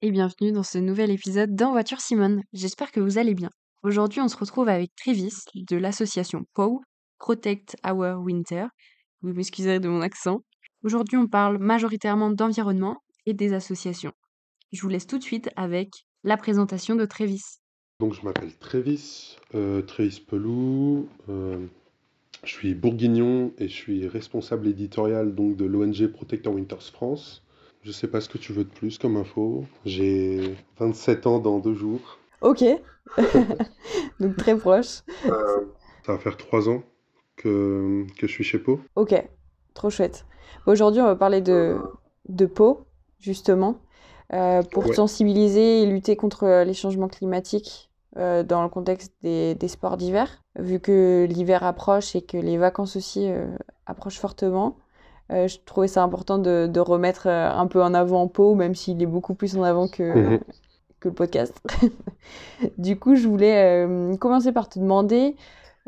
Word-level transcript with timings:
et 0.00 0.12
bienvenue 0.12 0.52
dans 0.52 0.62
ce 0.62 0.78
nouvel 0.78 1.10
épisode 1.10 1.56
d'En 1.56 1.72
voiture 1.72 2.00
Simone. 2.00 2.42
J'espère 2.52 2.92
que 2.92 3.00
vous 3.00 3.18
allez 3.18 3.34
bien. 3.34 3.50
Aujourd'hui, 3.82 4.20
on 4.20 4.28
se 4.28 4.36
retrouve 4.36 4.68
avec 4.68 4.94
Trévis 4.94 5.34
de 5.54 5.76
l'association 5.76 6.44
POW, 6.54 6.80
Protect 7.18 7.76
Our 7.84 8.20
Winter. 8.20 8.66
Vous 9.22 9.32
m'excuserez 9.32 9.80
de 9.80 9.88
mon 9.88 10.00
accent. 10.00 10.42
Aujourd'hui, 10.84 11.16
on 11.16 11.26
parle 11.26 11.58
majoritairement 11.58 12.30
d'environnement 12.30 12.98
et 13.26 13.34
des 13.34 13.52
associations. 13.52 14.12
Je 14.72 14.80
vous 14.82 14.88
laisse 14.88 15.06
tout 15.06 15.18
de 15.18 15.24
suite 15.24 15.50
avec 15.56 15.90
la 16.22 16.36
présentation 16.36 16.94
de 16.94 17.04
Trévis. 17.04 17.58
Donc, 17.98 18.14
je 18.14 18.22
m'appelle 18.22 18.56
Trévis, 18.56 19.36
euh, 19.56 19.82
Trévis 19.82 20.20
Pelou. 20.20 21.08
euh, 21.28 21.66
je 22.44 22.52
suis 22.52 22.74
bourguignon 22.74 23.52
et 23.58 23.66
je 23.66 23.74
suis 23.74 24.06
responsable 24.06 24.68
éditorial 24.68 25.34
donc, 25.34 25.56
de 25.56 25.64
l'ONG 25.64 26.06
Protect 26.06 26.46
Our 26.46 26.54
Winters 26.54 26.92
France. 26.92 27.42
Je 27.82 27.92
sais 27.92 28.08
pas 28.08 28.20
ce 28.20 28.28
que 28.28 28.38
tu 28.38 28.52
veux 28.52 28.64
de 28.64 28.68
plus 28.70 28.98
comme 28.98 29.16
info. 29.16 29.64
J'ai 29.84 30.56
27 30.78 31.26
ans 31.26 31.38
dans 31.38 31.58
deux 31.58 31.74
jours. 31.74 32.18
Ok, 32.40 32.62
donc 34.20 34.36
très 34.36 34.56
proche. 34.56 35.02
Euh, 35.24 35.66
ça 36.04 36.12
va 36.12 36.18
faire 36.18 36.36
trois 36.36 36.68
ans 36.68 36.82
que, 37.36 38.04
que 38.18 38.26
je 38.26 38.32
suis 38.32 38.44
chez 38.44 38.58
Pau. 38.58 38.80
Ok, 38.96 39.14
trop 39.74 39.90
chouette. 39.90 40.24
Aujourd'hui, 40.66 41.00
on 41.00 41.06
va 41.06 41.16
parler 41.16 41.40
de, 41.40 41.78
de 42.28 42.46
peau, 42.46 42.86
justement, 43.18 43.76
euh, 44.32 44.62
pour 44.62 44.86
Ouais. 44.86 44.94
sensibiliser 44.94 45.82
et 45.82 45.86
lutter 45.86 46.16
contre 46.16 46.64
les 46.64 46.74
changements 46.74 47.08
climatiques 47.08 47.90
euh, 48.16 48.42
dans 48.42 48.62
le 48.62 48.68
contexte 48.68 49.12
des, 49.22 49.54
des 49.54 49.68
sports 49.68 49.96
d'hiver. 49.96 50.42
Vu 50.58 50.80
que 50.80 51.26
l'hiver 51.28 51.62
approche 51.64 52.14
et 52.16 52.22
que 52.22 52.36
les 52.36 52.58
vacances 52.58 52.96
aussi 52.96 53.30
euh, 53.30 53.46
approchent 53.86 54.18
fortement, 54.18 54.76
euh, 54.76 54.80
je 55.30 55.56
trouvais 55.64 55.88
ça 55.88 56.02
important 56.02 56.38
de, 56.38 56.66
de 56.66 56.80
remettre 56.80 57.26
euh, 57.26 57.50
un 57.50 57.66
peu 57.66 57.82
en 57.82 57.94
avant 57.94 58.28
Pau, 58.28 58.54
même 58.54 58.74
s'il 58.74 59.02
est 59.02 59.06
beaucoup 59.06 59.34
plus 59.34 59.56
en 59.56 59.62
avant 59.62 59.88
que, 59.88 60.02
Mhm. 60.02 60.40
que 61.00 61.08
le 61.08 61.14
podcast. 61.14 61.60
Du 62.78 62.98
coup, 62.98 63.14
je 63.14 63.28
voulais 63.28 63.86
euh, 63.86 64.16
commencer 64.16 64.52
par 64.52 64.68
te 64.68 64.78
demander, 64.78 65.36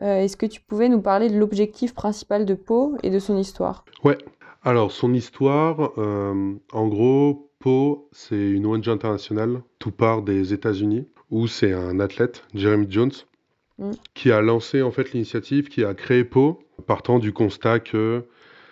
euh, 0.03 0.21
est-ce 0.21 0.37
que 0.37 0.47
tu 0.47 0.61
pouvais 0.61 0.89
nous 0.89 1.01
parler 1.01 1.29
de 1.29 1.39
l'objectif 1.39 1.95
principal 1.95 2.45
de 2.45 2.55
Pau 2.55 2.97
et 3.03 3.11
de 3.11 3.19
son 3.19 3.37
histoire? 3.37 3.85
Ouais. 4.05 4.19
Alors, 4.63 4.93
son 4.93 5.15
histoire, 5.15 5.93
euh, 5.99 6.55
en 6.73 6.87
gros, 6.89 7.51
Pau, 7.59 8.09
c'est 8.13 8.37
une 8.51 8.67
ONG 8.67 8.89
internationale, 8.89 9.63
tout 9.79 9.91
part 9.91 10.23
des 10.23 10.53
États-Unis, 10.53 11.09
où 11.31 11.47
c'est 11.47 11.73
un 11.73 11.99
athlète, 12.01 12.45
Jeremy 12.55 12.87
Jones, 12.89 13.13
Mm. 13.79 13.93
qui 14.13 14.31
a 14.31 14.43
lancé 14.43 14.83
en 14.83 14.91
fait 14.91 15.13
l'initiative, 15.15 15.69
qui 15.69 15.85
a 15.85 15.95
créé 15.95 16.23
Pau, 16.25 16.59
partant 16.87 17.19
du 17.19 17.33
constat 17.33 17.81
que, 17.81 18.27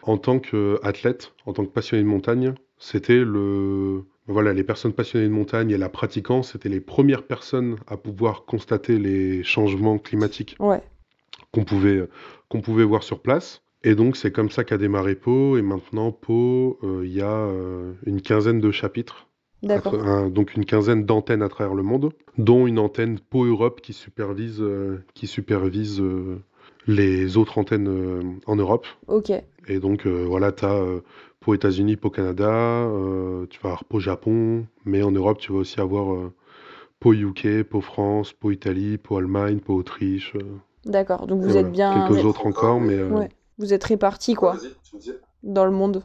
en 0.08 0.16
tant 0.16 0.38
qu'athlète, 0.38 1.34
en 1.46 1.52
tant 1.52 1.64
que 1.64 1.70
passionné 1.70 2.02
de 2.02 2.08
montagne, 2.08 2.54
c'était 2.78 3.18
le, 3.24 4.04
voilà, 4.26 4.52
les 4.54 4.64
personnes 4.64 4.92
passionnées 4.94 5.28
de 5.28 5.32
montagne 5.32 5.70
et 5.70 5.76
la 5.76 5.88
pratiquant, 5.90 6.42
c'était 6.42 6.68
les 6.70 6.80
premières 6.80 7.24
personnes 7.24 7.76
à 7.86 7.96
pouvoir 7.96 8.44
constater 8.46 8.98
les 8.98 9.42
changements 9.42 9.98
climatiques 9.98 10.56
Ouais, 10.60 10.82
qu'on 11.52 11.64
pouvait, 11.64 12.08
qu'on 12.48 12.60
pouvait 12.62 12.84
voir 12.84 13.02
sur 13.02 13.20
place. 13.20 13.62
Et 13.84 13.94
donc, 13.94 14.16
c'est 14.16 14.32
comme 14.32 14.50
ça 14.50 14.64
qu'a 14.64 14.78
démarré 14.78 15.14
Pau. 15.14 15.56
Et 15.58 15.62
maintenant, 15.62 16.10
Pau, 16.10 16.78
euh, 16.82 17.02
il 17.04 17.12
y 17.12 17.20
a 17.20 17.30
euh, 17.30 17.92
une 18.06 18.22
quinzaine 18.22 18.60
de 18.60 18.70
chapitres, 18.70 19.28
un- 20.06 20.28
donc 20.30 20.54
une 20.54 20.64
quinzaine 20.64 21.04
d'antennes 21.04 21.42
à 21.42 21.48
travers 21.48 21.74
le 21.74 21.82
monde, 21.82 22.12
dont 22.38 22.66
une 22.66 22.78
antenne 22.78 23.18
Pau 23.20 23.44
Europe 23.44 23.80
qui 23.82 23.92
supervise, 23.92 24.60
euh, 24.60 25.04
qui 25.14 25.26
supervise 25.26 26.00
les 26.88 27.36
autres 27.36 27.58
antennes 27.58 27.86
euh, 27.88 28.22
en 28.46 28.56
Europe. 28.56 28.86
Ok, 29.06 29.30
Et 29.68 29.78
donc, 29.78 30.06
euh, 30.06 30.24
voilà, 30.26 30.50
tu 30.50 30.64
as 30.64 30.82
Pau 31.40 31.54
États-Unis, 31.54 31.96
Pau 31.96 32.10
Canada, 32.10 32.50
euh, 32.50 33.46
tu 33.48 33.60
vas 33.60 33.68
avoir 33.70 33.84
Pau 33.84 34.00
Japon, 34.00 34.66
mais 34.84 35.02
en 35.02 35.12
Europe, 35.12 35.38
tu 35.38 35.52
vas 35.52 35.58
aussi 35.58 35.80
avoir 35.80 36.12
euh, 36.14 36.32
Pau 37.00 37.12
UK, 37.12 37.62
Pau 37.62 37.80
France, 37.80 38.32
Pau 38.32 38.50
Italie, 38.50 38.98
Pau 38.98 39.18
Allemagne, 39.18 39.60
Pau 39.60 39.74
Autriche. 39.74 40.34
euh, 40.34 40.42
d'accord. 40.84 41.26
Donc 41.26 41.40
vous 41.40 41.50
voilà. 41.50 41.60
êtes 41.60 41.72
bien, 41.72 41.92
Quelques 41.92 42.24
autres 42.24 42.46
encore, 42.46 42.80
mais 42.80 42.94
euh, 42.94 43.08
ouais, 43.10 43.28
vous 43.58 43.72
êtes 43.72 43.84
répartis 43.84 44.34
quoi, 44.34 44.56
dans 45.42 45.64
le 45.64 45.70
monde. 45.70 46.02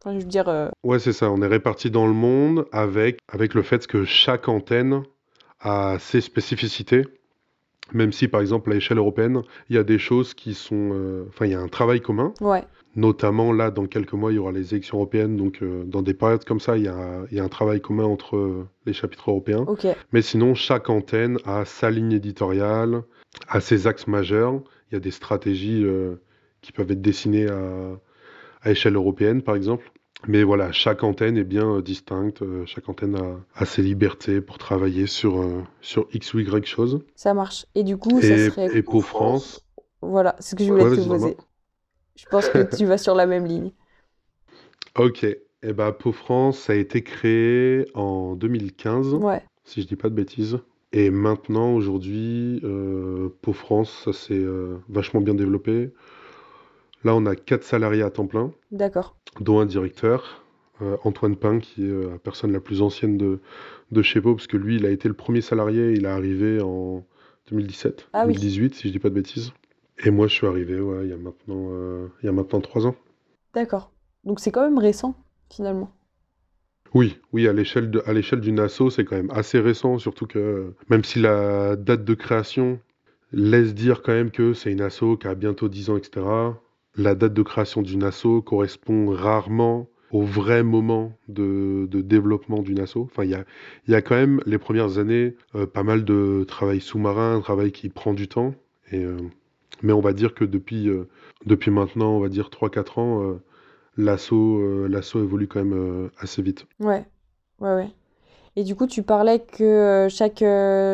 Enfin, 0.00 0.14
je 0.14 0.18
veux 0.22 0.30
dire, 0.30 0.48
euh, 0.48 0.68
ouais, 0.84 0.98
c'est 1.00 1.12
ça. 1.12 1.30
On 1.30 1.42
est 1.42 1.46
répartis 1.46 1.90
dans 1.90 2.06
le 2.06 2.12
monde 2.12 2.66
avec, 2.70 3.18
avec 3.28 3.54
le 3.54 3.62
fait 3.62 3.86
que 3.86 4.04
chaque 4.04 4.48
antenne 4.48 5.02
a 5.60 5.98
ses 5.98 6.20
spécificités. 6.20 7.02
Même 7.92 8.12
si, 8.12 8.26
par 8.28 8.40
exemple, 8.40 8.70
à 8.70 8.74
l'échelle 8.74 8.98
européenne, 8.98 9.42
il 9.70 9.76
y 9.76 9.78
a 9.78 9.84
des 9.84 9.98
choses 9.98 10.34
qui 10.34 10.54
sont. 10.54 10.90
euh, 10.92 11.24
Enfin, 11.28 11.46
il 11.46 11.52
y 11.52 11.54
a 11.54 11.60
un 11.60 11.68
travail 11.68 12.00
commun. 12.00 12.32
ouais, 12.40 12.64
Notamment, 12.96 13.52
là, 13.52 13.70
dans 13.70 13.86
quelques 13.86 14.14
mois, 14.14 14.32
il 14.32 14.36
y 14.36 14.38
aura 14.38 14.52
les 14.52 14.72
élections 14.74 14.96
européennes. 14.98 15.36
Donc, 15.36 15.62
euh, 15.62 15.84
dans 15.84 16.02
des 16.02 16.14
périodes 16.14 16.44
comme 16.44 16.60
ça, 16.60 16.76
il 16.76 16.84
y 16.84 16.88
a, 16.88 17.24
il 17.30 17.36
y 17.36 17.40
a 17.40 17.44
un 17.44 17.48
travail 17.48 17.80
commun 17.80 18.04
entre 18.04 18.36
euh, 18.36 18.66
les 18.86 18.92
chapitres 18.92 19.30
européens. 19.30 19.64
ok, 19.68 19.86
Mais 20.12 20.22
sinon, 20.22 20.54
chaque 20.54 20.90
antenne 20.90 21.38
a 21.44 21.64
sa 21.64 21.90
ligne 21.90 22.12
éditoriale, 22.12 23.02
a 23.48 23.60
ses 23.60 23.86
axes 23.86 24.06
majeurs. 24.06 24.60
Il 24.90 24.94
y 24.94 24.96
a 24.96 25.00
des 25.00 25.10
stratégies 25.10 25.84
qui 26.62 26.72
peuvent 26.72 26.90
être 26.90 27.02
dessinées 27.02 27.48
à, 27.48 27.60
à 28.62 28.70
échelle 28.70 28.94
européenne, 28.96 29.42
par 29.42 29.54
exemple. 29.56 29.90
Mais 30.26 30.42
voilà, 30.42 30.72
chaque 30.72 31.02
antenne 31.04 31.36
est 31.38 31.44
bien 31.44 31.76
euh, 31.76 31.82
distincte. 31.82 32.42
euh, 32.42 32.66
chaque 32.66 32.88
antenne 32.88 33.16
a, 33.16 33.40
a 33.54 33.64
ses 33.64 33.82
libertés 33.82 34.40
pour 34.42 34.58
travailler 34.58 35.06
sur, 35.06 35.40
euh, 35.40 35.62
sur 35.80 36.06
X 36.12 36.34
ou 36.34 36.40
Y 36.40 36.66
choses. 36.66 37.02
ça 37.16 37.34
marche. 37.34 37.66
Et 37.74 37.82
du 37.84 37.96
coup, 37.96 38.22
ça 38.22 38.38
serait, 38.38 38.72
et 38.72 38.82
pour 38.82 39.04
France, 39.04 39.64
voilà, 40.02 40.36
c'est 40.40 40.50
ce 40.50 40.54
que 40.56 40.64
je 40.64 40.70
voulais 40.70 40.86
Ouais, 40.86 40.90
te 40.90 41.00
poser. 41.00 41.36
Je 42.16 42.26
pense 42.26 42.48
que 42.50 42.60
tu 42.62 42.86
vas 42.86 42.98
sur 42.98 43.14
la 43.14 43.26
même 43.26 43.46
ligne. 43.46 43.72
ok. 44.96 45.24
Et 45.62 45.72
ben, 45.72 45.92
Pau 45.92 46.12
France, 46.12 46.58
ça 46.60 46.72
a 46.74 46.76
été 46.76 47.02
créé 47.02 47.86
en 47.94 48.36
2015, 48.36 49.20
Ouais, 49.20 49.44
si 49.64 49.82
je 49.82 49.86
dis 49.86 49.96
pas 49.96 50.08
de 50.10 50.14
bêtises. 50.14 50.58
Et 50.92 51.10
maintenant, 51.10 51.72
aujourd'hui, 51.74 52.60
euh, 52.64 53.28
Pau 53.42 53.52
France, 53.52 54.02
ça 54.04 54.12
s'est 54.12 54.34
euh, 54.34 54.76
vachement 54.88 55.20
bien 55.20 55.34
développé. 55.34 55.90
Là, 57.06 57.14
on 57.14 57.24
a 57.24 57.36
quatre 57.36 57.62
salariés 57.62 58.02
à 58.02 58.10
temps 58.10 58.26
plein, 58.26 58.50
d'accord. 58.72 59.16
dont 59.40 59.60
un 59.60 59.64
directeur, 59.66 60.42
euh, 60.82 60.96
Antoine 61.04 61.36
Pin, 61.36 61.60
qui 61.60 61.84
est 61.86 61.88
euh, 61.88 62.10
la 62.10 62.18
personne 62.18 62.50
la 62.50 62.58
plus 62.58 62.82
ancienne 62.82 63.16
de, 63.16 63.38
de 63.92 64.02
chez 64.02 64.20
Pau, 64.20 64.34
parce 64.34 64.48
que 64.48 64.56
lui, 64.56 64.74
il 64.74 64.84
a 64.84 64.90
été 64.90 65.06
le 65.06 65.14
premier 65.14 65.40
salarié, 65.40 65.92
il 65.92 66.04
est 66.04 66.08
arrivé 66.08 66.60
en 66.60 67.04
2017, 67.52 68.08
Ah 68.12 68.24
oui. 68.26 68.32
2018, 68.32 68.74
si 68.74 68.88
je 68.88 68.92
dis 68.92 68.98
pas 68.98 69.08
de 69.08 69.14
bêtises. 69.14 69.52
Et 70.04 70.10
moi, 70.10 70.26
je 70.26 70.34
suis 70.34 70.48
arrivé, 70.48 70.80
ouais, 70.80 71.04
il 71.04 71.10
y 71.10 71.12
a 71.12 71.16
maintenant, 71.16 71.68
euh, 71.70 72.08
il 72.22 72.26
y 72.26 72.28
a 72.28 72.32
maintenant 72.32 72.60
trois 72.60 72.88
ans. 72.88 72.96
D'accord. 73.54 73.92
Donc 74.24 74.40
c'est 74.40 74.50
quand 74.50 74.62
même 74.64 74.78
récent, 74.78 75.14
finalement. 75.48 75.92
Oui, 76.92 77.20
oui, 77.32 77.46
à 77.46 77.52
l'échelle 77.52 77.88
de, 77.88 78.02
à 78.04 78.12
l'échelle 78.12 78.40
d'une 78.40 78.58
asso, 78.58 78.90
c'est 78.90 79.04
quand 79.04 79.14
même 79.14 79.30
assez 79.30 79.60
récent, 79.60 79.98
surtout 79.98 80.26
que 80.26 80.72
même 80.90 81.04
si 81.04 81.20
la 81.20 81.76
date 81.76 82.04
de 82.04 82.14
création 82.14 82.80
laisse 83.30 83.74
dire 83.74 84.02
quand 84.02 84.12
même 84.12 84.32
que 84.32 84.54
c'est 84.54 84.72
une 84.72 84.80
asso 84.80 85.16
qui 85.20 85.28
a 85.28 85.36
bientôt 85.36 85.68
10 85.68 85.90
ans, 85.90 85.96
etc., 85.96 86.26
la 86.96 87.14
date 87.14 87.34
de 87.34 87.42
création 87.42 87.82
d'une 87.82 88.04
asso 88.04 88.42
correspond 88.44 89.10
rarement 89.10 89.88
au 90.12 90.22
vrai 90.22 90.62
moment 90.62 91.12
de, 91.28 91.88
développement 91.92 92.62
d'une 92.62 92.80
asso. 92.80 92.96
Enfin, 92.96 93.24
il 93.24 93.30
y 93.88 93.94
a, 93.94 94.02
quand 94.02 94.14
même 94.14 94.40
les 94.46 94.58
premières 94.58 94.98
années 94.98 95.34
euh, 95.54 95.66
pas 95.66 95.82
mal 95.82 96.04
de 96.04 96.44
travail 96.46 96.80
sous-marin, 96.80 97.36
un 97.36 97.40
travail 97.40 97.72
qui 97.72 97.88
prend 97.88 98.14
du 98.14 98.28
temps. 98.28 98.54
Euh, 98.92 99.18
mais 99.82 99.92
on 99.92 100.00
va 100.00 100.12
dire 100.12 100.34
que 100.34 100.44
depuis, 100.44 100.88
euh, 100.88 101.08
maintenant, 101.66 102.12
on 102.12 102.20
va 102.20 102.28
dire 102.28 102.50
3-4 102.50 103.00
ans, 103.00 103.38
l'asso 103.96 105.16
évolue 105.16 105.48
quand 105.48 105.64
même 105.64 106.10
assez 106.18 106.40
vite. 106.40 106.66
Ouais, 106.80 107.04
ouais, 107.60 107.74
ouais. 107.74 107.90
Et 108.58 108.64
du 108.64 108.74
coup, 108.74 108.86
tu 108.86 109.02
parlais 109.02 109.40
que 109.40 110.06
chaque, 110.08 110.44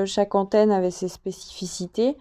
chaque 0.06 0.34
antenne 0.34 0.72
avait 0.72 0.90
ses 0.90 1.08
spécificités. 1.08 2.16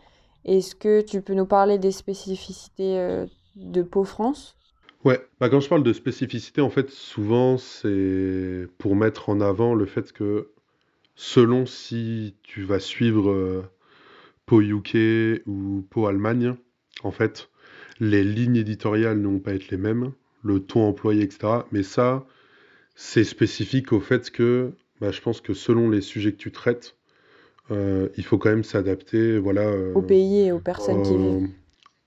Est-ce 0.46 0.76
que 0.76 1.02
tu 1.02 1.22
peux 1.22 1.34
nous 1.34 1.48
parler 1.48 1.80
des 1.80 1.92
spécificités 1.92 3.26
de 3.56 3.82
Pau 3.82 4.04
France? 4.04 4.58
Ouais, 5.04 5.20
bah 5.40 5.50
quand 5.50 5.60
je 5.60 5.70
parle 5.70 5.84
de 5.84 5.94
spécificité, 5.94 6.62
en 6.62 6.70
fait, 6.70 6.90
souvent 6.92 7.58
c'est 7.58 8.68
pour 8.78 8.96
mettre 8.96 9.30
en 9.30 9.42
avant 9.42 9.74
le 9.74 9.86
fait 9.86 10.12
que 10.12 10.50
selon 11.16 11.66
si 11.66 12.36
tu 12.44 12.64
vas 12.64 12.80
suivre 12.80 13.32
euh, 13.32 13.64
Pau 14.48 14.62
UK 14.62 15.44
ou 15.48 15.86
Pau 15.90 16.08
Allemagne, 16.08 16.56
en 17.04 17.12
fait, 17.12 17.50
les 18.00 18.24
lignes 18.24 18.58
éditoriales 18.58 19.22
ne 19.22 19.28
vont 19.28 19.40
pas 19.40 19.54
être 19.56 19.70
les 19.72 19.78
mêmes, 19.78 20.14
le 20.44 20.60
ton 20.62 20.88
employé, 20.88 21.24
etc. 21.24 21.68
Mais 21.72 21.84
ça, 21.84 22.26
c'est 22.96 23.24
spécifique 23.26 23.94
au 23.94 24.00
fait 24.02 24.32
que 24.32 24.74
bah, 25.02 25.12
je 25.12 25.22
pense 25.22 25.42
que 25.42 25.54
selon 25.54 25.90
les 25.90 26.02
sujets 26.02 26.34
que 26.34 26.38
tu 26.38 26.52
traites, 26.52 26.96
euh, 27.72 28.10
il 28.18 28.26
faut 28.26 28.38
quand 28.38 28.50
même 28.50 28.64
s'adapter, 28.64 29.40
voilà, 29.40 29.64
euh, 29.64 29.94
Au 29.96 30.02
pays 30.02 30.48
et 30.48 30.52
aux 30.52 30.60
personnes 30.60 31.02
qui 31.04 31.16
euh, 31.16 31.40
vivent. 31.40 31.50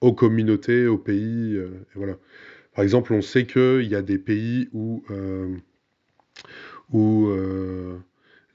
Aux 0.04 0.12
communautés, 0.12 0.86
aux 0.86 0.98
pays, 0.98 1.56
euh, 1.56 1.70
et 1.94 1.96
voilà. 1.98 2.16
Par 2.74 2.84
exemple, 2.84 3.14
on 3.14 3.22
sait 3.22 3.46
qu'il 3.46 3.86
y 3.88 3.94
a 3.94 4.02
des 4.02 4.18
pays 4.18 4.68
où, 4.74 5.02
euh, 5.10 5.56
où 6.92 7.28
euh, 7.28 7.96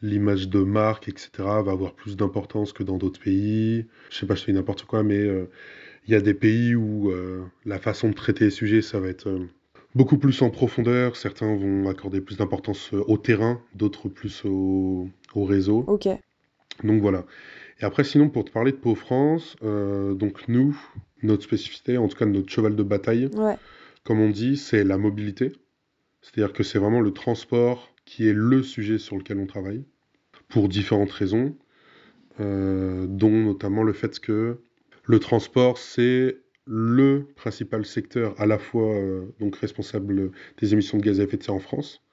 l'image 0.04 0.48
de 0.50 0.60
marque, 0.60 1.08
etc., 1.08 1.30
va 1.38 1.72
avoir 1.72 1.94
plus 1.94 2.16
d'importance 2.16 2.72
que 2.72 2.84
dans 2.84 2.98
d'autres 2.98 3.20
pays. 3.20 3.88
Je 4.12 4.18
sais 4.18 4.28
pas, 4.28 4.36
je 4.36 4.44
fais 4.44 4.52
n'importe 4.54 4.84
quoi, 4.84 5.04
mais 5.04 5.26
il 6.06 6.12
y 6.12 6.16
a 6.16 6.22
des 6.22 6.34
pays 6.34 6.76
où 6.76 7.14
la 7.66 7.80
façon 7.80 8.10
de 8.10 8.14
traiter 8.14 8.46
les 8.46 8.52
sujets, 8.52 8.82
ça 8.82 9.00
va 9.00 9.08
être 9.08 9.40
beaucoup 9.96 10.18
plus 10.18 10.42
en 10.42 10.50
profondeur. 10.50 11.16
Certains 11.16 11.56
vont 11.56 11.90
accorder 11.90 12.20
plus 12.20 12.38
d'importance 12.38 12.92
au 12.92 13.18
terrain, 13.18 13.62
d'autres 13.74 14.10
plus 14.10 14.44
au, 14.44 15.08
au 15.34 15.46
réseau. 15.46 15.86
Ok. 15.88 16.10
Donc 16.84 17.02
voilà. 17.02 17.24
Et 17.82 17.86
après, 17.86 18.04
sinon, 18.04 18.30
pour 18.30 18.46
te 18.46 18.52
parler 18.52 18.72
de 18.72 18.78
Pau 18.78 18.96
France, 18.96 19.56
euh, 19.64 20.14
donc 20.14 20.48
nous, 20.48 20.78
notre 21.24 21.44
spécificité, 21.44 21.98
en 21.98 22.08
tout 22.08 22.18
cas 22.18 22.26
notre 22.26 22.52
cheval 22.52 22.76
de 22.76 22.84
bataille, 22.84 23.30
Ouais. 23.34 23.56
comme 24.04 24.20
on 24.20 24.30
dit, 24.30 24.58
c'est 24.58 24.84
la 24.84 24.98
mobilité. 24.98 25.52
C'est-à-dire 26.22 26.54
que 26.54 26.64
c'est 26.64 26.80
vraiment 26.80 27.02
le 27.02 27.12
transport 27.12 27.94
qui 28.06 28.28
est 28.28 28.34
le 28.34 28.64
sujet 28.64 28.98
sur 28.98 29.18
lequel 29.18 29.38
on 29.40 29.46
travaille, 29.46 29.84
pour 30.48 30.68
différentes 30.68 31.12
raisons, 31.12 31.56
euh, 32.40 33.06
dont 33.08 33.32
notamment 33.32 33.84
le 33.84 33.94
fait 33.94 34.20
que 34.20 34.58
le 35.06 35.20
transport, 35.20 35.78
c'est 35.78 36.38
le 36.66 37.26
principal 37.36 37.86
secteur 37.86 38.40
à 38.40 38.46
la 38.46 38.60
fois 38.60 38.94
euh, 38.94 39.26
donc 39.40 39.56
responsable 39.56 40.32
des 40.60 40.74
émissions 40.74 40.98
de 40.98 41.04
gaz 41.04 41.20
à 41.20 41.24
effet 41.24 41.38
de 41.38 41.44
serre 41.44 41.56
en 41.56 41.60
France, 41.60 42.04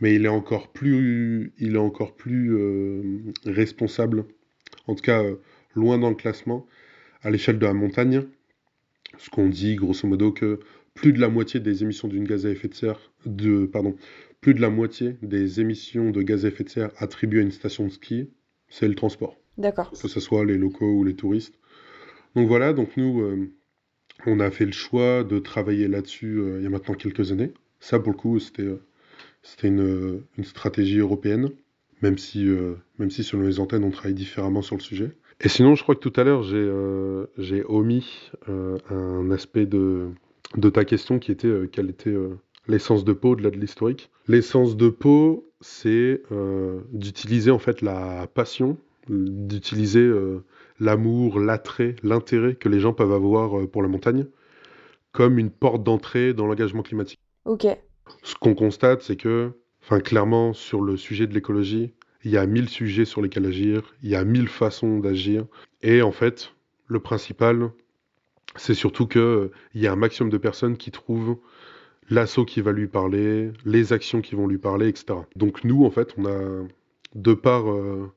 mais 0.00 0.14
il 0.14 0.24
est 0.24 0.28
encore 0.28 0.72
plus, 0.72 1.52
il 1.58 1.76
est 1.76 1.78
encore 1.78 2.14
plus 2.14 2.54
euh, 2.54 3.18
responsable, 3.46 4.24
en 4.86 4.94
tout 4.94 5.02
cas 5.02 5.22
loin 5.74 5.98
dans 5.98 6.10
le 6.10 6.16
classement, 6.16 6.66
à 7.22 7.30
l'échelle 7.30 7.58
de 7.58 7.66
la 7.66 7.74
montagne. 7.74 8.24
Ce 9.18 9.30
qu'on 9.30 9.48
dit 9.48 9.76
grosso 9.76 10.06
modo 10.06 10.32
que 10.32 10.60
plus 10.94 11.12
de 11.12 11.20
la 11.20 11.28
moitié 11.28 11.60
des 11.60 11.82
émissions 11.82 12.08
d'une 12.08 12.24
gaz 12.24 12.46
à 12.46 12.50
effet 12.50 12.68
de 12.68 12.74
serre, 12.74 12.98
de, 13.24 13.66
pardon, 13.66 13.96
plus 14.40 14.54
de 14.54 14.60
la 14.60 14.70
moitié 14.70 15.16
des 15.22 15.60
émissions 15.60 16.10
de 16.10 16.22
gaz 16.22 16.44
à 16.44 16.48
effet 16.48 16.64
de 16.64 16.68
serre 16.68 16.90
attribuées 16.98 17.40
à 17.40 17.42
une 17.42 17.50
station 17.50 17.84
de 17.84 17.90
ski, 17.90 18.30
c'est 18.68 18.88
le 18.88 18.94
transport, 18.94 19.36
D'accord. 19.58 19.90
que 19.90 20.08
ce 20.08 20.20
soit 20.20 20.44
les 20.44 20.58
locaux 20.58 20.92
ou 20.92 21.04
les 21.04 21.14
touristes. 21.14 21.58
Donc 22.34 22.48
voilà, 22.48 22.72
donc 22.72 22.96
nous, 22.96 23.20
euh, 23.20 23.50
on 24.26 24.40
a 24.40 24.50
fait 24.50 24.66
le 24.66 24.72
choix 24.72 25.24
de 25.24 25.38
travailler 25.38 25.88
là-dessus 25.88 26.38
euh, 26.38 26.58
il 26.58 26.64
y 26.64 26.66
a 26.66 26.70
maintenant 26.70 26.94
quelques 26.94 27.32
années. 27.32 27.52
Ça, 27.80 27.98
pour 27.98 28.12
le 28.12 28.18
coup, 28.18 28.38
c'était 28.38 28.62
euh, 28.62 28.82
c'était 29.42 29.68
une, 29.68 30.22
une 30.36 30.44
stratégie 30.44 30.98
européenne, 30.98 31.50
même 32.02 32.18
si, 32.18 32.44
même 32.98 33.10
si 33.12 33.22
selon 33.22 33.44
les 33.44 33.60
antennes, 33.60 33.84
on 33.84 33.90
travaille 33.90 34.12
différemment 34.12 34.60
sur 34.60 34.76
le 34.76 34.82
sujet. 34.82 35.12
Et 35.40 35.48
sinon, 35.48 35.74
je 35.74 35.82
crois 35.82 35.94
que 35.94 36.00
tout 36.00 36.12
à 36.18 36.24
l'heure, 36.24 36.42
j'ai 36.42 36.56
euh, 36.56 37.26
omis 37.68 38.30
euh, 38.48 38.78
un 38.90 39.30
aspect 39.30 39.66
de, 39.66 40.08
de 40.56 40.70
ta 40.70 40.84
question 40.84 41.18
qui 41.18 41.30
était 41.30 41.48
euh, 41.48 41.68
quelle 41.70 41.90
était 41.90 42.14
l'essence 42.68 43.04
de 43.04 43.12
Pau 43.12 43.30
au-delà 43.30 43.50
de 43.50 43.58
l'historique. 43.58 44.10
L'essence 44.28 44.76
de 44.76 44.88
Pau, 44.88 45.50
c'est 45.60 46.22
d'utiliser 46.92 47.50
en 47.50 47.58
fait 47.58 47.80
la 47.82 48.26
passion, 48.26 48.76
d'utiliser 49.08 50.10
l'amour, 50.80 51.38
l'attrait, 51.38 51.96
l'intérêt 52.02 52.54
que 52.54 52.68
les 52.68 52.80
gens 52.80 52.92
peuvent 52.92 53.12
avoir 53.12 53.68
pour 53.68 53.82
la 53.82 53.88
montagne 53.88 54.26
comme 55.12 55.38
une 55.38 55.50
porte 55.50 55.82
d'entrée 55.82 56.34
dans 56.34 56.46
l'engagement 56.46 56.82
climatique. 56.82 57.18
Ok. 57.46 57.66
Ce 58.22 58.34
qu'on 58.34 58.54
constate, 58.54 59.00
c'est 59.00 59.16
que, 59.16 59.52
enfin, 59.82 60.00
clairement, 60.00 60.52
sur 60.52 60.82
le 60.82 60.98
sujet 60.98 61.26
de 61.26 61.32
l'écologie, 61.32 61.94
il 62.26 62.32
y 62.32 62.38
a 62.38 62.44
mille 62.44 62.68
sujets 62.68 63.04
sur 63.04 63.22
lesquels 63.22 63.46
agir, 63.46 63.94
il 64.02 64.10
y 64.10 64.16
a 64.16 64.24
mille 64.24 64.48
façons 64.48 64.98
d'agir. 64.98 65.46
Et 65.82 66.02
en 66.02 66.10
fait, 66.10 66.54
le 66.88 66.98
principal, 66.98 67.70
c'est 68.56 68.74
surtout 68.74 69.06
que 69.06 69.18
euh, 69.20 69.52
il 69.74 69.80
y 69.80 69.86
a 69.86 69.92
un 69.92 69.96
maximum 69.96 70.30
de 70.30 70.36
personnes 70.36 70.76
qui 70.76 70.90
trouvent 70.90 71.38
l'assaut 72.10 72.44
qui 72.44 72.60
va 72.60 72.72
lui 72.72 72.88
parler, 72.88 73.52
les 73.64 73.92
actions 73.92 74.20
qui 74.22 74.34
vont 74.34 74.48
lui 74.48 74.58
parler, 74.58 74.88
etc. 74.88 75.20
Donc 75.36 75.62
nous, 75.62 75.84
en 75.84 75.90
fait, 75.92 76.14
on 76.18 76.26
a, 76.26 76.66
de 77.14 77.34
par, 77.34 77.70
euh, 77.70 78.10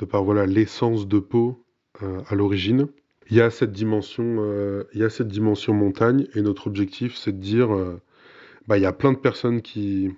de 0.00 0.04
par 0.04 0.24
l'essence 0.32 1.06
de 1.06 1.20
peau 1.20 1.64
euh, 2.02 2.22
à 2.26 2.34
l'origine, 2.34 2.88
il 3.30 3.36
y 3.36 3.40
a 3.40 3.50
cette 3.50 3.70
dimension, 3.70 4.24
euh, 4.40 4.82
il 4.94 5.00
y 5.00 5.04
a 5.04 5.10
cette 5.10 5.28
dimension 5.28 5.74
montagne, 5.74 6.26
et 6.34 6.42
notre 6.42 6.66
objectif, 6.66 7.16
c'est 7.16 7.30
de 7.30 7.40
dire, 7.40 7.68
bah, 8.66 8.78
il 8.78 8.82
y 8.82 8.86
a 8.86 8.92
plein 8.92 9.12
de 9.12 9.18
personnes 9.18 9.62
qui 9.62 10.10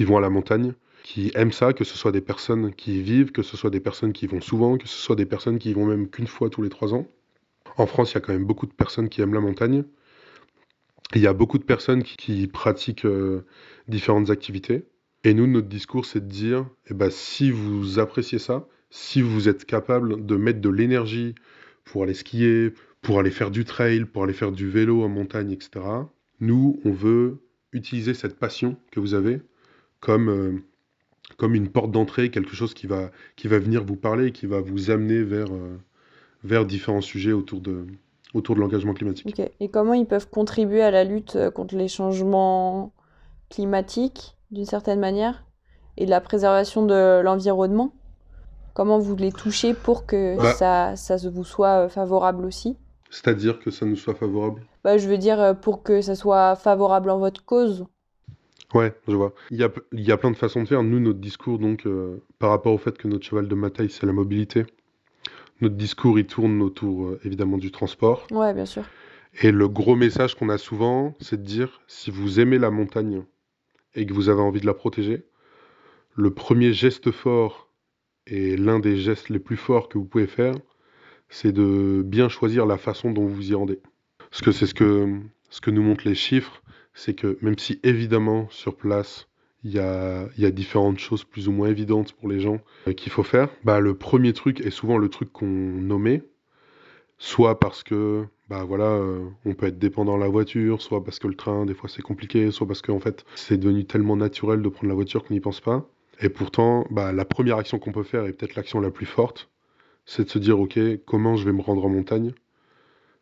vont 0.00 0.18
à 0.18 0.20
la 0.20 0.28
montagne, 0.28 0.74
qui 1.02 1.32
aiment 1.34 1.52
ça, 1.52 1.72
que 1.72 1.84
ce 1.84 1.96
soit 1.96 2.12
des 2.12 2.20
personnes 2.20 2.72
qui 2.74 2.98
y 2.98 3.02
vivent, 3.02 3.32
que 3.32 3.42
ce 3.42 3.56
soit 3.56 3.70
des 3.70 3.80
personnes 3.80 4.12
qui 4.12 4.26
y 4.26 4.28
vont 4.28 4.40
souvent, 4.40 4.78
que 4.78 4.86
ce 4.86 4.96
soit 4.96 5.16
des 5.16 5.26
personnes 5.26 5.58
qui 5.58 5.70
y 5.70 5.72
vont 5.72 5.86
même 5.86 6.08
qu'une 6.08 6.26
fois 6.26 6.48
tous 6.48 6.62
les 6.62 6.68
trois 6.68 6.94
ans. 6.94 7.08
En 7.76 7.86
France, 7.86 8.12
il 8.12 8.14
y 8.14 8.18
a 8.18 8.20
quand 8.20 8.32
même 8.32 8.44
beaucoup 8.44 8.66
de 8.66 8.72
personnes 8.72 9.08
qui 9.08 9.20
aiment 9.20 9.34
la 9.34 9.40
montagne. 9.40 9.84
Il 11.14 11.20
y 11.20 11.26
a 11.26 11.32
beaucoup 11.32 11.58
de 11.58 11.64
personnes 11.64 12.02
qui, 12.02 12.46
pratiquent 12.46 13.04
euh, 13.04 13.44
différentes 13.88 14.30
activités. 14.30 14.84
Et 15.24 15.34
nous, 15.34 15.46
notre 15.46 15.68
discours, 15.68 16.06
c'est 16.06 16.20
de 16.20 16.30
dire, 16.30 16.66
eh 16.88 16.94
ben, 16.94 17.10
si 17.10 17.50
vous 17.50 17.98
appréciez 17.98 18.38
ça, 18.38 18.66
si 18.90 19.22
vous 19.22 19.48
êtes 19.48 19.64
capable 19.64 20.24
de 20.24 20.36
mettre 20.36 20.60
de 20.60 20.68
l'énergie 20.68 21.34
pour 21.84 22.04
aller 22.04 22.14
skier, 22.14 22.72
pour 23.00 23.18
aller 23.18 23.30
faire 23.30 23.50
du 23.50 23.64
trail, 23.64 24.04
pour 24.04 24.24
aller 24.24 24.32
faire 24.32 24.52
du 24.52 24.68
vélo 24.68 25.02
en 25.02 25.08
montagne, 25.08 25.50
etc., 25.50 25.84
nous, 26.40 26.80
on 26.84 26.92
veut 26.92 27.38
utiliser 27.72 28.14
cette 28.14 28.38
passion 28.38 28.76
que 28.90 29.00
vous 29.00 29.14
avez 29.14 29.40
comme, 30.00 30.28
euh, 30.28 30.58
comme 31.36 31.54
une 31.54 31.68
porte 31.68 31.90
d'entrée, 31.90 32.30
quelque 32.30 32.54
chose 32.54 32.74
qui 32.74 32.86
va, 32.86 33.10
qui 33.36 33.48
va 33.48 33.58
venir 33.58 33.84
vous 33.84 33.96
parler, 33.96 34.32
qui 34.32 34.46
va 34.46 34.60
vous 34.60 34.90
amener 34.90 35.22
vers, 35.22 35.52
euh, 35.52 35.78
vers 36.44 36.64
différents 36.66 37.00
sujets 37.00 37.32
autour 37.32 37.60
de, 37.60 37.86
autour 38.34 38.54
de 38.54 38.60
l'engagement 38.60 38.94
climatique. 38.94 39.40
Et 39.60 39.68
comment 39.68 39.94
ils 39.94 40.06
peuvent 40.06 40.28
contribuer 40.28 40.82
à 40.82 40.90
la 40.90 41.04
lutte 41.04 41.36
euh, 41.36 41.50
contre 41.50 41.76
les 41.76 41.88
changements 41.88 42.92
climatiques, 43.50 44.36
d'une 44.50 44.64
certaine 44.66 45.00
manière, 45.00 45.44
et 45.96 46.06
de 46.06 46.10
la 46.10 46.20
préservation 46.20 46.84
de 46.86 47.20
l'environnement? 47.22 47.92
Comment 48.74 48.98
vous 48.98 49.16
les 49.16 49.32
touchez 49.32 49.74
pour 49.74 50.06
que 50.06 50.36
Bah. 50.38 50.54
ça, 50.54 50.96
ça 50.96 51.16
vous 51.28 51.44
soit 51.44 51.84
euh, 51.84 51.88
favorable 51.88 52.46
aussi? 52.46 52.76
C'est-à-dire 53.10 53.58
que 53.58 53.70
ça 53.70 53.84
nous 53.84 53.96
soit 53.96 54.14
favorable? 54.14 54.62
Bah, 54.84 54.96
je 54.96 55.06
veux 55.06 55.18
dire, 55.18 55.54
pour 55.60 55.82
que 55.82 56.00
ça 56.00 56.14
soit 56.14 56.56
favorable 56.56 57.10
en 57.10 57.18
votre 57.18 57.44
cause. 57.44 57.84
Ouais, 58.74 58.94
je 59.06 59.14
vois. 59.14 59.34
Il 59.50 59.58
y 59.58 59.64
a, 59.64 59.70
il 59.92 60.00
y 60.00 60.12
a 60.12 60.16
plein 60.16 60.30
de 60.30 60.36
façons 60.36 60.62
de 60.62 60.68
faire. 60.68 60.82
Nous, 60.82 61.00
notre 61.00 61.18
discours, 61.18 61.58
donc, 61.58 61.86
euh, 61.86 62.22
par 62.38 62.50
rapport 62.50 62.72
au 62.72 62.78
fait 62.78 62.96
que 62.96 63.08
notre 63.08 63.24
cheval 63.24 63.48
de 63.48 63.54
bataille, 63.54 63.90
c'est 63.90 64.06
la 64.06 64.12
mobilité, 64.12 64.64
notre 65.60 65.76
discours, 65.76 66.18
il 66.18 66.26
tourne 66.26 66.60
autour, 66.62 67.06
euh, 67.06 67.20
évidemment, 67.24 67.58
du 67.58 67.70
transport. 67.70 68.26
Ouais, 68.30 68.52
bien 68.54 68.66
sûr. 68.66 68.84
Et 69.42 69.50
le 69.52 69.68
gros 69.68 69.96
message 69.96 70.34
qu'on 70.34 70.48
a 70.48 70.58
souvent, 70.58 71.14
c'est 71.20 71.40
de 71.40 71.46
dire, 71.46 71.80
si 71.86 72.10
vous 72.10 72.40
aimez 72.40 72.58
la 72.58 72.70
montagne 72.70 73.22
et 73.94 74.04
que 74.04 74.12
vous 74.12 74.28
avez 74.28 74.40
envie 74.40 74.60
de 74.60 74.66
la 74.66 74.74
protéger, 74.74 75.24
le 76.14 76.30
premier 76.30 76.72
geste 76.72 77.10
fort 77.10 77.68
et 78.26 78.56
l'un 78.56 78.78
des 78.78 78.96
gestes 78.96 79.28
les 79.28 79.38
plus 79.38 79.56
forts 79.56 79.88
que 79.88 79.98
vous 79.98 80.04
pouvez 80.04 80.26
faire, 80.26 80.54
c'est 81.28 81.52
de 81.52 82.02
bien 82.04 82.28
choisir 82.28 82.66
la 82.66 82.76
façon 82.76 83.10
dont 83.10 83.26
vous 83.26 83.50
y 83.50 83.54
rendez. 83.54 83.80
Parce 84.30 84.42
que 84.42 84.52
c'est 84.52 84.66
ce 84.66 84.74
que, 84.74 85.20
ce 85.48 85.60
que 85.60 85.70
nous 85.70 85.82
montrent 85.82 86.06
les 86.06 86.14
chiffres, 86.14 86.61
c'est 86.94 87.14
que 87.14 87.38
même 87.40 87.58
si 87.58 87.80
évidemment 87.82 88.48
sur 88.50 88.76
place, 88.76 89.28
il 89.64 89.72
y 89.72 89.78
a, 89.78 90.26
y 90.38 90.44
a 90.44 90.50
différentes 90.50 90.98
choses 90.98 91.24
plus 91.24 91.48
ou 91.48 91.52
moins 91.52 91.68
évidentes 91.68 92.12
pour 92.14 92.28
les 92.28 92.40
gens 92.40 92.58
euh, 92.88 92.92
qu'il 92.92 93.12
faut 93.12 93.22
faire, 93.22 93.48
bah, 93.64 93.80
le 93.80 93.94
premier 93.94 94.32
truc 94.32 94.60
est 94.60 94.70
souvent 94.70 94.98
le 94.98 95.08
truc 95.08 95.32
qu'on 95.32 95.46
nommait, 95.46 96.22
soit 97.18 97.60
parce 97.60 97.82
que 97.82 98.24
bah 98.48 98.64
voilà, 98.64 98.84
euh, 98.84 99.24
on 99.46 99.54
peut 99.54 99.66
être 99.66 99.78
dépendant 99.78 100.16
de 100.16 100.22
la 100.22 100.28
voiture, 100.28 100.82
soit 100.82 101.02
parce 101.04 101.18
que 101.18 101.28
le 101.28 101.34
train, 101.34 101.64
des 101.64 101.74
fois 101.74 101.88
c'est 101.88 102.02
compliqué, 102.02 102.50
soit 102.50 102.66
parce 102.66 102.82
qu'en 102.82 103.00
fait 103.00 103.24
c'est 103.34 103.56
devenu 103.56 103.84
tellement 103.84 104.16
naturel 104.16 104.60
de 104.62 104.68
prendre 104.68 104.88
la 104.88 104.94
voiture 104.94 105.24
qu'on 105.24 105.34
n'y 105.34 105.40
pense 105.40 105.60
pas. 105.60 105.88
Et 106.20 106.28
pourtant, 106.28 106.86
bah, 106.90 107.12
la 107.12 107.24
première 107.24 107.56
action 107.56 107.78
qu'on 107.78 107.92
peut 107.92 108.02
faire, 108.02 108.26
et 108.26 108.32
peut-être 108.32 108.54
l'action 108.54 108.80
la 108.80 108.90
plus 108.90 109.06
forte, 109.06 109.50
c'est 110.04 110.24
de 110.24 110.30
se 110.30 110.38
dire, 110.38 110.60
ok, 110.60 110.78
comment 111.06 111.36
je 111.36 111.44
vais 111.44 111.52
me 111.52 111.62
rendre 111.62 111.84
en 111.84 111.88
montagne? 111.88 112.32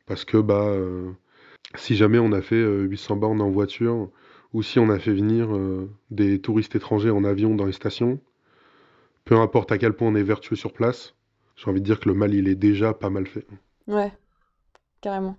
Parce 0.07 0.25
que 0.25 0.37
bah, 0.39 0.67
euh, 0.67 1.11
si 1.77 1.97
jamais 1.97 2.19
on 2.19 2.33
a 2.33 2.43
fait 2.43 2.57
euh, 2.57 2.83
800 2.83 3.17
bornes 3.17 3.41
en 3.41 3.51
voiture, 3.51 4.11
ou 4.53 4.63
si 4.63 4.79
on 4.79 4.91
a 4.91 4.99
fait 4.99 5.13
venir 5.13 5.55
euh, 5.55 5.89
des 6.11 6.41
touristes 6.41 6.75
étrangers 6.75 7.11
en 7.11 7.25
avion 7.25 7.55
dans 7.55 7.67
les 7.67 7.73
stations, 7.73 8.21
peu 9.25 9.37
importe 9.37 9.71
à 9.73 9.79
quel 9.79 9.93
point 9.93 10.09
on 10.09 10.15
est 10.15 10.23
vertueux 10.23 10.57
sur 10.57 10.73
place, 10.73 11.15
j'ai 11.57 11.71
envie 11.71 11.81
de 11.81 11.87
dire 11.87 12.01
que 12.01 12.09
le 12.09 12.15
mal, 12.15 12.35
il 12.35 12.49
est 12.49 12.55
déjà 12.55 12.95
pas 12.95 13.11
mal 13.11 13.27
fait. 13.27 13.47
Ouais, 13.87 14.13
carrément. 15.01 15.37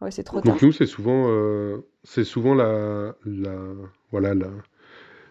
Ouais, 0.00 0.10
c'est 0.10 0.22
trop 0.22 0.40
tard. 0.40 0.52
Donc 0.52 0.62
nous, 0.62 0.72
c'est 0.72 0.86
souvent, 0.86 1.26
euh, 1.28 1.78
c'est 2.04 2.24
souvent 2.24 2.54
la, 2.54 3.16
la, 3.24 3.56
voilà, 4.12 4.34
la, 4.34 4.48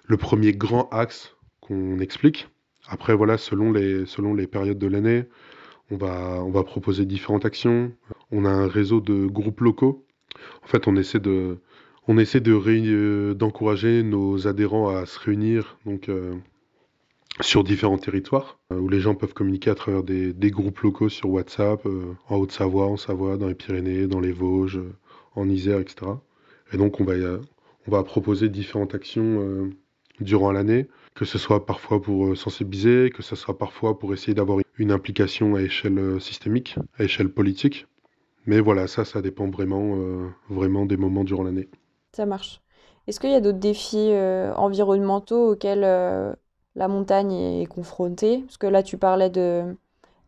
le 0.06 0.18
premier 0.18 0.52
grand 0.52 0.90
axe 0.90 1.36
qu'on 1.62 2.00
explique. 2.00 2.50
Après, 2.88 3.16
voilà, 3.16 3.38
selon 3.38 3.72
les, 3.72 4.06
selon 4.06 4.34
les 4.34 4.48
périodes 4.48 4.78
de 4.78 4.88
l'année, 4.88 5.26
on 5.92 6.50
va, 6.50 6.64
proposer 6.64 7.06
différentes 7.06 7.46
actions. 7.46 7.92
On 8.32 8.46
a 8.46 8.50
un 8.50 8.68
réseau 8.68 9.00
de 9.00 9.26
groupes 9.26 9.62
locaux. 9.62 10.06
En 10.64 10.68
fait, 10.68 10.88
on 10.88 10.96
essaie 10.96 11.22
euh, 11.26 13.34
d'encourager 13.34 14.04
nos 14.04 14.48
adhérents 14.48 14.90
à 14.90 15.06
se 15.06 15.20
réunir 15.20 15.78
euh, 16.10 16.36
sur 17.42 17.64
différents 17.64 17.98
territoires 17.98 18.60
euh, 18.72 18.80
où 18.80 18.90
les 18.90 19.00
gens 19.00 19.16
peuvent 19.16 19.34
communiquer 19.34 19.70
à 19.70 19.76
travers 19.76 20.04
des, 20.04 20.52
groupes 20.52 20.80
locaux 20.80 21.10
sur 21.10 21.30
WhatsApp, 21.30 21.88
en 22.28 22.36
Haute-Savoie, 22.36 22.88
en 22.88 22.98
Savoie, 22.98 23.38
dans 23.38 23.48
les 23.48 23.56
Pyrénées, 23.56 24.08
dans 24.08 24.20
les 24.20 24.34
Vosges, 24.34 24.82
en 25.36 25.48
Isère, 25.48 25.80
etc. 25.80 26.12
Et 26.74 26.78
donc, 26.78 27.00
on 27.00 27.06
va, 27.06 28.04
proposer 28.04 28.50
différentes 28.50 28.94
actions 28.94 29.72
durant 30.20 30.52
l'année, 30.52 30.88
que 31.16 31.26
ce 31.26 31.38
soit 31.38 31.66
parfois 31.66 32.02
pour 32.02 32.28
euh, 32.28 32.36
sensibiliser, 32.36 33.12
que 33.14 33.24
ce 33.24 33.36
soit 33.36 33.58
parfois 33.58 33.98
pour 34.00 34.14
essayer 34.14 34.34
d'avoir 34.34 34.60
une 34.78 34.92
implication 34.92 35.56
à 35.56 35.62
échelle 35.62 35.98
euh, 36.00 36.20
systémique, 36.20 36.76
à 36.98 37.04
échelle 37.04 37.30
politique. 37.30 37.88
Mais 38.46 38.60
voilà, 38.60 38.88
ça, 38.88 39.04
ça 39.04 39.22
dépend 39.22 39.50
vraiment, 39.50 39.96
euh, 39.96 40.28
vraiment 40.50 40.86
des 40.86 40.98
moments 40.98 41.24
durant 41.24 41.44
l'année. 41.44 41.68
Ça 42.16 42.26
marche. 42.26 42.62
Est-ce 43.08 43.20
qu'il 43.20 43.32
y 43.32 43.36
a 43.36 43.42
d'autres 43.42 43.60
défis 43.60 44.12
environnementaux 44.58 45.52
auxquels 45.52 45.80
la 45.80 46.88
montagne 46.88 47.32
est 47.32 47.66
confrontée? 47.66 48.40
Parce 48.40 48.58
que 48.58 48.68
là, 48.68 48.84
tu 48.84 48.98
parlais 48.98 49.30
de, 49.30 49.64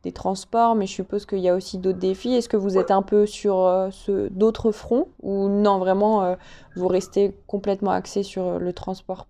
des 0.04 0.14
transports, 0.14 0.76
mais 0.76 0.88
je 0.88 0.94
suppose 0.94 1.26
qu'il 1.26 1.40
y 1.40 1.50
a 1.50 1.56
aussi 1.56 1.78
d'autres 1.78 2.00
défis. 2.00 2.34
Est-ce 2.34 2.48
que 2.48 2.56
vous 2.56 2.78
êtes 2.78 2.92
un 2.92 3.02
peu 3.02 3.26
sur 3.26 3.90
d'autres 4.32 4.72
fronts? 4.72 5.10
Ou 5.24 5.50
non, 5.50 5.78
vraiment, 5.78 6.38
vous 6.78 6.88
restez 6.88 7.36
complètement 7.48 7.92
axé 7.92 8.24
sur 8.24 8.60
le 8.60 8.72
transport? 8.72 9.28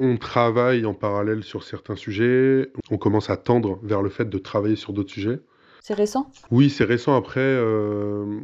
On 0.00 0.16
travaille 0.16 0.84
en 0.86 0.94
parallèle 0.94 1.44
sur 1.44 1.62
certains 1.62 1.94
sujets. 1.94 2.72
On 2.90 2.98
commence 2.98 3.30
à 3.30 3.36
tendre 3.36 3.78
vers 3.82 4.02
le 4.02 4.08
fait 4.10 4.28
de 4.28 4.38
travailler 4.38 4.76
sur 4.76 4.92
d'autres 4.92 5.12
sujets. 5.12 5.40
C'est 5.82 5.94
récent? 5.94 6.30
Oui, 6.50 6.70
c'est 6.70 6.84
récent. 6.84 7.14
Après, 7.14 7.40
euh, 7.40 8.40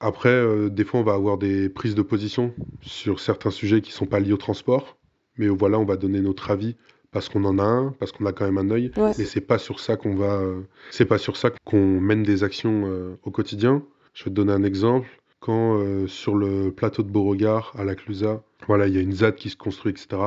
après 0.00 0.28
euh, 0.28 0.68
des 0.68 0.84
fois, 0.84 1.00
on 1.00 1.04
va 1.04 1.14
avoir 1.14 1.38
des 1.38 1.68
prises 1.68 1.94
de 1.94 2.02
position 2.02 2.52
sur 2.82 3.20
certains 3.20 3.50
sujets 3.50 3.80
qui 3.80 3.92
sont 3.92 4.06
pas 4.06 4.20
liés 4.20 4.32
au 4.32 4.36
transport. 4.36 4.98
Mais 5.38 5.48
voilà, 5.48 5.78
on 5.78 5.84
va 5.84 5.96
donner 5.96 6.20
notre 6.20 6.50
avis 6.50 6.76
parce 7.12 7.28
qu'on 7.28 7.44
en 7.44 7.58
a 7.58 7.64
un, 7.64 7.90
parce 7.98 8.12
qu'on 8.12 8.26
a 8.26 8.32
quand 8.32 8.44
même 8.44 8.58
un 8.58 8.70
œil. 8.70 8.92
Ouais. 8.96 9.12
Mais 9.18 9.24
c'est 9.24 9.40
pas 9.40 9.58
sur 9.58 9.80
ça 9.80 9.96
qu'on 9.96 10.14
va, 10.14 10.34
euh, 10.34 10.60
c'est 10.90 11.04
pas 11.04 11.18
sur 11.18 11.36
ça 11.36 11.50
qu'on 11.64 12.00
mène 12.00 12.22
des 12.22 12.44
actions 12.44 12.84
euh, 12.86 13.18
au 13.22 13.30
quotidien. 13.30 13.82
Je 14.14 14.24
vais 14.24 14.30
te 14.30 14.34
donner 14.34 14.52
un 14.52 14.62
exemple. 14.62 15.08
Quand 15.40 15.78
euh, 15.78 16.06
sur 16.06 16.34
le 16.34 16.70
plateau 16.70 17.02
de 17.02 17.10
Beauregard 17.10 17.72
à 17.78 17.84
la 17.84 17.94
Clusaz, 17.94 18.42
voilà, 18.66 18.86
il 18.86 18.94
y 18.94 18.98
a 18.98 19.00
une 19.00 19.12
ZAD 19.12 19.36
qui 19.36 19.48
se 19.48 19.56
construit, 19.56 19.90
etc. 19.90 20.20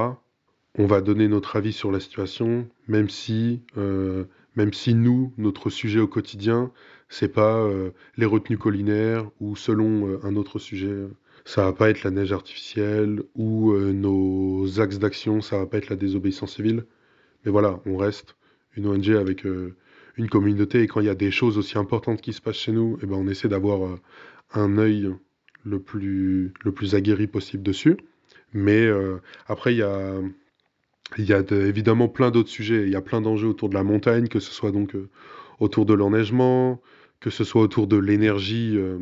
On 0.75 0.87
va 0.87 1.01
donner 1.01 1.27
notre 1.27 1.55
avis 1.55 1.71
sur 1.71 1.91
la 1.91 1.99
situation, 1.99 2.67
même 2.87 3.07
si, 3.07 3.61
euh, 3.77 4.25
même 4.55 4.73
si 4.73 4.95
nous, 4.95 5.31
notre 5.37 5.69
sujet 5.69 5.99
au 5.99 6.07
quotidien, 6.07 6.71
c'est 7.09 7.29
pas 7.31 7.57
euh, 7.57 7.91
les 8.17 8.25
retenues 8.25 8.57
collinaires 8.57 9.29
ou 9.39 9.55
selon 9.55 10.07
euh, 10.07 10.19
un 10.23 10.35
autre 10.35 10.57
sujet, 10.57 11.07
ça 11.45 11.65
va 11.65 11.73
pas 11.73 11.91
être 11.91 12.03
la 12.03 12.09
neige 12.09 12.31
artificielle 12.31 13.21
ou 13.35 13.73
euh, 13.73 13.93
nos 13.93 14.79
axes 14.79 14.97
d'action, 14.97 15.41
ça 15.41 15.59
va 15.59 15.67
pas 15.67 15.77
être 15.77 15.89
la 15.89 15.95
désobéissance 15.95 16.55
civile. 16.55 16.85
Mais 17.45 17.51
voilà, 17.51 17.79
on 17.85 17.95
reste 17.95 18.35
une 18.75 18.87
ONG 18.87 19.09
avec 19.11 19.45
euh, 19.45 19.75
une 20.17 20.27
communauté 20.27 20.81
et 20.81 20.87
quand 20.87 21.01
il 21.01 21.05
y 21.05 21.09
a 21.09 21.15
des 21.15 21.29
choses 21.29 21.59
aussi 21.59 21.77
importantes 21.77 22.19
qui 22.19 22.33
se 22.33 22.41
passent 22.41 22.57
chez 22.57 22.71
nous, 22.71 22.97
eh 23.03 23.05
ben 23.05 23.15
on 23.15 23.27
essaie 23.27 23.47
d'avoir 23.47 23.99
un 24.53 24.77
œil 24.79 25.13
le 25.65 25.79
plus, 25.79 26.51
le 26.63 26.71
plus 26.71 26.95
aguerri 26.95 27.27
possible 27.27 27.61
dessus. 27.61 27.97
Mais 28.53 28.87
après, 29.47 29.73
il 29.73 29.77
y 29.77 29.81
a, 29.81 30.19
il 31.17 31.25
y 31.25 31.33
a 31.33 31.43
de- 31.43 31.65
évidemment 31.65 32.07
plein 32.07 32.31
d'autres 32.31 32.49
sujets. 32.49 32.83
Il 32.83 32.89
y 32.89 32.95
a 32.95 33.01
plein 33.01 33.21
d'enjeux 33.21 33.47
autour 33.47 33.69
de 33.69 33.75
la 33.75 33.83
montagne, 33.83 34.27
que 34.27 34.39
ce 34.39 34.51
soit 34.51 34.71
donc 34.71 34.95
euh, 34.95 35.09
autour 35.59 35.85
de 35.85 35.93
l'enneigement, 35.93 36.81
que 37.19 37.29
ce 37.29 37.43
soit 37.43 37.61
autour 37.61 37.87
de 37.87 37.97
l'énergie, 37.97 38.73
euh, 38.75 38.97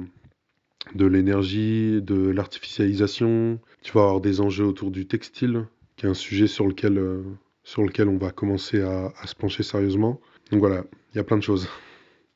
de 0.96 1.06
l'énergie, 1.06 2.02
de 2.02 2.30
l'artificialisation. 2.30 3.60
Tu 3.82 3.92
vas 3.94 4.02
avoir 4.02 4.22
des 4.22 4.42
enjeux 4.42 4.66
autour 4.66 4.92
du 4.92 5.06
textile, 5.08 5.66
qui 5.96 6.06
est 6.06 6.10
un 6.10 6.14
sujet 6.14 6.48
sur 6.48 6.68
lequel, 6.68 6.98
euh, 6.98 7.22
sur 7.64 7.84
lequel 7.84 8.08
on 8.10 8.18
va 8.18 8.32
commencer 8.32 8.82
à, 8.82 9.14
à 9.22 9.28
se 9.28 9.36
pencher 9.36 9.64
sérieusement. 9.64 10.20
Donc 10.52 10.60
voilà, 10.60 10.84
il 11.14 11.18
y 11.18 11.20
a 11.20 11.24
plein 11.24 11.38
de 11.38 11.44
choses. 11.44 11.68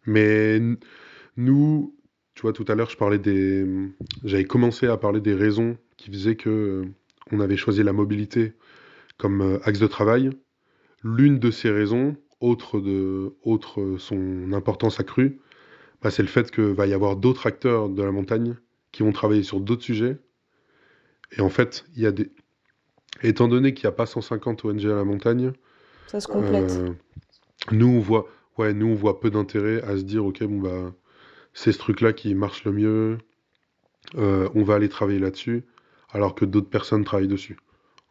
Mais 0.05 0.59
nous, 1.37 1.95
tu 2.35 2.41
vois, 2.43 2.53
tout 2.53 2.65
à 2.67 2.75
l'heure, 2.75 2.89
je 2.89 2.97
parlais 2.97 3.17
des, 3.17 3.65
j'avais 4.23 4.45
commencé 4.45 4.87
à 4.87 4.97
parler 4.97 5.21
des 5.21 5.33
raisons 5.33 5.77
qui 5.97 6.11
faisaient 6.11 6.35
que 6.35 6.83
on 7.31 7.39
avait 7.39 7.57
choisi 7.57 7.81
la 7.81 7.93
mobilité 7.93 8.53
comme 9.17 9.41
euh, 9.41 9.59
axe 9.63 9.79
de 9.79 9.87
travail. 9.87 10.29
L'une 11.03 11.39
de 11.39 11.51
ces 11.51 11.69
raisons, 11.69 12.15
autre 12.39 12.79
de, 12.79 13.35
autre 13.43 13.81
euh, 13.81 13.97
son 13.97 14.53
importance 14.53 14.99
accrue, 14.99 15.39
bah, 16.01 16.11
c'est 16.11 16.23
le 16.23 16.27
fait 16.27 16.51
que 16.51 16.61
va 16.61 16.87
y 16.87 16.93
avoir 16.93 17.15
d'autres 17.15 17.47
acteurs 17.47 17.89
de 17.89 18.03
la 18.03 18.11
montagne 18.11 18.55
qui 18.91 19.03
vont 19.03 19.11
travailler 19.11 19.43
sur 19.43 19.59
d'autres 19.59 19.83
sujets. 19.83 20.17
Et 21.37 21.41
en 21.41 21.49
fait, 21.49 21.85
il 21.95 22.01
y 22.01 22.05
a 22.05 22.11
des, 22.11 22.31
étant 23.23 23.47
donné 23.47 23.73
qu'il 23.73 23.85
n'y 23.87 23.93
a 23.93 23.95
pas 23.95 24.05
150 24.05 24.65
ONG 24.65 24.85
à 24.85 24.95
la 24.95 25.03
montagne, 25.03 25.53
Ça 26.07 26.19
se 26.19 26.27
complète. 26.27 26.71
euh, 26.71 26.93
nous 27.71 27.87
on 27.87 27.99
voit, 27.99 28.27
ouais, 28.57 28.73
nous 28.73 28.87
on 28.87 28.95
voit 28.95 29.19
peu 29.19 29.29
d'intérêt 29.29 29.81
à 29.81 29.97
se 29.97 30.03
dire, 30.03 30.25
ok, 30.25 30.43
bon 30.43 30.59
bah, 30.59 30.93
c'est 31.53 31.71
ce 31.71 31.77
truc-là 31.77 32.13
qui 32.13 32.35
marche 32.35 32.65
le 32.65 32.71
mieux, 32.71 33.17
euh, 34.17 34.49
on 34.55 34.63
va 34.63 34.75
aller 34.75 34.89
travailler 34.89 35.19
là-dessus, 35.19 35.63
alors 36.11 36.35
que 36.35 36.45
d'autres 36.45 36.69
personnes 36.69 37.03
travaillent 37.03 37.27
dessus. 37.27 37.57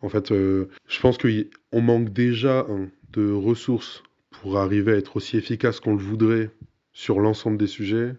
En 0.05 0.11
fait, 0.11 0.33
euh, 0.33 0.69
je 0.87 1.01
pense 1.01 1.17
qu'on 1.17 1.81
manque 1.81 2.11
déjà 2.11 2.67
hein, 2.69 2.89
de 3.15 3.33
ressources 3.33 4.03
pour 4.31 4.59
arriver 4.59 4.93
à 4.93 4.97
être 4.97 5.17
aussi 5.17 5.39
efficace 5.39 5.81
qu'on 5.81 5.95
le 5.95 6.03
voudrait 6.03 6.51
sur 6.93 7.21
l'ensemble 7.21 7.57
des 7.57 7.67
sujets. 7.67 8.15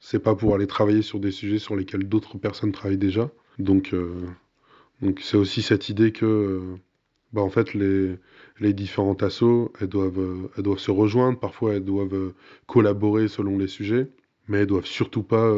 C'est 0.00 0.18
pas 0.18 0.34
pour 0.34 0.54
aller 0.54 0.66
travailler 0.66 1.02
sur 1.02 1.20
des 1.20 1.30
sujets 1.30 1.58
sur 1.58 1.76
lesquels 1.76 2.08
d'autres 2.08 2.38
personnes 2.38 2.72
travaillent 2.72 2.96
déjà. 2.96 3.28
Donc, 3.58 3.92
euh, 3.92 4.14
donc 5.02 5.20
c'est 5.22 5.36
aussi 5.36 5.60
cette 5.60 5.90
idée 5.90 6.10
que, 6.10 6.24
euh, 6.24 6.60
bah, 7.34 7.42
en 7.42 7.50
fait, 7.50 7.74
les, 7.74 8.16
les 8.58 8.72
différentes 8.72 9.22
assos, 9.22 9.70
elles 9.78 9.88
doivent, 9.88 10.48
elles 10.56 10.64
doivent 10.64 10.78
se 10.78 10.90
rejoindre. 10.90 11.38
Parfois, 11.38 11.74
elles 11.74 11.84
doivent 11.84 12.32
collaborer 12.66 13.28
selon 13.28 13.58
les 13.58 13.68
sujets, 13.68 14.08
mais 14.48 14.60
elles 14.60 14.66
doivent 14.66 14.86
surtout 14.86 15.22
pas 15.22 15.52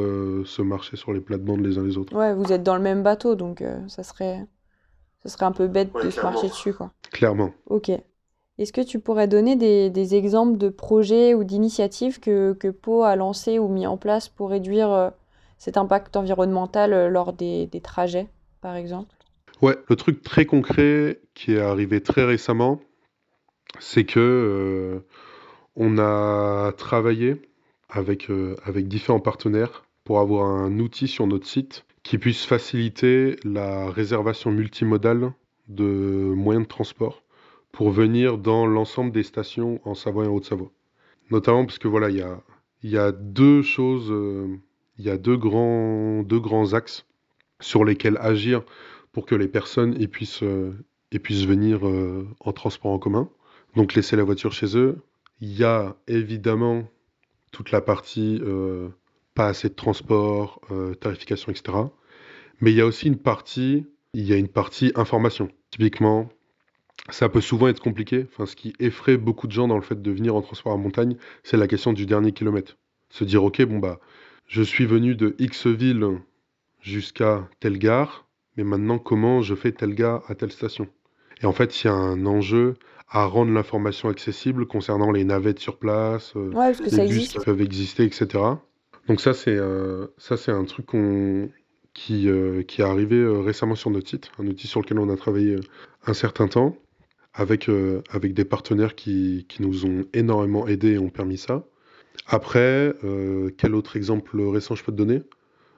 se 0.45 0.61
marcher 0.61 0.97
sur 0.97 1.13
les 1.13 1.21
plates-bandes 1.21 1.65
les 1.65 1.79
uns 1.79 1.85
les 1.85 1.99
autres. 1.99 2.17
Ouais, 2.17 2.35
vous 2.35 2.53
êtes 2.53 2.65
dans 2.65 2.77
le 2.77 2.83
même 2.83 3.05
bateau, 3.05 3.37
donc 3.37 3.63
ça 3.87 4.03
serait, 4.03 4.45
ça 5.25 5.29
serait 5.31 5.47
un 5.47 5.53
peu 5.53 5.67
bête 5.69 5.95
Ouais, 5.95 6.05
de 6.05 6.11
se 6.11 6.21
clairement. 6.21 6.33
marcher 6.33 6.49
dessus, 6.49 6.75
quoi. 6.75 6.93
Clairement. 7.11 7.53
Ok. 7.67 7.91
Est-ce 8.59 8.73
que 8.73 8.81
tu 8.81 8.99
pourrais 9.01 9.29
donner 9.29 9.57
des, 9.57 9.91
des 9.91 10.15
exemples 10.17 10.59
de 10.59 10.69
projets 10.69 11.35
ou 11.35 11.45
d'initiatives 11.45 12.21
que, 12.21 12.55
que 12.55 12.69
Pau 12.69 13.03
a 13.05 13.17
lancés 13.17 13.59
ou 13.59 13.69
mis 13.69 13.87
en 13.87 13.97
place 13.97 14.29
pour 14.29 14.51
réduire 14.51 14.91
euh, 14.91 15.11
cet 15.59 15.77
impact 15.77 16.17
environnemental 16.17 16.93
euh, 16.93 17.09
lors 17.09 17.33
des, 17.33 17.67
des 17.67 17.81
trajets, 17.81 18.29
par 18.61 18.77
exemple? 18.77 19.15
Ouais, 19.63 19.77
le 19.89 19.97
truc 19.97 20.23
très 20.23 20.47
concret 20.47 21.21
qui 21.35 21.55
est 21.55 21.61
arrivé 21.61 22.01
très 22.01 22.25
récemment, 22.25 22.81
c'est 23.81 24.05
que 24.05 24.21
euh, 24.21 25.01
on 25.77 25.99
a 25.99 26.73
travaillé 26.77 27.43
avec, 27.89 28.31
euh, 28.31 28.57
avec 28.65 28.89
différents 28.89 29.21
partenaires 29.21 29.85
pour 30.09 30.21
avoir 30.21 30.47
un 30.47 30.79
outil 30.79 31.07
sur 31.07 31.27
notre 31.27 31.47
site 31.47 31.85
qui 32.03 32.17
puisse 32.17 32.47
faciliter 32.47 33.37
la 33.45 33.91
réservation 33.91 34.51
multimodale 34.51 35.35
de 35.69 36.33
moyens 36.35 36.65
de 36.65 36.69
transport 36.71 37.23
pour 37.73 37.91
venir 37.91 38.39
dans 38.39 38.65
l'ensemble 38.65 39.13
des 39.13 39.23
stations 39.23 39.83
en 39.85 39.93
Savoie 39.93 40.25
et 40.25 40.29
en 40.29 40.33
Haute-Savoie. 40.33 40.73
Notamment 41.31 41.67
parce 41.67 41.79
que 41.79 41.89
voilà, 41.89 42.09
il 42.09 42.17
y 42.17 42.23
a, 42.23 42.41
y 42.83 42.97
a 42.97 43.13
deux 43.13 43.61
choses, 43.61 44.11
euh, 44.11 44.47
il 44.97 45.05
y 45.05 45.11
a 45.11 45.19
deux 45.19 45.37
grands, 45.37 46.23
deux 46.23 46.41
grands 46.41 46.73
axes 46.73 47.05
sur 47.61 47.85
lesquels 47.85 48.17
agir 48.19 48.63
pour 49.13 49.27
que 49.27 49.35
les 49.35 49.47
personnes 49.47 49.95
y 50.01 50.09
puissent, 50.09 50.43
euh, 50.43 50.73
y 51.13 51.19
puissent 51.19 51.45
venir 51.45 51.87
euh, 51.87 52.27
en 52.41 52.53
transport 52.55 52.93
en 52.93 52.99
commun. 52.99 53.29
Donc 53.77 53.93
laisser 53.93 54.17
la 54.17 54.25
voiture 54.25 54.53
chez 54.55 54.75
eux. 54.75 55.03
Il 55.43 55.53
y 55.55 55.65
a 55.65 55.97
évidemment 56.07 56.89
toute 57.53 57.73
la 57.73 57.83
partie 57.83 58.41
euh, 58.43 58.89
pas 59.39 59.47
assez 59.47 59.69
de 59.69 59.75
transport, 59.75 60.61
euh, 60.73 60.95
tarification, 60.95 61.53
etc. 61.53 61.79
Mais 62.61 62.73
il 62.73 62.77
y 62.77 62.81
a 62.81 62.87
aussi 62.87 63.07
une 63.07 63.19
partie, 63.19 63.87
il 64.13 64.25
y 64.27 64.33
a 64.33 64.37
une 64.37 64.49
partie 64.49 64.91
information. 64.97 65.49
Typiquement, 65.71 66.29
ça 67.11 67.29
peut 67.29 67.41
souvent 67.41 67.69
être 67.69 67.81
compliqué. 67.81 68.27
Enfin, 68.33 68.47
ce 68.47 68.57
qui 68.57 68.73
effraie 68.81 69.17
beaucoup 69.17 69.47
de 69.47 69.53
gens 69.53 69.69
dans 69.69 69.77
le 69.77 69.83
fait 69.83 70.03
de 70.03 70.11
venir 70.11 70.35
en 70.35 70.43
transport 70.43 70.73
en 70.73 70.79
montagne, 70.79 71.17
c'est 71.45 71.57
la 71.57 71.69
question 71.69 71.93
du 71.93 72.05
dernier 72.05 72.33
kilomètre. 72.33 72.79
Se 73.11 73.23
dire, 73.23 73.45
ok, 73.45 73.63
bon 73.63 73.79
bah, 73.79 74.01
je 74.49 74.61
suis 74.61 74.87
venu 74.87 75.15
de 75.15 75.37
X 75.39 75.69
ville 75.69 76.19
jusqu'à 76.81 77.49
telle 77.61 77.79
gare, 77.79 78.27
mais 78.57 78.65
maintenant 78.65 78.99
comment 78.99 79.41
je 79.41 79.55
fais 79.55 79.71
telle 79.71 79.95
gare 79.95 80.25
à 80.27 80.35
telle 80.35 80.51
station? 80.51 80.89
Et 81.43 81.47
en 81.47 81.53
fait, 81.53 81.85
il 81.85 81.87
y 81.87 81.91
a 81.91 81.95
un 81.95 82.27
enjeu 82.27 82.75
à 83.09 83.25
rendre 83.25 83.53
l'information 83.53 84.09
accessible 84.09 84.67
concernant 84.67 85.13
les 85.13 85.23
navettes 85.23 85.61
sur 85.61 85.79
place, 85.79 86.33
euh, 86.35 86.49
Ouais, 86.49 86.73
parce 86.73 86.81
que 86.81 86.91
ça 86.91 87.05
les 87.05 87.09
bus 87.09 87.29
qui 87.29 87.39
peuvent 87.39 87.63
exister, 87.63 88.03
etc. 88.03 88.59
Donc 89.09 89.23
ça, 89.23 89.33
c'est 89.33 89.57
euh, 89.57 90.07
ça, 90.19 90.37
c'est 90.37 90.53
un 90.53 90.65
truc 90.65 90.89
qui, 91.95 92.29
euh, 92.29 92.63
qui 92.63 92.83
est 92.83 92.85
arrivé 92.85 93.17
euh, 93.17 93.41
récemment 93.41 93.75
sur 93.75 93.91
notre 93.91 94.09
site, 94.09 94.31
un 94.39 94.47
outil 94.47 94.67
sur 94.67 94.81
lequel 94.81 94.99
on 94.99 95.09
a 95.09 95.17
travaillé 95.17 95.57
un 96.07 96.13
certain 96.13 96.47
temps, 96.47 96.77
avec, 97.33 97.71
avec 98.11 98.35
des 98.35 98.45
partenaires 98.45 98.95
qui, 98.95 99.47
qui 99.49 99.63
nous 99.63 99.87
ont 99.87 100.05
énormément 100.13 100.67
aidés 100.67 100.95
et 100.95 100.99
ont 100.99 101.09
permis 101.09 101.39
ça. 101.39 101.65
Après, 102.27 102.93
quel 103.57 103.75
autre 103.75 103.97
exemple 103.97 104.41
récent 104.41 104.75
je 104.75 104.83
peux 104.83 104.93
te 104.93 104.97
donner? 104.97 105.23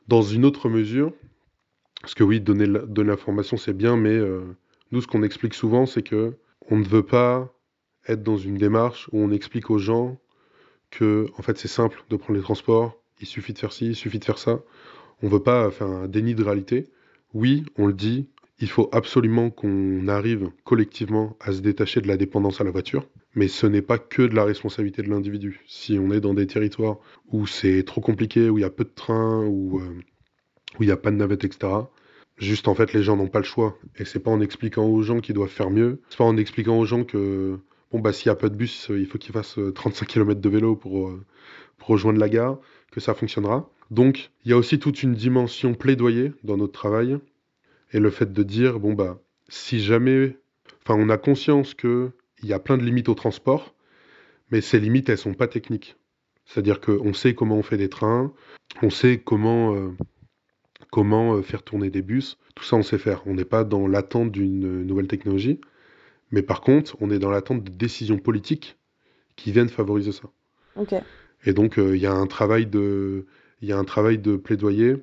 Dans 0.09 0.23
une 0.23 0.45
autre 0.45 0.69
mesure, 0.69 1.13
parce 2.01 2.15
que 2.15 2.25
oui, 2.25 2.41
donner 2.41 2.67
de 2.67 3.03
l'information, 3.03 3.57
c'est 3.57 3.75
bien, 3.75 3.97
mais 3.97 4.19
nous, 4.91 5.03
ce 5.03 5.07
qu'on 5.07 5.23
explique 5.23 5.55
souvent, 5.55 5.85
c'est 5.85 6.03
que 6.03 6.35
on 6.71 6.79
ne 6.79 6.85
veut 6.85 7.05
pas 7.05 7.53
être 8.09 8.23
dans 8.23 8.39
une 8.39 8.57
démarche 8.57 9.09
où 9.13 9.21
on 9.21 9.31
explique 9.31 9.71
aux 9.71 9.79
gens 9.79 10.19
que, 10.91 11.27
en 11.37 11.43
fait, 11.43 11.59
c'est 11.59 11.69
simple 11.69 12.03
de 12.09 12.17
prendre 12.17 12.39
les 12.39 12.43
transports, 12.43 13.00
il 13.21 13.27
suffit 13.27 13.53
de 13.53 13.59
faire 13.59 13.73
ci, 13.73 13.87
il 13.89 13.97
suffit 13.97 14.19
de 14.19 14.25
faire 14.25 14.39
ça. 14.39 14.61
On 15.23 15.29
veut 15.29 15.43
pas 15.43 15.71
faire 15.71 15.87
un 15.87 16.09
déni 16.09 16.35
de 16.35 16.43
réalité. 16.43 16.89
Oui, 17.35 17.65
on 17.77 17.87
le 17.87 17.93
dit, 17.93 18.29
il 18.61 18.69
faut 18.69 18.89
absolument 18.93 19.51
qu'on 19.51 20.09
arrive 20.09 20.51
collectivement 20.65 21.37
à 21.41 21.53
se 21.53 21.61
détacher 21.61 22.01
de 22.01 22.09
la 22.09 22.17
dépendance 22.17 22.61
à 22.61 22.65
la 22.65 22.71
voiture, 22.71 23.07
mais 23.35 23.49
ce 23.49 23.67
n'est 23.67 23.83
pas 23.83 23.99
que 23.99 24.23
de 24.23 24.35
la 24.35 24.45
responsabilité 24.45 25.03
de 25.03 25.09
l'individu. 25.09 25.61
Si 25.67 25.99
on 25.99 26.11
est 26.11 26.21
dans 26.21 26.35
des 26.35 26.47
territoires 26.47 26.99
où 27.31 27.47
c'est 27.47 27.85
trop 27.85 28.01
compliqué, 28.01 28.51
où 28.51 28.59
il 28.59 28.63
y 28.63 28.65
a 28.65 28.71
peu 28.71 28.85
de 28.85 28.93
trains, 28.95 29.45
où, 29.47 29.81
euh, 29.81 30.01
il 30.79 30.87
n'y 30.87 30.93
a 30.93 30.97
pas 30.97 31.11
de 31.11 31.17
navette, 31.17 31.45
etc., 31.45 31.69
Juste 32.37 32.69
en 32.69 32.75
fait, 32.75 32.95
les 32.95 33.03
gens 33.03 33.19
n'ont 33.19 33.29
pas 33.29 33.41
le 33.41 33.45
choix. 33.45 33.77
Et 33.99 34.07
c'est 34.07 34.19
pas 34.19 34.31
en 34.31 34.41
expliquant 34.41 34.87
aux 34.87 35.03
gens 35.03 35.21
qu'ils 35.21 35.35
doivent 35.35 35.51
faire 35.51 35.69
mieux. 35.69 36.01
C'est 36.09 36.17
pas 36.17 36.25
en 36.25 36.39
expliquant 36.39 36.79
aux 36.79 36.87
gens 36.87 37.05
que 37.05 37.59
bon 37.93 37.99
bah 37.99 38.15
s'il 38.15 38.29
y 38.29 38.31
a 38.31 38.35
pas 38.35 38.49
de 38.49 38.55
bus, 38.55 38.87
il 38.89 39.05
faut 39.05 39.19
qu'ils 39.19 39.35
fassent 39.35 39.59
35 39.75 40.09
km 40.09 40.41
de 40.41 40.49
vélo 40.49 40.75
pour, 40.75 41.13
pour 41.77 41.89
rejoindre 41.89 42.19
la 42.19 42.31
gare 42.31 42.59
que 42.91 43.01
ça 43.01 43.15
fonctionnera. 43.15 43.69
Donc 43.91 44.31
il 44.45 44.51
y 44.51 44.55
a 44.55 44.57
aussi 44.57 44.79
toute 44.79 45.03
une 45.03 45.15
dimension 45.15 45.75
plaidoyer 45.75 46.33
dans 46.45 46.57
notre 46.57 46.73
travail 46.73 47.19
et 47.93 47.99
le 47.99 48.11
fait 48.11 48.33
de 48.33 48.43
dire 48.43 48.79
bon 48.79 48.95
bah 48.95 49.21
si 49.49 49.81
jamais, 49.81 50.37
enfin 50.83 50.95
on 50.99 51.09
a 51.09 51.19
conscience 51.19 51.75
que 51.75 52.11
il 52.43 52.49
y 52.49 52.53
a 52.53 52.59
plein 52.59 52.79
de 52.79 52.85
limites 52.85 53.09
au 53.09 53.15
transport, 53.15 53.75
mais 54.51 54.61
ces 54.61 54.81
limites 54.81 55.09
elles 55.09 55.19
sont 55.19 55.35
pas 55.35 55.49
techniques. 55.49 55.97
C'est-à-dire 56.47 56.81
qu'on 56.81 57.13
sait 57.13 57.35
comment 57.35 57.57
on 57.57 57.63
fait 57.63 57.77
des 57.77 57.89
trains, 57.89 58.33
on 58.83 58.91
sait 58.91 59.19
comment 59.19 59.75
euh, 59.75 59.91
comment 60.91 61.35
euh, 61.35 61.43
faire 61.43 61.63
tourner 61.63 61.91
des 61.91 62.03
bus, 62.03 62.39
tout 62.55 62.65
ça 62.65 62.77
on 62.77 62.83
sait 62.83 62.99
faire. 62.99 63.23
On 63.27 63.35
n'est 63.35 63.45
pas 63.45 63.65
dans 63.65 63.87
l'attente 63.87 64.31
d'une 64.31 64.85
nouvelle 64.85 65.09
technologie, 65.09 65.61
mais 66.31 66.43
par 66.43 66.61
contre 66.61 66.97
on 67.01 67.11
est 67.11 67.19
dans 67.19 67.31
l'attente 67.31 67.65
de 67.65 67.71
décisions 67.71 68.19
politiques 68.19 68.79
qui 69.37 69.53
viennent 69.53 69.69
favoriser 69.69 70.13
ça. 70.13 70.31
Et 71.45 71.53
donc 71.53 71.79
euh, 71.79 71.97
il 71.97 72.03
y 72.03 72.07
a 72.07 72.13
un 72.13 72.27
travail 72.27 72.67
de 72.67 73.27
y 73.63 73.73
a 73.73 73.79
un 73.79 73.85
travail 73.85 74.19
de 74.19 74.37
plaidoyer 74.37 74.97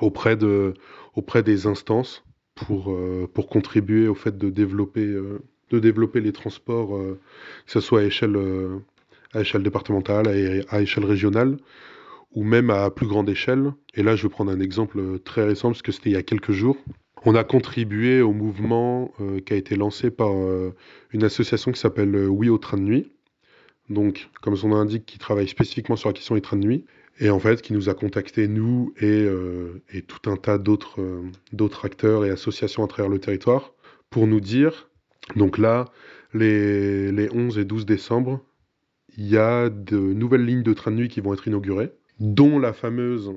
auprès, 0.00 0.36
de, 0.36 0.74
auprès 1.14 1.42
des 1.42 1.66
instances 1.66 2.24
pour, 2.54 2.92
euh, 2.92 3.28
pour 3.32 3.48
contribuer 3.48 4.06
au 4.06 4.14
fait 4.14 4.38
de 4.38 4.50
développer, 4.50 5.04
euh, 5.04 5.40
de 5.70 5.80
développer 5.80 6.20
les 6.20 6.32
transports, 6.32 6.96
que 6.96 7.72
ce 7.72 7.80
soit 7.80 8.00
à 8.00 8.04
échelle, 8.04 8.38
à 9.32 9.40
échelle 9.40 9.64
départementale, 9.64 10.28
à, 10.28 10.76
à, 10.76 10.80
échelle 10.80 11.04
régionale, 11.04 11.56
ou 12.32 12.44
même 12.44 12.70
à 12.70 12.88
plus 12.90 13.08
grande 13.08 13.28
échelle. 13.28 13.72
Et 13.94 14.04
là, 14.04 14.14
je 14.14 14.22
vais 14.22 14.28
prendre 14.28 14.52
un 14.52 14.60
exemple 14.60 15.18
très 15.24 15.44
récent, 15.44 15.70
parce 15.70 15.82
que 15.82 15.90
c'était 15.90 16.10
il 16.10 16.12
y 16.12 16.16
a 16.16 16.22
quelques 16.22 16.52
jours. 16.52 16.76
On 17.24 17.34
a 17.34 17.42
contribué 17.42 18.20
au 18.22 18.32
mouvement 18.32 19.12
qui 19.44 19.52
a 19.52 19.56
été 19.56 19.74
lancé 19.74 20.12
par 20.12 20.30
une 21.10 21.24
association 21.24 21.72
qui 21.72 21.80
s'appelle 21.80 22.14
Oui 22.28 22.48
au 22.48 22.58
train 22.58 22.76
de 22.76 22.82
nuit. 22.82 23.10
Donc, 23.88 24.28
comme 24.42 24.56
son 24.56 24.68
nom 24.68 24.76
l'indique, 24.76 25.06
qui 25.06 25.18
travaille 25.18 25.48
spécifiquement 25.48 25.96
sur 25.96 26.08
la 26.08 26.12
question 26.12 26.34
des 26.34 26.40
trains 26.40 26.56
de 26.56 26.66
nuit 26.66 26.84
et 27.18 27.30
en 27.30 27.38
fait 27.38 27.62
qui 27.62 27.72
nous 27.72 27.88
a 27.88 27.94
contacté 27.94 28.48
nous 28.48 28.92
et, 28.98 29.06
euh, 29.06 29.82
et 29.92 30.02
tout 30.02 30.30
un 30.30 30.36
tas 30.36 30.58
d'autres 30.58 31.00
euh, 31.00 31.68
acteurs 31.82 32.24
et 32.24 32.30
associations 32.30 32.84
à 32.84 32.88
travers 32.88 33.10
le 33.10 33.18
territoire 33.18 33.72
pour 34.10 34.26
nous 34.26 34.40
dire 34.40 34.88
donc 35.34 35.58
là 35.58 35.86
les, 36.34 37.10
les 37.12 37.30
11 37.32 37.58
et 37.58 37.64
12 37.64 37.86
décembre 37.86 38.40
il 39.16 39.28
y 39.28 39.38
a 39.38 39.70
de 39.70 39.96
nouvelles 39.98 40.44
lignes 40.44 40.62
de 40.62 40.74
train 40.74 40.90
de 40.90 40.96
nuit 40.96 41.08
qui 41.08 41.20
vont 41.20 41.32
être 41.32 41.46
inaugurées 41.46 41.92
dont 42.20 42.58
la 42.58 42.72
fameuse 42.72 43.32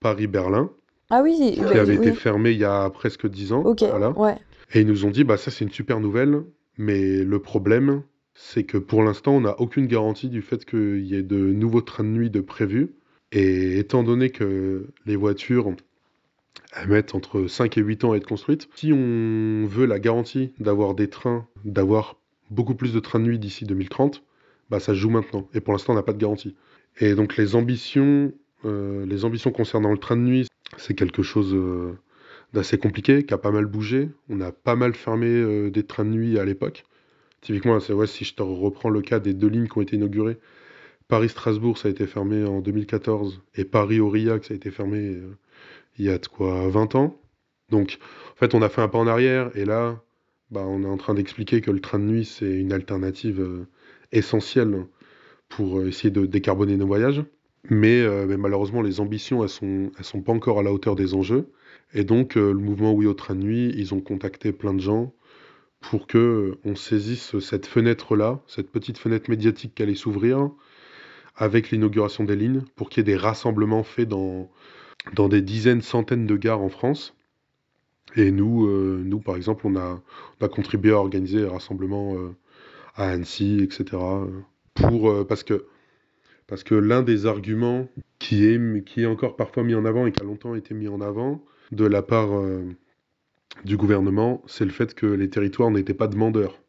Paris-Berlin 0.00 0.70
ah 1.10 1.22
oui, 1.22 1.54
qui 1.56 1.60
avait 1.60 1.98
oui. 1.98 2.06
été 2.08 2.12
fermée 2.12 2.52
il 2.52 2.58
y 2.58 2.64
a 2.64 2.88
presque 2.90 3.28
10 3.28 3.52
ans 3.52 3.62
Ok, 3.64 3.82
voilà. 3.82 4.10
ouais. 4.10 4.36
et 4.74 4.80
ils 4.80 4.86
nous 4.86 5.04
ont 5.04 5.10
dit 5.10 5.24
bah 5.24 5.36
ça 5.36 5.50
c'est 5.50 5.64
une 5.64 5.72
super 5.72 6.00
nouvelle 6.00 6.44
mais 6.78 7.24
le 7.24 7.38
problème 7.40 8.02
c'est 8.34 8.64
que 8.64 8.78
pour 8.78 9.02
l'instant 9.02 9.36
on 9.36 9.40
n'a 9.42 9.60
aucune 9.60 9.86
garantie 9.86 10.28
du 10.28 10.42
fait 10.42 10.64
qu'il 10.64 11.04
y 11.04 11.14
ait 11.14 11.22
de 11.22 11.36
nouveaux 11.36 11.80
trains 11.80 12.04
de 12.04 12.08
nuit 12.08 12.30
de 12.30 12.40
prévus 12.40 12.90
et 13.32 13.78
étant 13.78 14.02
donné 14.02 14.30
que 14.30 14.86
les 15.06 15.16
voitures 15.16 15.74
elles 16.76 16.88
mettent 16.88 17.14
entre 17.14 17.46
5 17.46 17.78
et 17.78 17.80
8 17.80 18.04
ans 18.04 18.12
à 18.12 18.16
être 18.16 18.26
construites, 18.26 18.68
si 18.74 18.92
on 18.92 19.66
veut 19.66 19.86
la 19.86 19.98
garantie 19.98 20.52
d'avoir 20.58 20.94
des 20.94 21.08
trains, 21.08 21.46
d'avoir 21.64 22.16
beaucoup 22.50 22.74
plus 22.74 22.92
de 22.92 23.00
trains 23.00 23.20
de 23.20 23.24
nuit 23.24 23.38
d'ici 23.38 23.64
2030, 23.64 24.22
bah 24.70 24.80
ça 24.80 24.92
se 24.94 24.98
joue 24.98 25.10
maintenant. 25.10 25.48
Et 25.54 25.60
pour 25.60 25.72
l'instant, 25.72 25.92
on 25.92 25.96
n'a 25.96 26.02
pas 26.02 26.12
de 26.12 26.18
garantie. 26.18 26.56
Et 26.98 27.14
donc 27.14 27.36
les 27.36 27.54
ambitions, 27.54 28.32
euh, 28.64 29.06
les 29.06 29.24
ambitions 29.24 29.50
concernant 29.50 29.92
le 29.92 29.98
train 29.98 30.16
de 30.16 30.22
nuit, 30.22 30.48
c'est 30.76 30.94
quelque 30.94 31.22
chose 31.22 31.54
euh, 31.54 31.92
d'assez 32.52 32.78
compliqué, 32.78 33.24
qui 33.24 33.34
a 33.34 33.38
pas 33.38 33.50
mal 33.50 33.66
bougé. 33.66 34.10
On 34.28 34.40
a 34.40 34.52
pas 34.52 34.76
mal 34.76 34.94
fermé 34.94 35.26
euh, 35.28 35.70
des 35.70 35.84
trains 35.84 36.04
de 36.04 36.10
nuit 36.10 36.38
à 36.38 36.44
l'époque. 36.44 36.84
Typiquement, 37.44 37.76
ouais, 37.76 38.06
si 38.06 38.24
je 38.24 38.34
te 38.34 38.42
reprends 38.42 38.88
le 38.88 39.02
cas 39.02 39.20
des 39.20 39.34
deux 39.34 39.48
lignes 39.48 39.68
qui 39.68 39.76
ont 39.76 39.82
été 39.82 39.96
inaugurées, 39.96 40.38
Paris-Strasbourg, 41.08 41.76
ça 41.76 41.88
a 41.88 41.90
été 41.90 42.06
fermé 42.06 42.42
en 42.42 42.60
2014, 42.60 43.42
et 43.54 43.64
Paris-Aurillac, 43.64 44.46
ça 44.46 44.54
a 44.54 44.56
été 44.56 44.70
fermé 44.70 44.98
euh, 44.98 45.36
il 45.98 46.06
y 46.06 46.08
a 46.08 46.16
de 46.16 46.26
quoi 46.26 46.66
20 46.70 46.94
ans. 46.94 47.20
Donc, 47.68 47.98
en 48.32 48.36
fait, 48.36 48.54
on 48.54 48.62
a 48.62 48.70
fait 48.70 48.80
un 48.80 48.88
pas 48.88 48.96
en 48.96 49.06
arrière, 49.06 49.50
et 49.54 49.66
là, 49.66 50.02
bah, 50.50 50.62
on 50.66 50.84
est 50.84 50.88
en 50.88 50.96
train 50.96 51.12
d'expliquer 51.12 51.60
que 51.60 51.70
le 51.70 51.80
train 51.80 51.98
de 51.98 52.04
nuit, 52.04 52.24
c'est 52.24 52.50
une 52.50 52.72
alternative 52.72 53.42
euh, 53.42 53.66
essentielle 54.10 54.86
pour 55.50 55.80
euh, 55.80 55.88
essayer 55.88 56.10
de 56.10 56.24
décarboner 56.24 56.78
nos 56.78 56.86
voyages. 56.86 57.22
Mais, 57.68 58.06
malheureusement, 58.36 58.82
les 58.82 59.00
ambitions, 59.00 59.42
elles 59.42 59.48
sont, 59.48 59.90
sont 60.02 60.20
pas 60.20 60.32
encore 60.32 60.58
à 60.60 60.62
la 60.62 60.70
hauteur 60.70 60.96
des 60.96 61.14
enjeux. 61.14 61.48
Et 61.94 62.04
donc, 62.04 62.34
le 62.34 62.52
mouvement 62.52 62.92
Oui 62.92 63.06
au 63.06 63.14
train 63.14 63.34
de 63.34 63.40
nuit, 63.42 63.72
ils 63.74 63.94
ont 63.94 64.00
contacté 64.00 64.52
plein 64.52 64.74
de 64.74 64.80
gens 64.80 65.14
pour 65.90 66.06
que 66.06 66.18
euh, 66.18 66.58
on 66.64 66.76
saisisse 66.76 67.38
cette 67.40 67.66
fenêtre-là, 67.66 68.40
cette 68.46 68.70
petite 68.70 68.98
fenêtre 68.98 69.30
médiatique 69.30 69.74
qui 69.74 69.82
allait 69.82 69.94
s'ouvrir, 69.94 70.50
avec 71.36 71.70
l'inauguration 71.70 72.24
des 72.24 72.36
lignes 72.36 72.62
pour 72.76 72.88
qu'il 72.88 73.00
y 73.00 73.10
ait 73.10 73.12
des 73.14 73.20
rassemblements 73.20 73.82
faits 73.82 74.08
dans, 74.08 74.50
dans 75.14 75.28
des 75.28 75.42
dizaines, 75.42 75.82
centaines 75.82 76.26
de 76.26 76.36
gares 76.36 76.62
en 76.62 76.68
France. 76.68 77.14
Et 78.16 78.30
nous, 78.30 78.66
euh, 78.66 79.02
nous 79.04 79.18
par 79.18 79.36
exemple, 79.36 79.66
on 79.66 79.76
a, 79.76 80.00
on 80.40 80.44
a 80.44 80.48
contribué 80.48 80.92
à 80.92 80.96
organiser 80.96 81.40
des 81.40 81.48
rassemblements 81.48 82.14
euh, 82.14 82.34
à 82.94 83.10
Annecy, 83.10 83.60
etc. 83.62 84.00
Pour, 84.74 85.26
parce 85.26 85.42
que, 85.42 85.66
parce 86.46 86.62
que 86.62 86.74
l'un 86.74 87.02
des 87.02 87.26
arguments 87.26 87.88
qui 88.18 88.46
est, 88.46 88.84
qui 88.84 89.02
est 89.02 89.06
encore 89.06 89.36
parfois 89.36 89.64
mis 89.64 89.74
en 89.74 89.84
avant 89.84 90.06
et 90.06 90.12
qui 90.12 90.20
a 90.20 90.24
longtemps 90.24 90.54
été 90.54 90.74
mis 90.74 90.88
en 90.88 91.00
avant 91.00 91.44
de 91.72 91.84
la 91.84 92.02
part 92.02 92.30
du 93.64 93.76
gouvernement, 93.76 94.42
c'est 94.46 94.64
le 94.64 94.70
fait 94.70 94.94
que 94.94 95.06
les 95.06 95.28
territoires 95.30 95.70
n'étaient 95.70 95.94
pas 95.94 96.08
demandeurs. 96.08 96.60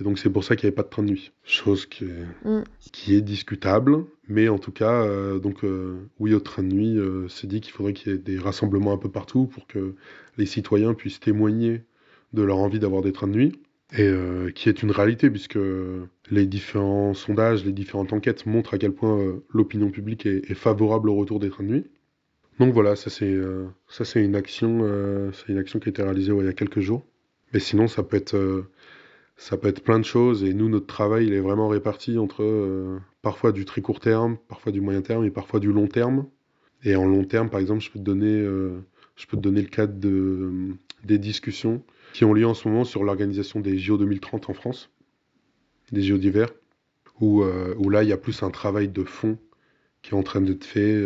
Et 0.00 0.04
donc 0.04 0.18
c'est 0.18 0.30
pour 0.30 0.44
ça 0.44 0.54
qu'il 0.54 0.66
n'y 0.66 0.68
avait 0.68 0.76
pas 0.76 0.84
de 0.84 0.88
train 0.88 1.02
de 1.02 1.08
nuit. 1.10 1.32
Chose 1.44 1.86
qui 1.86 2.04
est, 2.04 2.24
Mm. 2.48 2.62
qui 2.92 3.14
est 3.16 3.20
discutable, 3.20 4.04
mais 4.28 4.48
en 4.48 4.58
tout 4.58 4.70
cas, 4.70 5.02
euh, 5.04 5.38
donc 5.40 5.64
euh, 5.64 5.96
oui 6.20 6.34
au 6.34 6.40
train 6.40 6.62
de 6.62 6.72
nuit, 6.72 6.96
euh, 6.98 7.26
c'est 7.28 7.46
dit 7.48 7.60
qu'il 7.60 7.72
faudrait 7.72 7.94
qu'il 7.94 8.12
y 8.12 8.14
ait 8.14 8.18
des 8.18 8.38
rassemblements 8.38 8.92
un 8.92 8.96
peu 8.98 9.10
partout 9.10 9.46
pour 9.46 9.66
que 9.66 9.94
les 10.36 10.46
citoyens 10.46 10.94
puissent 10.94 11.20
témoigner 11.20 11.82
de 12.32 12.42
leur 12.42 12.58
envie 12.58 12.78
d'avoir 12.78 13.02
des 13.02 13.12
trains 13.12 13.26
de 13.26 13.32
nuit, 13.32 13.52
et 13.96 14.12
qui 14.54 14.68
est 14.68 14.82
une 14.82 14.90
réalité 14.90 15.30
puisque 15.30 15.58
les 16.30 16.46
différents 16.46 17.14
sondages, 17.14 17.64
les 17.64 17.72
différentes 17.72 18.12
enquêtes 18.12 18.44
montrent 18.44 18.74
à 18.74 18.78
quel 18.78 18.92
point 18.92 19.40
l'opinion 19.50 19.90
publique 19.90 20.26
est, 20.26 20.50
est 20.50 20.54
favorable 20.54 21.08
au 21.08 21.14
retour 21.14 21.38
des 21.40 21.48
trains 21.48 21.64
de 21.64 21.70
nuit. 21.70 21.86
Donc 22.58 22.74
voilà, 22.74 22.96
ça 22.96 23.08
c'est 23.08 23.30
euh, 23.30 23.68
une 24.16 24.34
action, 24.34 24.80
euh, 24.82 25.30
une 25.48 25.58
action 25.58 25.78
qui 25.78 25.88
a 25.88 25.90
été 25.90 26.02
réalisée 26.02 26.32
il 26.36 26.44
y 26.44 26.48
a 26.48 26.52
quelques 26.52 26.80
jours. 26.80 27.04
Mais 27.52 27.60
sinon, 27.60 27.86
ça 27.86 28.02
peut 28.02 28.16
être 28.16 28.34
euh, 28.34 28.68
ça 29.36 29.56
peut 29.56 29.68
être 29.68 29.82
plein 29.82 30.00
de 30.00 30.04
choses 30.04 30.42
et 30.42 30.52
nous, 30.52 30.68
notre 30.68 30.86
travail, 30.86 31.28
il 31.28 31.34
est 31.34 31.40
vraiment 31.40 31.68
réparti 31.68 32.18
entre 32.18 32.98
parfois 33.22 33.52
du 33.52 33.64
très 33.64 33.80
court 33.80 34.00
terme, 34.00 34.36
parfois 34.48 34.72
du 34.72 34.80
moyen 34.80 35.00
terme 35.00 35.24
et 35.24 35.30
parfois 35.30 35.60
du 35.60 35.72
long 35.72 35.86
terme. 35.86 36.26
Et 36.82 36.96
en 36.96 37.06
long 37.06 37.24
terme, 37.24 37.48
par 37.48 37.60
exemple, 37.60 37.80
je 37.80 37.90
peux 37.90 38.00
te 38.00 38.04
donner, 38.04 38.42
le 38.42 39.68
cadre 39.68 39.94
de, 39.94 40.74
des 41.04 41.18
discussions 41.18 41.84
qui 42.12 42.24
ont 42.24 42.34
lieu 42.34 42.46
en 42.46 42.54
ce 42.54 42.66
moment 42.66 42.84
sur 42.84 43.04
l'organisation 43.04 43.60
des 43.60 43.78
JO 43.78 43.96
2030 43.96 44.50
en 44.50 44.54
France, 44.54 44.90
des 45.92 46.02
JO 46.02 46.18
d'hiver, 46.18 46.48
où, 47.20 47.44
où 47.44 47.90
là, 47.90 48.02
il 48.02 48.08
y 48.08 48.12
a 48.12 48.16
plus 48.18 48.42
un 48.42 48.50
travail 48.50 48.88
de 48.88 49.04
fond 49.04 49.38
qui 50.02 50.14
est 50.14 50.18
en 50.18 50.24
train 50.24 50.40
d'être 50.40 50.64
fait, 50.64 51.00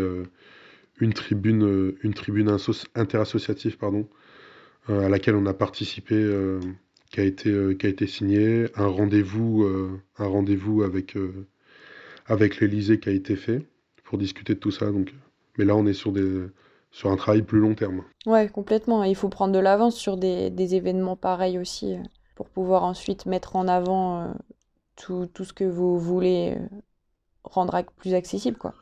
une 1.02 1.12
tribune, 1.12 1.64
euh, 1.64 1.98
une 2.02 2.14
tribune 2.14 2.56
interassociative, 2.94 3.76
pardon, 3.76 4.08
euh, 4.88 5.06
à 5.06 5.08
laquelle 5.08 5.34
on 5.34 5.46
a 5.46 5.54
participé. 5.54 6.14
euh, 6.14 6.60
qui 7.10 7.20
a 7.20 7.24
été, 7.24 7.76
qui 7.78 7.84
a 7.84 7.90
été 7.90 8.06
signé, 8.06 8.68
un 8.74 8.86
rendez-vous 8.86 9.66
un 10.16 10.26
rendez-vous 10.26 10.82
avec, 10.82 11.14
avec 12.24 12.58
l'Élysée 12.58 13.00
qui 13.00 13.10
a 13.10 13.12
été 13.12 13.36
fait 13.36 13.66
pour 14.02 14.16
discuter 14.16 14.54
de 14.54 14.58
tout 14.58 14.70
ça. 14.70 14.90
Donc, 14.90 15.12
mais 15.58 15.66
là, 15.66 15.76
on 15.76 15.84
est 15.86 15.92
sur, 15.92 16.10
des, 16.10 16.46
sur 16.90 17.10
un 17.10 17.16
travail 17.16 17.42
plus 17.42 17.60
long 17.60 17.74
terme. 17.74 18.02
Ouais, 18.24 18.48
complètement. 18.48 19.04
Il 19.04 19.14
faut 19.14 19.28
prendre 19.28 19.52
de 19.52 19.58
l'avance 19.58 19.94
sur 19.94 20.16
des, 20.16 20.48
des 20.48 20.74
événements 20.74 21.16
pareils 21.16 21.58
aussi, 21.58 21.96
pour 22.34 22.48
pouvoir 22.48 22.84
ensuite 22.84 23.26
mettre 23.26 23.56
en 23.56 23.68
avant 23.68 24.32
tout, 24.96 25.26
tout 25.34 25.44
ce 25.44 25.52
que 25.52 25.64
vous 25.64 25.98
voulez 25.98 26.56
rendre 27.44 27.78
plus 27.98 28.14
accessible, 28.14 28.56
quoi. 28.56 28.72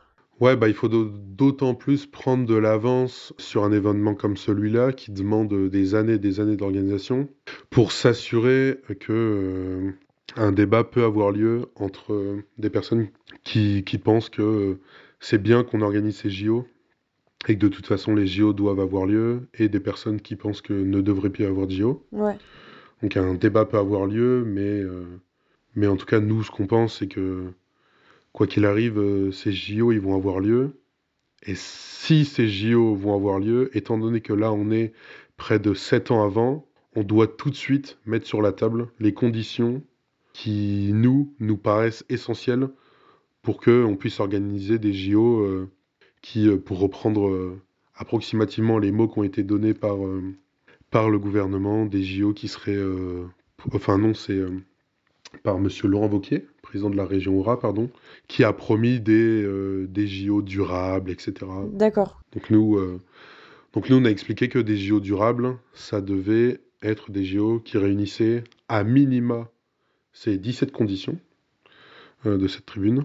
Ouais, 0.40 0.57
bah, 0.57 0.68
il 0.68 0.74
faut 0.74 0.88
d'au- 0.88 1.11
d'autant 1.11 1.74
plus 1.74 2.07
prendre 2.07 2.46
de 2.46 2.55
l'avance 2.55 3.35
sur 3.38 3.62
un 3.64 3.72
événement 3.72 4.14
comme 4.14 4.37
celui-là 4.38 4.92
qui 4.92 5.12
demande 5.12 5.68
des 5.68 5.94
années 5.94 6.14
et 6.14 6.18
des 6.18 6.40
années 6.40 6.57
d'organisation 6.57 7.29
pour 7.68 7.92
s'assurer 7.92 8.81
que 9.00 9.12
euh, 9.12 9.92
un 10.37 10.53
débat 10.53 10.83
peut 10.85 11.05
avoir 11.05 11.31
lieu 11.31 11.66
entre 11.76 12.14
euh, 12.14 12.42
des 12.59 12.70
personnes 12.70 13.09
qui, 13.44 13.85
qui 13.85 13.98
pensent 13.98 14.31
que 14.31 14.42
euh, 14.42 14.81
c'est 15.20 15.42
bien 15.42 15.62
qu'on 15.62 15.83
organise 15.83 16.16
ces 16.16 16.31
JO 16.31 16.66
et 17.48 17.55
que 17.57 17.61
de 17.61 17.68
toute 17.68 17.87
façon 17.87 18.14
les 18.14 18.26
JO 18.26 18.53
doivent 18.55 18.81
avoir 18.81 19.05
lieu 19.07 19.48
et 19.55 19.68
des 19.68 19.81
personnes 19.81 20.20
qui 20.22 20.37
pensent 20.37 20.62
que 20.62 20.72
ne 20.72 21.00
devrait 21.03 21.31
plus 21.31 21.44
y 21.44 21.46
avoir 21.46 21.66
de 21.66 21.72
JO. 21.72 22.07
Ouais, 22.12 22.38
Donc 23.03 23.16
un 23.18 23.35
débat 23.35 23.66
peut 23.66 23.79
avoir 23.79 24.07
lieu, 24.07 24.44
mais, 24.46 24.81
euh, 24.81 25.05
mais 25.74 25.87
en 25.87 25.96
tout 25.96 26.07
cas, 26.07 26.20
nous, 26.20 26.42
ce 26.42 26.50
qu'on 26.50 26.66
pense, 26.66 26.98
c'est 26.98 27.09
que 27.09 27.53
quoi 28.32 28.46
qu'il 28.46 28.64
arrive, 28.64 28.98
euh, 28.98 29.32
ces 29.32 29.52
JO, 29.52 29.92
ils 29.92 30.00
vont 30.00 30.14
avoir 30.14 30.40
lieu. 30.40 30.80
Et 31.46 31.54
si 31.54 32.24
ces 32.24 32.48
JO 32.48 32.94
vont 32.94 33.14
avoir 33.14 33.38
lieu, 33.38 33.70
étant 33.76 33.98
donné 33.98 34.20
que 34.20 34.32
là, 34.32 34.52
on 34.52 34.70
est 34.70 34.92
près 35.36 35.58
de 35.58 35.74
sept 35.74 36.10
ans 36.10 36.22
avant, 36.22 36.66
on 36.94 37.02
doit 37.02 37.26
tout 37.26 37.50
de 37.50 37.56
suite 37.56 37.98
mettre 38.04 38.26
sur 38.26 38.42
la 38.42 38.52
table 38.52 38.88
les 38.98 39.14
conditions 39.14 39.82
qui, 40.32 40.90
nous, 40.92 41.34
nous 41.40 41.56
paraissent 41.56 42.04
essentielles 42.08 42.68
pour 43.42 43.60
qu'on 43.60 43.96
puisse 43.96 44.20
organiser 44.20 44.78
des 44.78 44.92
JO 44.92 45.40
euh, 45.40 45.70
qui, 46.20 46.48
euh, 46.48 46.58
pour 46.58 46.78
reprendre 46.78 47.58
approximativement 47.94 48.78
les 48.78 48.92
mots 48.92 49.08
qui 49.08 49.18
ont 49.18 49.24
été 49.24 49.42
donnés 49.42 49.74
par, 49.74 49.96
par 50.90 51.10
le 51.10 51.18
gouvernement, 51.18 51.86
des 51.86 52.02
JO 52.02 52.32
qui 52.32 52.48
seraient... 52.48 52.78
enfin 53.72 53.98
non, 53.98 54.14
c'est 54.14 54.40
par 55.42 55.58
Monsieur 55.58 55.88
Laurent 55.88 56.08
Wauquiez, 56.08 56.46
président 56.70 56.90
de 56.90 56.96
la 56.96 57.04
région 57.04 57.38
Aura, 57.38 57.59
pardon, 57.59 57.90
qui 58.28 58.44
a 58.44 58.52
promis 58.52 59.00
des, 59.00 59.44
des 59.88 60.06
JO 60.06 60.42
durables, 60.42 61.11
etc. 61.11 61.35
D'accord. 61.72 62.20
Donc 62.33 62.50
nous, 62.50 62.78
donc 63.72 63.90
nous, 63.90 63.96
on 63.96 64.04
a 64.04 64.11
expliqué 64.11 64.48
que 64.48 64.59
des 64.59 64.76
JO 64.76 65.00
durables, 65.00 65.59
ça 65.74 66.00
devait 66.00 66.61
être 66.83 67.11
des 67.11 67.24
JO 67.24 67.61
qui 67.61 67.76
réunissaient 67.76 68.44
à 68.68 68.85
minima 68.85 69.50
ces 70.12 70.38
17 70.38 70.72
conditions 70.72 71.18
de 72.24 72.46
cette 72.48 72.66
tribune. 72.66 73.04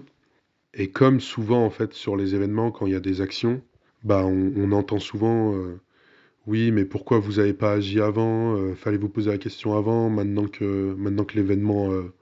Et 0.74 0.90
comme 0.90 1.20
souvent, 1.20 1.64
en 1.64 1.70
fait, 1.70 1.94
sur 1.94 2.16
les 2.16 2.34
événements, 2.34 2.70
quand 2.70 2.86
il 2.86 2.92
y 2.92 2.96
a 2.96 3.00
des 3.00 3.22
actions, 3.22 3.62
bah, 4.04 4.24
on, 4.24 4.72
entend 4.72 4.98
souvent 4.98 5.54
euh, 5.54 5.80
Oui, 6.46 6.70
mais 6.70 6.84
pourquoi 6.84 7.18
vous 7.18 7.34
n'avez 7.34 7.54
pas 7.54 7.72
agi 7.72 8.00
avant? 8.00 8.54
Euh, 8.56 8.74
Fallait 8.74 8.98
vous 8.98 9.08
poser 9.08 9.30
la 9.30 9.38
question 9.38 9.76
avant, 9.76 10.10
maintenant 10.10 10.46
que, 10.46 10.94
maintenant 10.98 11.24
que 11.24 11.34
l'événement 11.34 11.90
euh, 11.90 12.12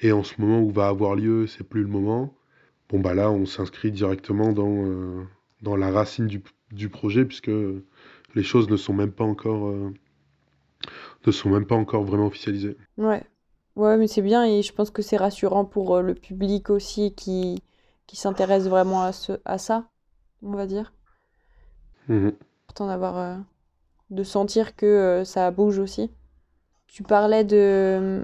est 0.00 0.12
en 0.12 0.22
ce 0.22 0.40
moment 0.40 0.60
où 0.60 0.70
va 0.70 0.88
avoir 0.88 1.14
lieu, 1.14 1.46
c'est 1.46 1.64
plus 1.64 1.82
le 1.82 1.88
moment. 1.88 2.34
Bon, 2.88 3.00
bah 3.00 3.14
là, 3.14 3.30
on 3.30 3.46
s'inscrit 3.46 3.90
directement 3.90 4.52
dans, 4.52 5.26
dans 5.62 5.76
la 5.76 5.90
racine 5.90 6.26
du, 6.26 6.42
du, 6.70 6.88
projet, 6.88 7.24
puisque 7.24 7.50
les 8.34 8.42
choses 8.42 8.68
ne 8.70 8.76
sont 8.76 8.92
même 8.92 9.10
pas 9.10 9.24
encore, 9.24 9.74
ne 11.26 11.32
sont 11.32 11.50
même 11.50 11.66
pas 11.66 11.74
encore 11.74 12.04
vraiment 12.04 12.26
officialisées. 12.26 12.76
Ouais. 12.96 13.24
Ouais, 13.76 13.98
mais 13.98 14.06
c'est 14.06 14.22
bien 14.22 14.44
et 14.44 14.62
je 14.62 14.72
pense 14.72 14.90
que 14.90 15.02
c'est 15.02 15.18
rassurant 15.18 15.66
pour 15.66 16.00
le 16.00 16.14
public 16.14 16.70
aussi 16.70 17.14
qui, 17.14 17.62
qui 18.06 18.16
s'intéresse 18.16 18.68
vraiment 18.68 19.02
à, 19.02 19.12
ce, 19.12 19.32
à 19.44 19.58
ça, 19.58 19.84
on 20.42 20.52
va 20.52 20.66
dire. 20.66 20.94
Mmh. 22.08 22.28
Important 22.64 22.86
d'avoir, 22.86 23.18
euh, 23.18 23.36
de 24.08 24.22
sentir 24.22 24.76
que 24.76 24.86
euh, 24.86 25.24
ça 25.24 25.50
bouge 25.50 25.78
aussi. 25.78 26.10
Tu 26.86 27.02
parlais 27.02 27.44
de 27.44 28.22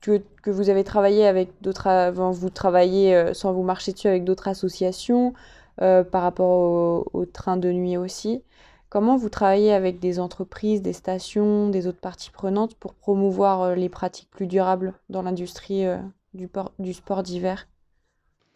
que, 0.00 0.22
que 0.42 0.50
vous 0.50 0.70
avez 0.70 0.84
travaillé 0.84 1.26
avec 1.26 1.50
d'autres, 1.62 1.86
avant 1.88 2.30
vous 2.30 2.50
travaillez 2.50 3.14
euh, 3.14 3.34
sans 3.34 3.52
vous 3.52 3.62
marcher 3.62 3.92
dessus 3.92 4.08
avec 4.08 4.24
d'autres 4.24 4.48
associations 4.48 5.34
par 5.78 6.22
rapport 6.22 6.48
au, 6.48 7.06
au, 7.12 7.26
train 7.26 7.58
de 7.58 7.70
nuit 7.70 7.98
aussi. 7.98 8.42
Comment 8.88 9.18
vous 9.18 9.28
travaillez 9.28 9.74
avec 9.74 9.98
des 10.00 10.18
entreprises, 10.18 10.80
des 10.80 10.94
stations, 10.94 11.68
des 11.68 11.86
autres 11.86 12.00
parties 12.00 12.30
prenantes 12.30 12.74
pour 12.76 12.94
promouvoir 12.94 13.76
les 13.76 13.90
pratiques 13.90 14.30
plus 14.30 14.46
durables 14.46 14.94
dans 15.10 15.20
l'industrie 15.20 15.84
du, 16.32 16.48
du 16.78 16.94
sport 16.94 17.22
d'hiver? 17.22 17.66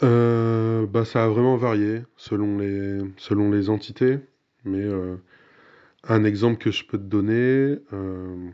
Euh, 0.02 0.86
bah, 0.86 1.04
ça 1.04 1.24
a 1.24 1.28
vraiment 1.28 1.56
varié 1.56 2.02
selon 2.16 2.58
les, 2.58 3.00
selon 3.16 3.50
les 3.50 3.68
entités. 3.68 4.18
Mais 4.64 4.82
euh, 4.82 5.16
un 6.04 6.24
exemple 6.24 6.58
que 6.58 6.70
je 6.70 6.84
peux 6.84 6.98
te 6.98 7.02
donner, 7.02 7.78
euh, 7.92 8.50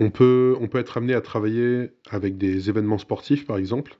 on 0.00 0.10
peut, 0.10 0.56
être 0.74 0.96
amené 0.96 1.14
à 1.14 1.20
travailler 1.20 1.90
avec 2.10 2.38
des 2.38 2.68
événements 2.68 2.98
sportifs, 2.98 3.46
par 3.46 3.58
exemple. 3.58 3.98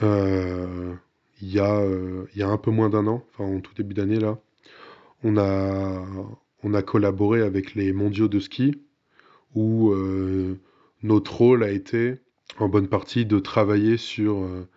il 0.00 0.96
y 1.42 1.58
a, 1.58 1.84
il 2.34 2.38
y 2.38 2.42
a 2.42 2.48
un 2.48 2.58
peu 2.58 2.70
moins 2.70 2.88
d'un 2.88 3.06
an, 3.06 3.24
en 3.38 3.60
tout 3.60 3.74
début 3.74 3.94
d'année 3.94 4.20
là, 4.20 4.38
on 5.24 5.36
a, 5.36 6.82
collaboré 6.82 7.42
avec 7.42 7.74
les 7.74 7.92
mondiaux 7.92 8.28
de 8.28 8.40
ski 8.40 8.80
où 9.54 9.92
notre 11.02 11.36
rôle 11.36 11.62
a 11.64 11.70
été 11.70 12.20
en 12.58 12.68
bonne 12.68 12.88
partie 12.88 13.26
de 13.26 13.38
travailler 13.38 13.96
sur, 13.96 14.38
euh, 14.38 14.68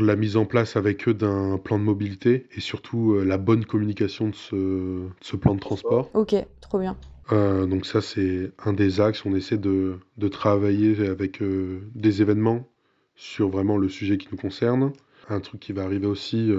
la 0.00 0.16
mise 0.16 0.36
en 0.36 0.44
place 0.44 0.76
avec 0.76 1.08
eux 1.08 1.14
d'un 1.14 1.58
plan 1.58 1.78
de 1.78 1.84
mobilité 1.84 2.46
et 2.56 2.60
surtout 2.60 3.12
euh, 3.12 3.24
la 3.24 3.38
bonne 3.38 3.64
communication 3.64 4.28
de 4.28 4.34
ce, 4.34 5.06
ce, 5.20 5.36
plan 5.36 5.54
de 5.54 5.60
transport. 5.60 6.10
Ok, 6.14 6.34
trop 6.60 6.78
bien. 6.78 6.96
Euh, 7.32 7.66
donc 7.66 7.86
ça 7.86 8.00
c'est 8.00 8.52
un 8.64 8.72
des 8.72 9.00
axes, 9.00 9.24
on 9.26 9.34
essaie 9.34 9.58
de, 9.58 9.98
de 10.16 10.28
travailler 10.28 11.08
avec 11.08 11.42
des 11.42 12.22
événements 12.22 12.68
sur 13.16 13.48
vraiment 13.48 13.76
le 13.76 13.88
sujet 13.88 14.18
qui 14.18 14.28
nous 14.30 14.38
concerne. 14.38 14.92
Un 15.28 15.40
truc 15.40 15.60
qui 15.60 15.72
va 15.72 15.82
arriver 15.82 16.06
aussi 16.06 16.52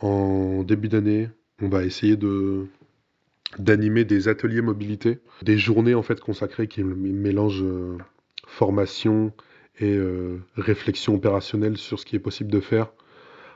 en 0.00 0.62
début 0.62 0.88
d'année, 0.88 1.30
on 1.60 1.68
va 1.68 1.84
essayer 1.84 2.16
de 2.16 2.66
d'animer 3.58 4.04
des 4.04 4.28
ateliers 4.28 4.60
mobilité, 4.60 5.18
des 5.42 5.58
journées 5.58 5.94
en 5.94 6.02
fait 6.02 6.20
consacrées 6.20 6.68
qui 6.68 6.84
mélangent 6.84 7.64
formation, 8.46 9.32
et 9.80 9.94
euh, 9.94 10.38
réflexion 10.56 11.14
opérationnelle 11.14 11.76
sur 11.76 11.98
ce 11.98 12.06
qui 12.06 12.16
est 12.16 12.20
possible 12.20 12.50
de 12.50 12.60
faire 12.60 12.92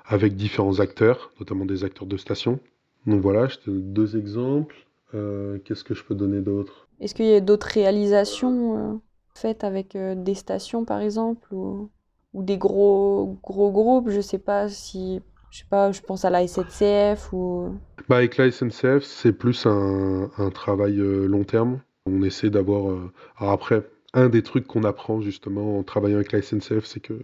avec 0.04 0.34
différents 0.34 0.80
acteurs, 0.80 1.32
notamment 1.40 1.64
des 1.64 1.84
acteurs 1.84 2.06
de 2.06 2.16
station. 2.16 2.60
Donc 3.06 3.20
voilà, 3.20 3.48
je 3.48 3.58
te 3.58 3.70
donne 3.70 3.92
deux 3.92 4.16
exemples. 4.16 4.76
Euh, 5.14 5.58
qu'est-ce 5.64 5.84
que 5.84 5.94
je 5.94 6.04
peux 6.04 6.14
donner 6.14 6.40
d'autre? 6.40 6.88
Est-ce 7.00 7.14
qu'il 7.14 7.26
y 7.26 7.34
a 7.34 7.40
d'autres 7.40 7.68
réalisations 7.68 8.76
euh, 8.76 8.98
faites 9.34 9.64
avec 9.64 9.96
des 9.96 10.34
stations, 10.34 10.84
par 10.84 11.00
exemple, 11.00 11.52
ou, 11.52 11.90
ou, 12.32 12.42
des 12.42 12.58
gros, 12.58 13.38
gros 13.42 13.70
groupes? 13.70 14.08
Je 14.10 14.20
sais 14.20 14.38
pas 14.38 14.68
si... 14.68 15.20
Je 15.50 15.58
sais 15.58 15.66
pas, 15.68 15.92
je 15.92 16.00
pense 16.00 16.24
à 16.24 16.30
la 16.30 16.46
SNCF 16.46 17.30
ou... 17.34 17.74
Bah 18.08 18.16
avec 18.16 18.38
la 18.38 18.50
SNCF, 18.50 19.02
c'est 19.02 19.34
plus 19.34 19.66
un, 19.66 20.30
un 20.38 20.50
travail 20.50 20.96
long 20.96 21.44
terme. 21.44 21.80
On 22.06 22.22
essaie 22.22 22.48
d'avoir... 22.48 22.96
Alors 23.36 23.52
après, 23.52 23.82
un 24.14 24.28
des 24.28 24.42
trucs 24.42 24.66
qu'on 24.66 24.84
apprend 24.84 25.20
justement 25.20 25.78
en 25.78 25.82
travaillant 25.82 26.16
avec 26.16 26.32
la 26.32 26.42
SNCF, 26.42 26.84
c'est 26.84 27.00
que 27.00 27.14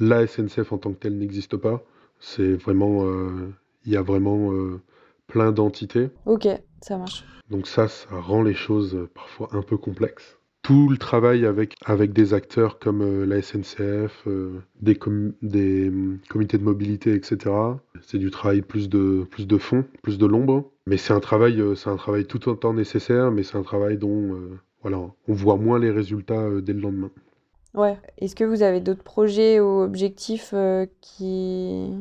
la 0.00 0.26
SNCF 0.26 0.72
en 0.72 0.78
tant 0.78 0.92
que 0.92 0.98
telle 0.98 1.18
n'existe 1.18 1.56
pas. 1.56 1.82
C'est 2.20 2.54
vraiment, 2.54 3.04
euh, 3.06 3.52
il 3.84 3.92
y 3.92 3.96
a 3.96 4.02
vraiment 4.02 4.52
euh, 4.52 4.80
plein 5.26 5.52
d'entités. 5.52 6.10
Ok, 6.26 6.48
ça 6.82 6.98
marche. 6.98 7.24
Donc 7.50 7.66
ça, 7.66 7.88
ça 7.88 8.08
rend 8.10 8.42
les 8.42 8.54
choses 8.54 8.94
euh, 8.94 9.10
parfois 9.14 9.48
un 9.52 9.62
peu 9.62 9.76
complexes. 9.76 10.38
Tout 10.62 10.88
le 10.88 10.98
travail 10.98 11.46
avec, 11.46 11.76
avec 11.84 12.12
des 12.12 12.34
acteurs 12.34 12.78
comme 12.78 13.24
la 13.24 13.40
SNCF, 13.40 14.26
des, 14.80 14.98
des 15.40 15.88
hum, 15.88 16.18
comités 16.28 16.58
de 16.58 16.64
mobilité, 16.64 17.14
etc. 17.14 17.54
C'est 18.02 18.18
du 18.18 18.30
travail 18.30 18.60
plus 18.60 18.88
de, 18.88 19.26
plus 19.30 19.46
de 19.46 19.56
fond, 19.56 19.84
plus 20.02 20.18
de 20.18 20.26
l'ombre. 20.26 20.70
Mais 20.86 20.98
c'est 20.98 21.14
un 21.14 21.20
travail, 21.20 21.62
c'est 21.74 21.88
un 21.88 21.96
travail 21.96 22.26
tout 22.26 22.48
autant 22.50 22.74
nécessaire, 22.74 23.30
mais 23.30 23.44
c'est 23.44 23.56
un 23.56 23.62
travail 23.62 23.96
dont 23.96 24.36
voilà, 24.82 24.98
on 24.98 25.32
voit 25.32 25.56
moins 25.56 25.78
les 25.78 25.90
résultats 25.90 26.40
euh, 26.40 26.60
dès 26.60 26.72
le 26.72 26.80
lendemain. 26.80 27.10
Ouais. 27.74 27.98
Est-ce 28.18 28.36
que 28.36 28.44
vous 28.44 28.62
avez 28.62 28.80
d'autres 28.80 29.02
projets 29.02 29.60
ou 29.60 29.82
objectifs 29.82 30.50
euh, 30.54 30.86
qui... 31.00 31.94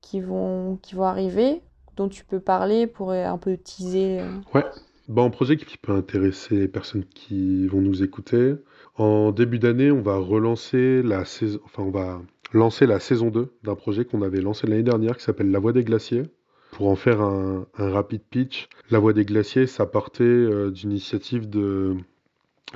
Qui, 0.00 0.20
vont... 0.20 0.78
qui 0.82 0.94
vont 0.94 1.04
arriver, 1.04 1.60
dont 1.98 2.08
tu 2.08 2.24
peux 2.24 2.40
parler 2.40 2.86
pour 2.86 3.12
un 3.12 3.38
peu 3.38 3.56
teaser 3.56 4.20
euh 4.20 4.28
Ouais. 4.54 4.64
Bah, 5.08 5.22
un 5.22 5.30
projet 5.30 5.56
qui 5.56 5.78
peut 5.78 5.92
intéresser 5.92 6.54
les 6.54 6.68
personnes 6.68 7.04
qui 7.04 7.66
vont 7.66 7.80
nous 7.80 8.02
écouter. 8.02 8.54
En 8.96 9.32
début 9.32 9.58
d'année, 9.58 9.90
on 9.90 10.02
va 10.02 10.16
relancer 10.16 11.02
la 11.02 11.24
saison, 11.24 11.60
enfin, 11.64 11.82
on 11.82 11.90
va 11.90 12.20
lancer 12.52 12.86
la 12.86 13.00
saison 13.00 13.30
2 13.30 13.52
d'un 13.62 13.74
projet 13.74 14.04
qu'on 14.04 14.22
avait 14.22 14.40
lancé 14.40 14.66
l'année 14.66 14.82
dernière 14.82 15.16
qui 15.16 15.24
s'appelle 15.24 15.50
La 15.50 15.58
Voix 15.58 15.72
des 15.72 15.84
Glaciers. 15.84 16.24
Pour 16.72 16.88
en 16.88 16.96
faire 16.96 17.22
un, 17.22 17.66
rapide 17.78 18.20
pitch, 18.28 18.68
La 18.90 18.98
Voix 18.98 19.14
des 19.14 19.24
Glaciers, 19.24 19.66
ça 19.66 19.86
partait 19.86 20.24
euh, 20.24 20.70
d'une 20.70 20.90
initiative 20.90 21.48
de, 21.48 21.96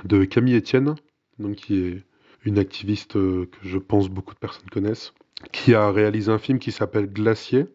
de 0.03 0.23
Camille 0.25 0.57
Etienne, 0.57 0.95
donc 1.37 1.55
qui 1.55 1.79
est 1.79 2.03
une 2.43 2.57
activiste 2.57 3.15
euh, 3.15 3.45
que 3.45 3.67
je 3.67 3.77
pense 3.77 4.09
beaucoup 4.09 4.33
de 4.33 4.39
personnes 4.39 4.69
connaissent, 4.71 5.13
qui 5.51 5.75
a 5.75 5.91
réalisé 5.91 6.31
un 6.31 6.39
film 6.39 6.57
qui 6.57 6.71
s'appelle 6.71 7.05
Glacier, 7.05 7.67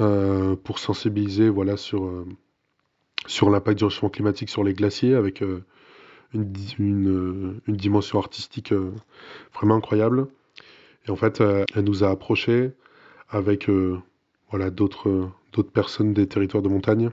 euh, 0.00 0.56
pour 0.56 0.78
sensibiliser 0.78 1.48
voilà, 1.48 1.76
sur, 1.76 2.10
sur 3.26 3.50
l'impact 3.50 3.78
du 3.78 3.84
réchauffement 3.84 4.10
climatique 4.10 4.50
sur 4.50 4.64
les 4.64 4.74
glaciers, 4.74 5.14
avec 5.14 5.40
une, 5.40 5.62
une, 6.78 7.60
une, 7.66 7.76
dimension 7.76 8.18
artistique 8.18 8.72
vraiment 9.54 9.76
incroyable. 9.76 10.26
Et 11.06 11.10
en 11.10 11.16
fait, 11.16 11.40
elle 11.40 11.84
nous 11.84 12.02
a 12.02 12.10
approchés 12.10 12.72
avec 13.28 13.68
voilà, 14.50 14.70
d'autres 14.70 15.30
d'autres 15.52 15.70
personnes 15.70 16.12
des 16.12 16.26
territoires 16.26 16.62
de 16.62 16.68
montagne 16.68 17.10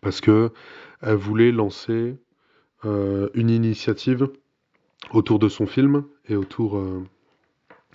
parce 0.00 0.20
que 0.20 0.50
elle 1.02 1.16
voulait 1.16 1.52
lancer 1.52 2.16
euh, 2.84 3.28
une 3.34 3.50
initiative 3.50 4.28
autour 5.12 5.38
de 5.38 5.48
son 5.48 5.66
film 5.66 6.04
et 6.28 6.36
autour 6.36 6.78
euh, 6.78 7.02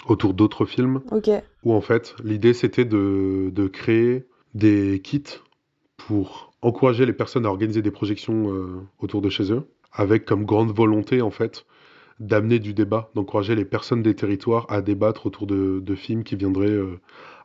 autour 0.08 0.34
d'autres 0.34 0.66
films 0.66 1.02
où 1.64 1.74
en 1.74 1.82
fait 1.82 2.16
l'idée 2.24 2.54
c'était 2.54 2.86
de, 2.86 3.50
de, 3.52 3.68
créer 3.68 4.26
des 4.54 5.02
kits 5.04 5.24
pour 5.98 6.54
encourager 6.62 7.06
les 7.06 7.14
personnes 7.14 7.46
à 7.46 7.50
organiser 7.50 7.82
des 7.82 7.92
projections 7.92 8.54
euh, 8.54 8.82
autour 9.00 9.22
de 9.22 9.30
chez 9.30 9.52
eux 9.52 9.64
avec 9.92 10.26
comme 10.26 10.46
grande 10.46 10.76
volonté 10.76 11.22
en 11.22 11.32
fait 11.32 11.66
d'amener 12.20 12.60
du 12.60 12.74
débat, 12.74 13.10
d'encourager 13.14 13.56
les 13.56 13.66
personnes 13.66 14.02
des 14.02 14.16
territoires 14.16 14.66
à 14.70 14.82
débattre 14.82 15.26
autour 15.26 15.48
de, 15.48 15.82
de 15.82 15.96
films 15.96 16.24
qui 16.24 16.38
viendraient 16.38 16.80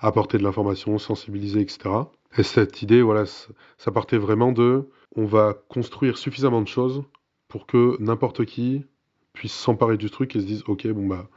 apporter 0.00 0.38
de 0.38 0.44
l'information, 0.44 0.96
sensibiliser, 0.98 1.60
etc. 1.60 1.90
Et 2.38 2.44
cette 2.44 2.80
idée, 2.82 3.02
voilà, 3.02 3.24
ça 3.26 3.90
partait 3.90 4.16
vraiment 4.16 4.52
de 4.52 4.88
on 5.16 5.24
va 5.24 5.54
construire 5.68 6.18
suffisamment 6.18 6.62
de 6.62 6.68
choses 6.68 7.02
pour 7.48 7.66
que 7.66 7.96
n'importe 8.00 8.44
qui 8.44 8.84
puisse 9.32 9.52
s'emparer 9.52 9.96
du 9.96 10.10
truc 10.10 10.36
et 10.36 10.40
se 10.40 10.46
dise 10.46 10.62
ok 10.66 10.86
bon 10.88 11.06
bah 11.06 11.28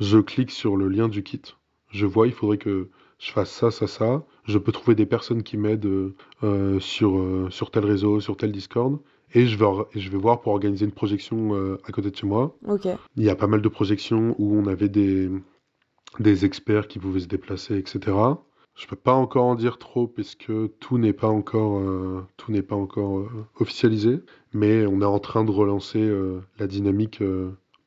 je 0.00 0.18
clique 0.18 0.50
sur 0.50 0.76
le 0.76 0.88
lien 0.88 1.08
du 1.08 1.22
kit, 1.22 1.42
je 1.90 2.06
vois 2.06 2.26
il 2.26 2.32
faudrait 2.32 2.58
que 2.58 2.88
je 3.18 3.32
fasse 3.32 3.50
ça, 3.50 3.70
ça, 3.70 3.86
ça, 3.86 4.24
je 4.44 4.58
peux 4.58 4.72
trouver 4.72 4.94
des 4.94 5.06
personnes 5.06 5.42
qui 5.42 5.56
m'aident 5.56 6.12
euh, 6.42 6.80
sur, 6.80 7.18
euh, 7.18 7.48
sur 7.50 7.70
tel 7.70 7.84
réseau, 7.84 8.20
sur 8.20 8.36
tel 8.36 8.52
Discord, 8.52 8.98
et 9.34 9.46
je 9.46 9.58
vais, 9.58 9.66
je 9.94 10.08
vais 10.08 10.16
voir 10.16 10.40
pour 10.40 10.52
organiser 10.52 10.84
une 10.84 10.92
projection 10.92 11.54
euh, 11.54 11.80
à 11.84 11.92
côté 11.92 12.10
de 12.10 12.16
chez 12.16 12.26
moi. 12.26 12.56
Ok. 12.66 12.86
Il 13.16 13.24
y 13.24 13.28
a 13.28 13.36
pas 13.36 13.46
mal 13.46 13.60
de 13.60 13.68
projections 13.68 14.34
où 14.38 14.56
on 14.56 14.66
avait 14.66 14.88
des, 14.88 15.28
des 16.20 16.44
experts 16.44 16.88
qui 16.88 16.98
pouvaient 16.98 17.20
se 17.20 17.26
déplacer, 17.26 17.76
etc. 17.76 18.16
Je 18.76 18.86
peux 18.86 18.96
pas 18.96 19.12
encore 19.12 19.44
en 19.44 19.56
dire 19.56 19.78
trop 19.78 20.06
puisque 20.06 20.52
tout 20.78 20.98
n'est 20.98 21.12
pas 21.12 21.26
encore, 21.26 21.82
tout 22.36 22.52
n'est 22.52 22.62
pas 22.62 22.76
encore 22.76 23.28
officialisé, 23.58 24.20
mais 24.52 24.86
on 24.86 25.02
est 25.02 25.04
en 25.04 25.18
train 25.18 25.44
de 25.44 25.50
relancer 25.50 26.08
la 26.60 26.68
dynamique 26.68 27.20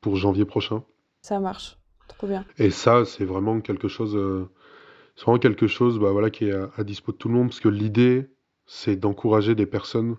pour 0.02 0.18
janvier 0.18 0.44
prochain. 0.44 0.84
Ça 1.22 1.40
marche, 1.40 1.78
Et 2.58 2.72
ça, 2.72 3.06
c'est 3.06 3.26
vraiment 3.26 3.62
quelque 3.62 3.88
chose 3.88 4.16
vraiment 5.26 5.40
quelque 5.40 5.68
chose 5.68 6.00
bah, 6.00 6.12
voilà, 6.12 6.30
qui 6.30 6.46
est 6.46 6.52
à, 6.52 6.72
à, 6.78 6.84
dispo 6.84 7.12
de 7.12 7.18
tout 7.18 7.28
le 7.28 7.36
monde, 7.36 7.48
parce 7.50 7.60
que 7.60 7.70
l'idée, 7.70 8.30
c'est 8.66 8.96
d'encourager 8.96 9.56
des 9.56 9.66
personnes 9.66 10.16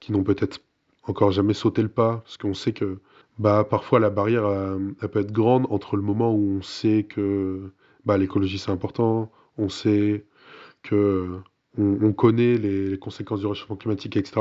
qui 0.00 0.12
n'ont 0.12 0.24
peut-être 0.24 0.60
encore 1.04 1.32
jamais 1.32 1.54
sauté 1.54 1.82
le 1.82 1.88
pas, 1.88 2.18
parce 2.24 2.36
qu'on 2.36 2.54
sait 2.54 2.72
que 2.72 3.00
bah, 3.38 3.64
parfois 3.68 4.00
la 4.00 4.10
barrière, 4.10 4.46
elle, 4.46 5.08
peut 5.08 5.20
être 5.20 5.32
grande 5.32 5.66
entre 5.70 5.96
le 5.96 6.02
moment 6.02 6.32
où 6.34 6.58
on 6.58 6.62
sait 6.62 7.04
que 7.04 7.72
bah, 8.04 8.18
l'écologie 8.18 8.58
c'est 8.58 8.70
important, 8.70 9.30
on 9.58 9.68
sait 9.68 10.24
que 10.82 11.40
on, 11.78 12.12
connaît 12.12 12.58
les, 12.58 12.88
les, 12.90 12.98
conséquences 12.98 13.40
du 13.40 13.46
réchauffement 13.46 13.76
climatique, 13.76 14.16
etc. 14.16 14.40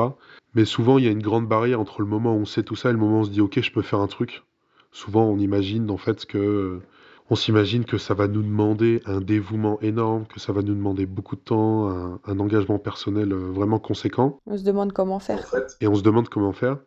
Mais 0.53 0.65
souvent, 0.65 0.97
il 0.97 1.05
y 1.05 1.07
a 1.07 1.11
une 1.11 1.21
grande 1.21 1.47
barrière 1.47 1.79
entre 1.79 2.01
le 2.01 2.07
moment 2.07 2.35
où 2.35 2.39
on 2.39 2.45
sait 2.45 2.63
tout 2.63 2.75
ça 2.75 2.89
et 2.89 2.91
le 2.91 2.97
moment 2.97 3.19
où 3.19 3.21
on 3.21 3.23
se 3.23 3.29
dit, 3.29 3.39
OK, 3.39 3.61
je 3.61 3.71
peux 3.71 3.81
faire 3.81 3.99
un 3.99 4.07
truc. 4.07 4.43
Souvent, 4.91 5.23
on 5.25 5.37
imagine 5.37 5.89
en 5.89 5.97
fait 5.97 6.25
que 6.25 6.81
on 7.29 7.35
s'imagine 7.35 7.85
que 7.85 7.97
ça 7.97 8.13
va 8.13 8.27
nous 8.27 8.41
demander 8.41 9.01
un 9.05 9.21
dévouement 9.21 9.79
énorme, 9.79 10.25
que 10.27 10.39
ça 10.41 10.51
va 10.51 10.61
nous 10.61 10.73
demander 10.73 11.05
beaucoup 11.05 11.37
de 11.37 11.41
temps, 11.41 11.87
un, 12.25 12.39
engagement 12.39 12.77
personnel 12.77 13.31
euh, 13.31 13.51
vraiment 13.51 13.79
conséquent. 13.79 14.37
On 14.45 14.57
se 14.57 14.65
demande 14.65 14.91
comment 14.91 15.19
faire. 15.19 15.49
Et 15.79 15.87
on 15.87 15.95
se 15.95 16.01
demande 16.01 16.27
comment 16.27 16.51
faire. 16.51 16.77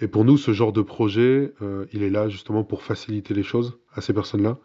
Et 0.00 0.06
pour 0.06 0.24
nous, 0.24 0.36
ce 0.36 0.52
genre 0.52 0.72
de 0.72 0.82
projet, 0.82 1.52
euh, 1.60 1.86
il 1.92 2.04
est 2.04 2.10
là 2.10 2.28
justement 2.28 2.62
pour 2.62 2.84
faciliter 2.84 3.34
les 3.34 3.42
choses 3.42 3.80
à 3.92 4.00
ces 4.00 4.12
personnes-là 4.12 4.58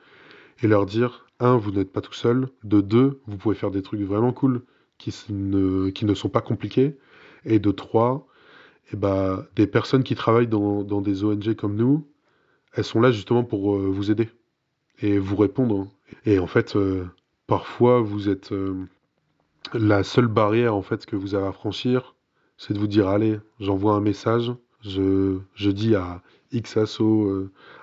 et 0.62 0.68
leur 0.68 0.86
dire, 0.86 1.26
un, 1.40 1.58
vous 1.58 1.72
n'êtes 1.72 1.92
pas 1.92 2.02
tout 2.02 2.14
seul, 2.14 2.50
de 2.64 2.82
deux, 2.82 3.20
vous 3.26 3.38
pouvez 3.38 3.56
faire 3.56 3.72
des 3.72 3.82
trucs 3.82 4.02
vraiment 4.02 4.32
cool 4.32 4.62
qui 5.00 5.12
ne, 5.30 5.90
qui 5.90 6.06
ne 6.06 6.14
sont 6.14 6.30
pas 6.30 6.42
compliqués, 6.42 6.98
et 7.46 7.58
de 7.60 7.72
trois, 7.72 8.28
eh 8.92 8.96
ben, 8.96 9.46
des 9.56 9.68
personnes 9.68 10.04
qui 10.04 10.14
travaillent 10.16 10.48
dans, 10.48 10.84
dans, 10.84 11.02
des 11.02 11.24
ONG 11.24 11.56
comme 11.56 11.76
nous, 11.76 12.08
elles 12.74 12.84
sont 12.84 13.02
là 13.02 13.12
justement 13.12 13.44
pour 13.44 13.76
euh, 13.76 13.88
vous 13.88 14.12
aider 14.12 14.30
et 15.02 15.18
vous 15.18 15.36
répondre. 15.36 15.88
Et 16.26 16.40
en 16.40 16.48
fait, 16.48 16.76
euh, 16.76 17.06
parfois, 17.48 18.02
vous 18.02 18.30
êtes 18.30 18.52
euh, 18.52 18.86
la 19.74 20.04
seule 20.04 20.28
barrière 20.28 20.76
en 20.76 20.82
fait 20.82 21.06
que 21.06 21.16
vous 21.16 21.36
avez 21.36 21.48
à 21.48 21.52
franchir, 21.52 22.16
c'est 22.58 22.74
de 22.74 22.80
vous 22.80 22.88
dire 22.88 23.08
allez, 23.08 23.40
j'envoie 23.60 23.94
un 23.94 24.02
message, 24.02 24.52
je, 24.82 25.40
je 25.56 25.72
dis 25.72 25.96
à 25.96 26.22
X 26.52 26.78
asso, 26.78 27.02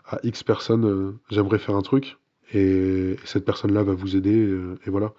à 0.07 0.18
X 0.22 0.44
personnes, 0.44 1.18
j'aimerais 1.31 1.59
faire 1.59 1.74
un 1.74 1.83
truc, 1.83 2.18
et, 2.55 3.16
cette 3.24 3.44
personne-là 3.44 3.83
va 3.83 3.94
vous 3.94 4.16
aider, 4.16 4.48
et 4.87 4.90
voilà. 4.90 5.12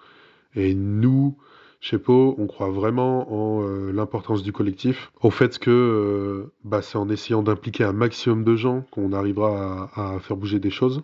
Et 0.54 0.74
nous, 0.74 1.36
chez 1.82 1.98
Po, 1.98 2.36
on 2.38 2.46
croit 2.46 2.70
vraiment 2.70 3.32
en 3.32 3.66
l'importance 3.92 4.44
du 4.44 4.52
collectif, 4.52 5.10
au 5.20 5.30
fait 5.30 5.58
que 5.58 6.46
bah, 6.62 6.80
c'est 6.80 6.96
en 6.96 7.08
essayant 7.08 7.42
d'impliquer 7.42 7.82
un 7.82 7.92
maximum 7.92 8.44
de 8.44 8.54
gens 8.54 8.86
qu'on 8.92 9.12
arrivera 9.12 9.90
à, 9.94 10.20
faire 10.20 10.36
bouger 10.36 10.60
des 10.60 10.70
choses. 10.70 11.02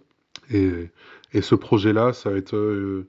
Et, 0.50 0.90
ce 1.42 1.54
projet-là, 1.56 2.12
ça 2.12 2.30
va 2.30 2.36
être 2.38 2.54
euh, 2.54 3.08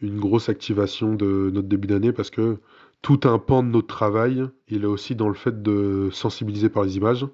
une 0.00 0.18
grosse 0.20 0.48
activation 0.48 1.14
de 1.14 1.50
notre 1.52 1.68
début 1.68 1.88
d'année 1.88 2.12
parce 2.12 2.30
que 2.30 2.58
tout 3.02 3.20
un 3.24 3.38
pan 3.38 3.64
de 3.64 3.68
notre 3.68 3.88
travail, 3.88 4.44
il 4.68 4.84
est 4.84 4.86
aussi 4.86 5.16
dans 5.16 5.28
le 5.28 5.34
fait 5.34 5.60
de 5.60 6.08
sensibiliser 6.12 6.68
par 6.68 6.84
les 6.84 6.96
images. 6.96 7.26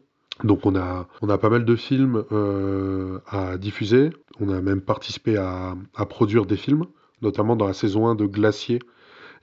Donc 0.43 0.67
on 0.67 0.75
a, 0.75 1.07
a 1.29 1.39
pas 1.39 1.51
mal 1.51 1.65
de 1.65 1.77
films 1.77 2.25
euh, 2.33 3.19
à 3.29 3.59
diffuser. 3.59 4.11
On 4.41 4.49
a 4.49 4.61
même 4.63 4.81
participé 4.81 5.37
à, 5.37 5.77
à, 5.95 6.07
produire 6.07 6.47
des 6.47 6.57
films, 6.57 6.87
notamment 7.23 7.55
dans 7.55 7.67
la 7.67 7.75
saison 7.75 8.09
1 8.09 8.15
de 8.15 8.25
Glacier. 8.27 8.81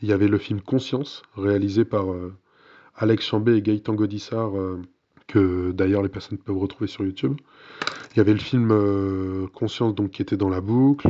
Il 0.01 0.09
y 0.09 0.13
avait 0.13 0.27
le 0.27 0.37
film 0.37 0.61
Conscience, 0.61 1.23
réalisé 1.35 1.85
par 1.85 2.11
euh, 2.11 2.33
Alex 2.95 3.25
Chambé 3.25 3.55
et 3.55 3.61
Gaëtan 3.61 3.93
Godissart, 3.93 4.57
euh, 4.57 4.81
que 5.27 5.71
d'ailleurs 5.71 6.01
les 6.01 6.09
personnes 6.09 6.37
peuvent 6.37 6.57
retrouver 6.57 6.87
sur 6.87 7.03
YouTube. 7.03 7.37
Il 8.11 8.17
y 8.17 8.19
avait 8.19 8.33
le 8.33 8.39
film 8.39 8.69
euh, 8.71 9.47
Conscience 9.53 9.95
donc 9.95 10.11
qui 10.11 10.21
était 10.21 10.37
dans 10.37 10.49
la 10.49 10.61
boucle. 10.61 11.09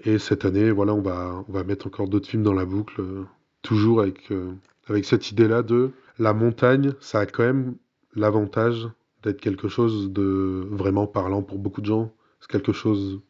Et 0.00 0.18
cette 0.18 0.44
année, 0.44 0.70
voilà, 0.70 0.94
on 0.94 1.02
va, 1.02 1.44
on 1.48 1.52
va 1.52 1.64
mettre 1.64 1.86
encore 1.86 2.08
d'autres 2.08 2.28
films 2.28 2.42
dans 2.42 2.52
la 2.52 2.64
boucle, 2.64 3.02
toujours 3.62 4.00
avec, 4.00 4.32
avec 4.88 5.04
cette 5.04 5.30
idée-là 5.30 5.62
de 5.62 5.92
la 6.18 6.34
montagne, 6.34 6.92
ça 7.00 7.20
a 7.20 7.26
quand 7.26 7.44
même 7.44 7.76
l'avantage 8.14 8.88
d'être 9.22 9.40
quelque 9.40 9.68
chose 9.68 10.12
de 10.12 10.66
vraiment 10.70 11.06
parlant 11.06 11.42
pour 11.42 11.58
beaucoup 11.58 11.80
de 11.80 11.86
gens. 11.86 12.12
C'est 12.40 12.50
quelque 12.50 12.72
chose 12.72 13.20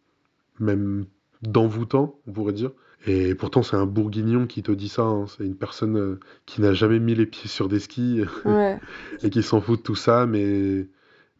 même 0.58 1.06
d'envoûtant, 1.48 2.18
on 2.26 2.32
pourrait 2.32 2.52
dire. 2.52 2.70
Et 3.06 3.34
pourtant, 3.34 3.62
c'est 3.62 3.76
un 3.76 3.86
bourguignon 3.86 4.46
qui 4.46 4.62
te 4.62 4.72
dit 4.72 4.88
ça. 4.88 5.02
Hein. 5.02 5.26
C'est 5.26 5.44
une 5.44 5.56
personne 5.56 6.18
qui 6.46 6.62
n'a 6.62 6.72
jamais 6.72 6.98
mis 6.98 7.14
les 7.14 7.26
pieds 7.26 7.48
sur 7.48 7.68
des 7.68 7.78
skis 7.78 8.22
ouais. 8.44 8.78
et 9.22 9.30
qui 9.30 9.42
s'en 9.42 9.60
fout 9.60 9.78
de 9.78 9.82
tout 9.82 9.94
ça, 9.94 10.26
mais 10.26 10.86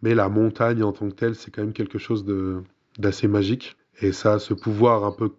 mais 0.04 0.14
la 0.14 0.28
montagne 0.28 0.82
en 0.82 0.92
tant 0.92 1.08
que 1.08 1.14
telle, 1.14 1.34
c'est 1.34 1.50
quand 1.50 1.62
même 1.62 1.72
quelque 1.72 1.96
chose 1.98 2.26
d'assez 2.98 3.26
magique. 3.26 3.76
Et 4.02 4.12
ça 4.12 4.34
a 4.34 4.38
ce 4.38 4.52
pouvoir 4.52 5.04
un 5.04 5.12
peu, 5.12 5.32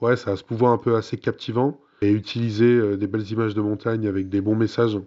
ouais, 0.00 0.16
ça 0.16 0.32
a 0.32 0.36
ce 0.36 0.42
pouvoir 0.42 0.72
un 0.72 0.78
peu 0.78 0.96
assez 0.96 1.16
captivant. 1.16 1.78
Et 2.02 2.10
utiliser 2.10 2.74
euh, 2.74 2.96
des 2.96 3.06
belles 3.06 3.30
images 3.30 3.54
de 3.54 3.60
montagne 3.60 4.08
avec 4.08 4.28
des 4.28 4.40
bons 4.40 4.56
messages 4.56 4.98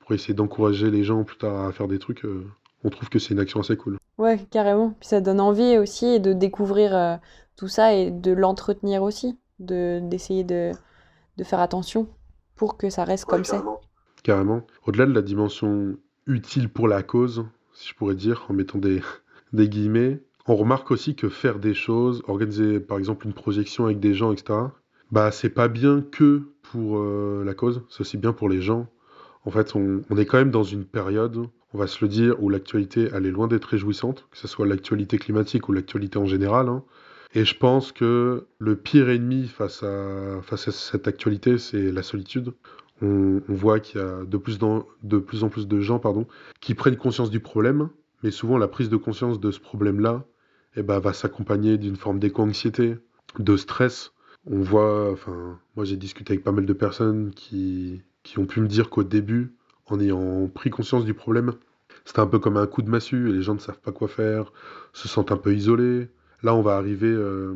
pour 0.00 0.12
essayer 0.12 0.34
d'encourager 0.34 0.90
les 0.90 1.02
gens 1.02 1.24
plus 1.24 1.38
tard 1.38 1.64
à 1.64 1.72
faire 1.72 1.88
des 1.88 1.98
trucs, 1.98 2.26
euh, 2.26 2.44
on 2.84 2.90
trouve 2.90 3.08
que 3.08 3.18
c'est 3.18 3.32
une 3.32 3.40
action 3.40 3.60
assez 3.60 3.76
cool. 3.76 3.96
Ouais, 4.18 4.38
carrément. 4.50 4.90
Puis 5.00 5.08
ça 5.08 5.22
donne 5.22 5.40
envie 5.40 5.78
aussi 5.78 6.20
de 6.20 6.34
découvrir 6.34 6.94
euh, 6.94 7.16
tout 7.56 7.68
ça 7.68 7.94
et 7.94 8.10
de 8.10 8.32
l'entretenir 8.32 9.02
aussi, 9.02 9.38
de 9.58 10.00
d'essayer 10.02 10.44
de, 10.44 10.72
de, 11.38 11.44
faire 11.44 11.60
attention 11.60 12.08
pour 12.54 12.76
que 12.76 12.90
ça 12.90 13.04
reste 13.04 13.24
comme 13.24 13.44
ça. 13.44 13.64
Carrément. 14.22 14.66
Au-delà 14.86 15.06
de 15.06 15.12
la 15.12 15.22
dimension 15.22 15.96
utile 16.26 16.68
pour 16.68 16.88
la 16.88 17.02
cause, 17.02 17.46
si 17.72 17.88
je 17.88 17.94
pourrais 17.94 18.14
dire, 18.14 18.46
en 18.48 18.54
mettant 18.54 18.78
des, 18.78 19.00
des 19.52 19.68
guillemets. 19.68 20.20
On 20.48 20.54
remarque 20.54 20.90
aussi 20.90 21.16
que 21.16 21.28
faire 21.28 21.58
des 21.58 21.74
choses, 21.74 22.22
organiser 22.28 22.78
par 22.78 22.98
exemple 22.98 23.26
une 23.26 23.32
projection 23.32 23.86
avec 23.86 23.98
des 23.98 24.14
gens, 24.14 24.32
etc., 24.32 24.60
bah 25.10 25.30
c'est 25.30 25.50
pas 25.50 25.68
bien 25.68 26.02
que 26.02 26.52
pour 26.62 26.98
euh, 26.98 27.44
la 27.44 27.54
cause, 27.54 27.82
c'est 27.88 28.00
aussi 28.00 28.16
bien 28.16 28.32
pour 28.32 28.48
les 28.48 28.60
gens. 28.60 28.86
En 29.44 29.50
fait, 29.50 29.76
on, 29.76 30.02
on, 30.10 30.16
est 30.16 30.26
quand 30.26 30.38
même 30.38 30.50
dans 30.50 30.64
une 30.64 30.84
période, 30.84 31.46
on 31.72 31.78
va 31.78 31.86
se 31.86 32.04
le 32.04 32.08
dire, 32.08 32.42
où 32.42 32.48
l'actualité, 32.48 33.08
elle 33.12 33.26
est 33.26 33.30
loin 33.30 33.46
d'être 33.46 33.66
réjouissante, 33.66 34.26
que 34.30 34.38
ce 34.38 34.48
soit 34.48 34.66
l'actualité 34.66 35.18
climatique 35.18 35.68
ou 35.68 35.72
l'actualité 35.72 36.18
en 36.18 36.26
général. 36.26 36.68
Hein. 36.68 36.82
Et 37.34 37.44
je 37.44 37.56
pense 37.56 37.92
que 37.92 38.46
le 38.58 38.76
pire 38.76 39.10
ennemi 39.10 39.48
face 39.48 39.82
à, 39.82 40.40
cette 40.56 41.08
actualité, 41.08 41.58
c'est 41.58 41.92
la 41.92 42.02
solitude 42.02 42.54
on, 43.02 43.40
voit 43.48 43.80
qu'il 43.80 44.00
y 44.00 44.04
a 44.04 44.24
de 44.24 44.36
plus, 44.36 44.58
de 44.58 45.18
plus, 45.18 45.44
en 45.44 45.48
plus 45.48 45.68
de 45.68 45.80
gens 45.80 45.98
pardon, 45.98 46.26
qui 46.60 46.74
prennent 46.74 46.96
conscience 46.96 47.30
du 47.30 47.40
problème, 47.40 47.90
mais 48.22 48.30
souvent 48.30 48.58
la 48.58 48.68
prise 48.68 48.88
de 48.88 48.96
conscience 48.96 49.40
de 49.40 49.50
ce 49.50 49.60
problème-là 49.60 50.24
eh 50.76 50.82
ben, 50.82 50.98
va 50.98 51.12
s'accompagner 51.12 51.78
d'une 51.78 51.96
forme 51.96 52.18
d'éco-anxiété, 52.18 52.96
de 53.38 53.56
stress. 53.56 54.12
On 54.46 54.60
voit, 54.60 55.10
enfin, 55.10 55.58
moi 55.74 55.84
j'ai 55.84 55.96
discuté 55.96 56.34
avec 56.34 56.44
pas 56.44 56.52
mal 56.52 56.66
de 56.66 56.72
personnes 56.72 57.32
qui, 57.34 58.02
qui 58.22 58.38
ont 58.38 58.46
pu 58.46 58.60
me 58.60 58.68
dire 58.68 58.90
qu'au 58.90 59.04
début, 59.04 59.54
en 59.86 60.00
ayant 60.00 60.48
pris 60.48 60.70
conscience 60.70 61.04
du 61.04 61.14
problème, 61.14 61.52
c'était 62.04 62.20
un 62.20 62.26
peu 62.26 62.38
comme 62.38 62.56
un 62.56 62.66
coup 62.66 62.82
de 62.82 62.90
massue 62.90 63.30
et 63.30 63.32
les 63.32 63.42
gens 63.42 63.54
ne 63.54 63.60
savent 63.60 63.80
pas 63.80 63.92
quoi 63.92 64.08
faire, 64.08 64.52
se 64.92 65.08
sentent 65.08 65.32
un 65.32 65.36
peu 65.36 65.54
isolés. 65.54 66.08
Là, 66.42 66.54
on 66.54 66.62
va 66.62 66.76
arriver, 66.76 67.10
euh, 67.10 67.54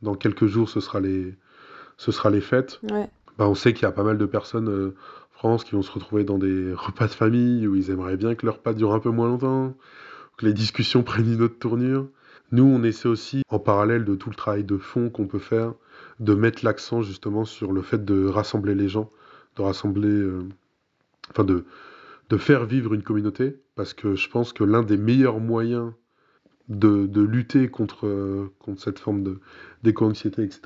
dans 0.00 0.14
quelques 0.14 0.46
jours, 0.46 0.68
ce 0.68 0.80
sera 0.80 1.00
les, 1.00 1.34
ce 1.96 2.12
sera 2.12 2.30
les 2.30 2.40
fêtes. 2.40 2.80
Ouais. 2.90 3.08
Bah, 3.38 3.48
on 3.48 3.54
sait 3.54 3.72
qu'il 3.72 3.82
y 3.82 3.86
a 3.86 3.92
pas 3.92 4.02
mal 4.02 4.18
de 4.18 4.26
personnes 4.26 4.68
euh, 4.68 4.94
en 5.34 5.38
France 5.38 5.64
qui 5.64 5.72
vont 5.72 5.82
se 5.82 5.90
retrouver 5.90 6.24
dans 6.24 6.38
des 6.38 6.72
repas 6.76 7.06
de 7.06 7.12
famille 7.12 7.66
où 7.66 7.74
ils 7.74 7.90
aimeraient 7.90 8.16
bien 8.16 8.34
que 8.34 8.46
leur 8.46 8.56
repas 8.56 8.74
dure 8.74 8.92
un 8.92 9.00
peu 9.00 9.10
moins 9.10 9.28
longtemps, 9.28 9.74
que 10.36 10.46
les 10.46 10.52
discussions 10.52 11.02
prennent 11.04 11.32
une 11.32 11.42
autre 11.42 11.58
tournure. 11.58 12.08
Nous, 12.50 12.64
on 12.64 12.82
essaie 12.82 13.08
aussi, 13.08 13.42
en 13.48 13.58
parallèle 13.58 14.04
de 14.04 14.14
tout 14.14 14.28
le 14.28 14.36
travail 14.36 14.64
de 14.64 14.76
fond 14.76 15.08
qu'on 15.08 15.26
peut 15.26 15.38
faire, 15.38 15.72
de 16.20 16.34
mettre 16.34 16.64
l'accent 16.64 17.00
justement 17.00 17.44
sur 17.44 17.72
le 17.72 17.80
fait 17.80 18.04
de 18.04 18.26
rassembler 18.26 18.74
les 18.74 18.88
gens, 18.88 19.10
de 19.56 19.62
rassembler, 19.62 20.08
euh, 20.08 20.42
enfin 21.30 21.44
de, 21.44 21.64
de 22.28 22.36
faire 22.36 22.66
vivre 22.66 22.92
une 22.92 23.02
communauté, 23.02 23.58
parce 23.74 23.94
que 23.94 24.14
je 24.14 24.28
pense 24.28 24.52
que 24.52 24.64
l'un 24.64 24.82
des 24.82 24.98
meilleurs 24.98 25.40
moyens 25.40 25.92
de, 26.76 27.06
de 27.06 27.20
lutter 27.22 27.68
contre, 27.68 28.06
euh, 28.06 28.52
contre 28.58 28.80
cette 28.82 28.98
forme 28.98 29.38
d'éco-anxiété, 29.82 30.42
etc., 30.42 30.60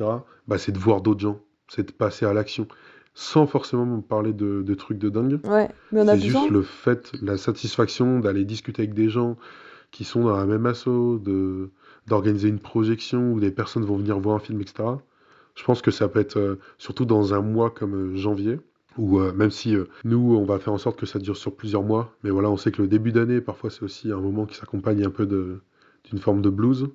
bah, 0.48 0.58
c'est 0.58 0.72
de 0.72 0.78
voir 0.78 1.00
d'autres 1.02 1.20
gens, 1.20 1.40
c'est 1.68 1.86
de 1.88 1.92
passer 1.92 2.26
à 2.26 2.32
l'action. 2.32 2.68
sans 3.14 3.46
forcément 3.46 3.86
me 3.86 4.02
parler 4.02 4.32
de, 4.32 4.62
de 4.62 4.74
trucs 4.74 4.98
de 4.98 5.08
dingue. 5.10 5.40
Ouais, 5.44 5.68
mais 5.92 6.02
on 6.02 6.08
a 6.08 6.16
C'est 6.16 6.20
juste 6.20 6.48
besoin. 6.48 6.50
le 6.50 6.62
fait, 6.62 7.12
la 7.22 7.36
satisfaction 7.38 8.20
d'aller 8.20 8.44
discuter 8.44 8.82
avec 8.82 8.94
des 8.94 9.08
gens 9.08 9.36
qui 9.92 10.04
sont 10.04 10.24
dans 10.24 10.36
la 10.36 10.46
même 10.46 10.66
asso, 10.66 11.18
de, 11.20 11.70
d'organiser 12.06 12.48
une 12.48 12.60
projection 12.60 13.32
où 13.32 13.40
des 13.40 13.50
personnes 13.50 13.84
vont 13.84 13.96
venir 13.96 14.18
voir 14.20 14.36
un 14.36 14.40
film, 14.40 14.60
etc. 14.60 14.84
Je 15.54 15.64
pense 15.64 15.82
que 15.82 15.90
ça 15.90 16.08
peut 16.08 16.20
être, 16.20 16.38
euh, 16.38 16.60
surtout 16.78 17.06
dans 17.06 17.34
un 17.34 17.40
mois 17.40 17.70
comme 17.70 17.94
euh, 18.12 18.16
janvier, 18.16 18.60
où 18.98 19.18
euh, 19.20 19.32
même 19.32 19.50
si 19.50 19.74
nous, 20.04 20.36
on 20.36 20.44
va 20.44 20.58
faire 20.58 20.72
en 20.74 20.78
sorte 20.78 20.98
que 20.98 21.06
ça 21.06 21.18
dure 21.18 21.36
sur 21.36 21.54
plusieurs 21.56 21.82
mois, 21.82 22.16
mais 22.22 22.30
voilà, 22.30 22.50
on 22.50 22.56
sait 22.58 22.72
que 22.72 22.82
le 22.82 22.88
début 22.88 23.12
d'année, 23.12 23.40
parfois, 23.40 23.70
c'est 23.70 23.82
aussi 23.82 24.12
un 24.12 24.20
moment 24.20 24.46
qui 24.46 24.56
s'accompagne 24.56 25.04
un 25.04 25.10
peu 25.10 25.26
de, 25.26 25.60
d'une 26.06 26.18
forme 26.18 26.42
de 26.42 26.50
blues. 26.50 26.88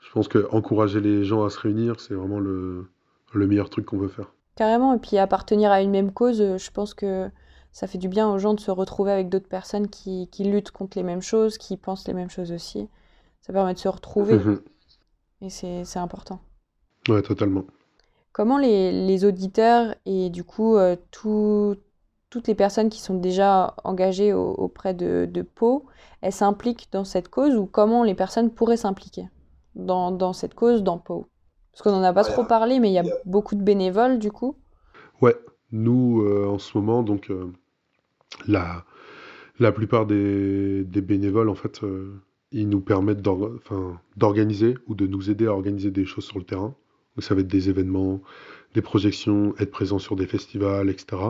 Je 0.00 0.12
pense 0.12 0.28
que 0.28 0.46
encourager 0.52 1.00
les 1.00 1.24
gens 1.24 1.44
à 1.44 1.50
se 1.50 1.58
réunir, 1.58 2.00
c'est 2.00 2.14
vraiment 2.14 2.38
le, 2.40 2.86
le 3.32 3.46
meilleur 3.46 3.70
truc 3.70 3.86
qu'on 3.86 3.98
peut 3.98 4.08
faire. 4.08 4.32
Carrément, 4.56 4.94
et 4.94 4.98
puis 4.98 5.18
appartenir 5.18 5.70
à 5.72 5.82
une 5.82 5.90
même 5.90 6.12
cause, 6.12 6.40
euh, 6.40 6.58
je 6.58 6.70
pense 6.70 6.94
que 6.94 7.30
ça 7.72 7.86
fait 7.86 7.98
du 7.98 8.08
bien 8.08 8.30
aux 8.32 8.38
gens 8.38 8.54
de 8.54 8.60
se 8.60 8.70
retrouver 8.70 9.10
avec 9.12 9.28
d'autres 9.28 9.48
personnes 9.48 9.88
qui, 9.88 10.28
qui 10.30 10.44
luttent 10.44 10.70
contre 10.70 10.96
les 10.96 11.02
mêmes 11.02 11.22
choses, 11.22 11.58
qui 11.58 11.76
pensent 11.76 12.06
les 12.06 12.14
mêmes 12.14 12.30
choses 12.30 12.52
aussi. 12.52 12.88
Ça 13.40 13.52
permet 13.52 13.74
de 13.74 13.78
se 13.78 13.88
retrouver, 13.88 14.38
et 15.40 15.50
c'est, 15.50 15.84
c'est 15.84 15.98
important. 15.98 16.40
Ouais, 17.08 17.22
totalement. 17.22 17.64
Comment 18.32 18.58
les, 18.58 19.06
les 19.06 19.24
auditeurs 19.24 19.94
et 20.06 20.28
du 20.30 20.44
coup 20.44 20.76
euh, 20.76 20.96
tout- 21.10 21.76
toutes 22.34 22.48
les 22.48 22.56
personnes 22.56 22.90
qui 22.90 23.00
sont 23.00 23.14
déjà 23.14 23.76
engagées 23.84 24.32
au- 24.32 24.54
auprès 24.54 24.92
de, 24.92 25.28
de 25.30 25.42
Pau, 25.42 25.86
elles 26.20 26.32
s'impliquent 26.32 26.88
dans 26.90 27.04
cette 27.04 27.28
cause 27.28 27.54
ou 27.54 27.64
comment 27.64 28.02
les 28.02 28.16
personnes 28.16 28.50
pourraient 28.50 28.76
s'impliquer 28.76 29.28
dans, 29.76 30.10
dans 30.10 30.32
cette 30.32 30.54
cause 30.54 30.82
dans 30.82 30.98
Pau? 30.98 31.28
Parce 31.70 31.82
qu'on 31.82 31.92
n'en 31.92 32.02
a 32.02 32.12
pas 32.12 32.24
trop 32.24 32.42
parlé, 32.42 32.80
mais 32.80 32.90
il 32.90 32.94
y 32.94 32.98
a 32.98 33.04
beaucoup 33.24 33.54
de 33.54 33.62
bénévoles 33.62 34.18
du 34.18 34.32
coup. 34.32 34.56
Ouais, 35.22 35.36
nous, 35.70 36.22
euh, 36.22 36.48
en 36.48 36.58
ce 36.58 36.76
moment, 36.76 37.04
donc, 37.04 37.30
euh, 37.30 37.52
la, 38.48 38.84
la 39.60 39.70
plupart 39.70 40.04
des, 40.04 40.82
des 40.82 41.00
bénévoles, 41.02 41.48
en 41.48 41.54
fait, 41.54 41.84
euh, 41.84 42.20
ils 42.50 42.68
nous 42.68 42.80
permettent 42.80 43.22
d'organiser 44.16 44.76
ou 44.88 44.96
de 44.96 45.06
nous 45.06 45.30
aider 45.30 45.46
à 45.46 45.52
organiser 45.52 45.92
des 45.92 46.04
choses 46.04 46.24
sur 46.24 46.40
le 46.40 46.44
terrain. 46.44 46.74
Donc, 47.14 47.22
ça 47.22 47.36
va 47.36 47.42
être 47.42 47.46
des 47.46 47.68
événements, 47.68 48.20
des 48.74 48.82
projections, 48.82 49.54
être 49.58 49.70
présent 49.70 49.98
sur 49.98 50.16
des 50.16 50.26
festivals, 50.26 50.90
etc. 50.90 51.22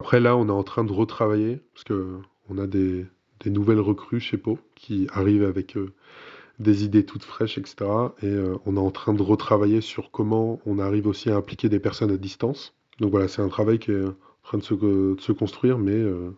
Après, 0.00 0.20
là, 0.20 0.36
on 0.36 0.48
est 0.48 0.52
en 0.52 0.62
train 0.62 0.84
de 0.84 0.92
retravailler, 0.92 1.60
parce 1.72 1.84
que 1.84 2.18
on 2.48 2.58
a 2.58 2.66
des, 2.66 3.06
des 3.40 3.50
nouvelles 3.50 3.80
recrues 3.80 4.20
chez 4.20 4.36
Pau 4.36 4.58
qui 4.74 5.08
arrivent 5.12 5.44
avec 5.44 5.76
euh, 5.76 5.92
des 6.58 6.84
idées 6.84 7.04
toutes 7.04 7.24
fraîches, 7.24 7.58
etc. 7.58 7.76
Et 8.22 8.26
euh, 8.26 8.56
on 8.66 8.76
est 8.76 8.80
en 8.80 8.90
train 8.90 9.14
de 9.14 9.22
retravailler 9.22 9.80
sur 9.80 10.10
comment 10.10 10.60
on 10.66 10.78
arrive 10.78 11.06
aussi 11.06 11.30
à 11.30 11.36
impliquer 11.36 11.68
des 11.68 11.80
personnes 11.80 12.10
à 12.10 12.16
distance. 12.16 12.74
Donc 13.00 13.10
voilà, 13.10 13.28
c'est 13.28 13.42
un 13.42 13.48
travail 13.48 13.78
qui 13.78 13.90
est 13.90 14.04
en 14.04 14.14
train 14.42 14.58
de 14.58 14.62
se, 14.62 14.74
de 14.74 15.20
se 15.20 15.32
construire, 15.32 15.78
mais 15.78 15.92
euh, 15.92 16.30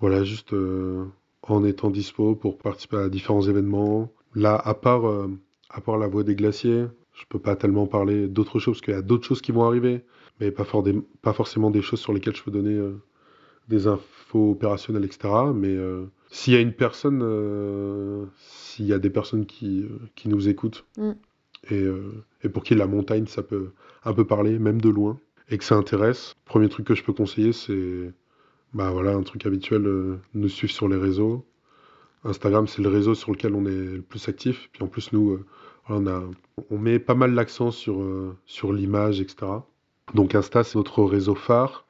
voilà, 0.00 0.22
juste 0.22 0.52
euh, 0.52 1.04
en 1.42 1.64
étant 1.64 1.90
dispo 1.90 2.34
pour 2.34 2.58
participer 2.58 2.98
à 2.98 3.08
différents 3.08 3.42
événements. 3.42 4.12
Là, 4.34 4.56
à 4.56 4.74
part, 4.74 5.06
euh, 5.08 5.28
à 5.70 5.80
part 5.80 5.98
la 5.98 6.06
voie 6.06 6.24
des 6.24 6.34
glaciers, 6.34 6.86
je 7.14 7.24
peux 7.28 7.38
pas 7.38 7.56
tellement 7.56 7.86
parler 7.86 8.26
d'autres 8.28 8.58
choses, 8.58 8.76
parce 8.76 8.82
qu'il 8.82 8.94
y 8.94 8.96
a 8.96 9.02
d'autres 9.02 9.26
choses 9.26 9.40
qui 9.42 9.52
vont 9.52 9.64
arriver, 9.64 10.04
mais 10.40 10.50
pas, 10.50 10.64
for- 10.64 10.82
des- 10.82 11.00
pas 11.22 11.32
forcément 11.32 11.70
des 11.70 11.82
choses 11.82 12.00
sur 12.00 12.12
lesquelles 12.12 12.36
je 12.36 12.42
peux 12.42 12.50
donner 12.50 12.74
euh, 12.74 12.92
des 13.68 13.86
infos 13.86 14.50
opérationnelles, 14.52 15.04
etc. 15.04 15.32
Mais 15.54 15.68
euh, 15.76 16.04
s'il 16.30 16.52
y 16.54 16.56
a 16.56 16.60
une 16.60 16.72
personne, 16.72 17.20
euh, 17.22 18.24
s'il 18.38 18.86
y 18.86 18.92
a 18.92 18.98
des 18.98 19.10
personnes 19.10 19.46
qui, 19.46 19.86
qui 20.16 20.28
nous 20.28 20.48
écoutent 20.48 20.84
Mm. 20.98 21.12
et, 21.70 21.84
et 22.42 22.48
pour 22.48 22.62
qui 22.64 22.74
la 22.74 22.86
montagne, 22.86 23.26
ça 23.26 23.42
peut 23.42 23.70
un 24.04 24.12
peu 24.12 24.24
parler, 24.26 24.58
même 24.58 24.80
de 24.80 24.88
loin, 24.90 25.18
et 25.50 25.58
que 25.58 25.64
ça 25.64 25.76
intéresse, 25.76 26.34
premier 26.44 26.68
truc 26.68 26.86
que 26.86 26.94
je 26.94 27.02
peux 27.04 27.12
conseiller, 27.12 27.52
c'est 27.52 28.12
bah 28.74 28.90
voilà, 28.90 29.14
un 29.14 29.22
truc 29.22 29.46
habituel, 29.46 29.82
nous 30.34 30.48
suivre 30.48 30.72
sur 30.72 30.88
les 30.88 30.96
réseaux. 30.96 31.44
Instagram, 32.24 32.66
c'est 32.66 32.82
le 32.82 32.88
réseau 32.88 33.14
sur 33.14 33.30
lequel 33.32 33.54
on 33.54 33.66
est 33.66 33.70
le 33.96 34.02
plus 34.02 34.28
actif. 34.28 34.68
Puis 34.72 34.82
en 34.82 34.88
plus, 34.88 35.12
nous, 35.12 35.38
on 35.88 36.06
a, 36.06 36.22
on 36.70 36.78
met 36.78 36.98
pas 36.98 37.14
mal 37.14 37.34
l'accent 37.34 37.70
sur, 37.70 38.00
euh, 38.00 38.36
sur 38.46 38.72
l'image, 38.72 39.20
etc. 39.20 39.46
Donc 40.14 40.34
Insta, 40.34 40.64
c'est 40.64 40.76
notre 40.76 41.02
réseau 41.02 41.34
phare. 41.34 41.86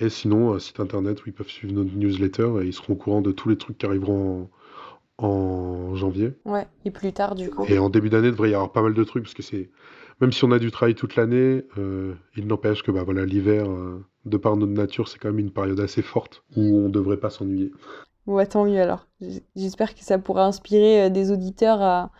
Et 0.00 0.08
sinon, 0.08 0.54
un 0.54 0.58
site 0.58 0.80
internet 0.80 1.22
où 1.22 1.28
ils 1.28 1.32
peuvent 1.32 1.48
suivre 1.48 1.74
notre 1.74 1.94
newsletter 1.94 2.62
et 2.62 2.66
ils 2.66 2.72
seront 2.72 2.94
au 2.94 2.96
courant 2.96 3.20
de 3.20 3.30
tous 3.30 3.48
les 3.48 3.56
trucs 3.56 3.78
qui 3.78 3.86
arriveront 3.86 4.48
en, 5.18 5.26
en 5.26 5.94
janvier. 5.94 6.32
ouais, 6.44 6.66
et 6.84 6.90
plus 6.90 7.12
tard 7.12 7.34
du 7.34 7.50
coup. 7.50 7.64
Et 7.68 7.78
en 7.78 7.90
début 7.90 8.10
d'année, 8.10 8.28
il 8.28 8.32
devrait 8.32 8.50
y 8.50 8.54
avoir 8.54 8.72
pas 8.72 8.82
mal 8.82 8.94
de 8.94 9.04
trucs 9.04 9.24
parce 9.24 9.34
que 9.34 9.42
c'est, 9.42 9.70
même 10.20 10.32
si 10.32 10.44
on 10.44 10.50
a 10.50 10.58
du 10.58 10.70
travail 10.70 10.94
toute 10.94 11.16
l'année, 11.16 11.64
euh, 11.78 12.14
il 12.36 12.46
n'empêche 12.46 12.82
que 12.82 12.90
bah, 12.90 13.04
voilà, 13.04 13.24
l'hiver, 13.24 13.70
euh, 13.70 14.04
de 14.24 14.36
par 14.36 14.56
notre 14.56 14.72
nature, 14.72 15.08
c'est 15.08 15.18
quand 15.18 15.28
même 15.28 15.38
une 15.38 15.52
période 15.52 15.78
assez 15.80 16.02
forte 16.02 16.42
où 16.56 16.62
on 16.62 16.88
devrait 16.88 17.18
pas 17.18 17.30
s'ennuyer. 17.30 17.72
Ouais, 18.26 18.46
tant 18.46 18.64
mieux 18.64 18.80
alors. 18.80 19.06
J'espère 19.56 19.94
que 19.94 20.00
ça 20.02 20.18
pourra 20.18 20.46
inspirer 20.46 21.10
des 21.10 21.30
auditeurs 21.30 21.82
à, 21.82 22.10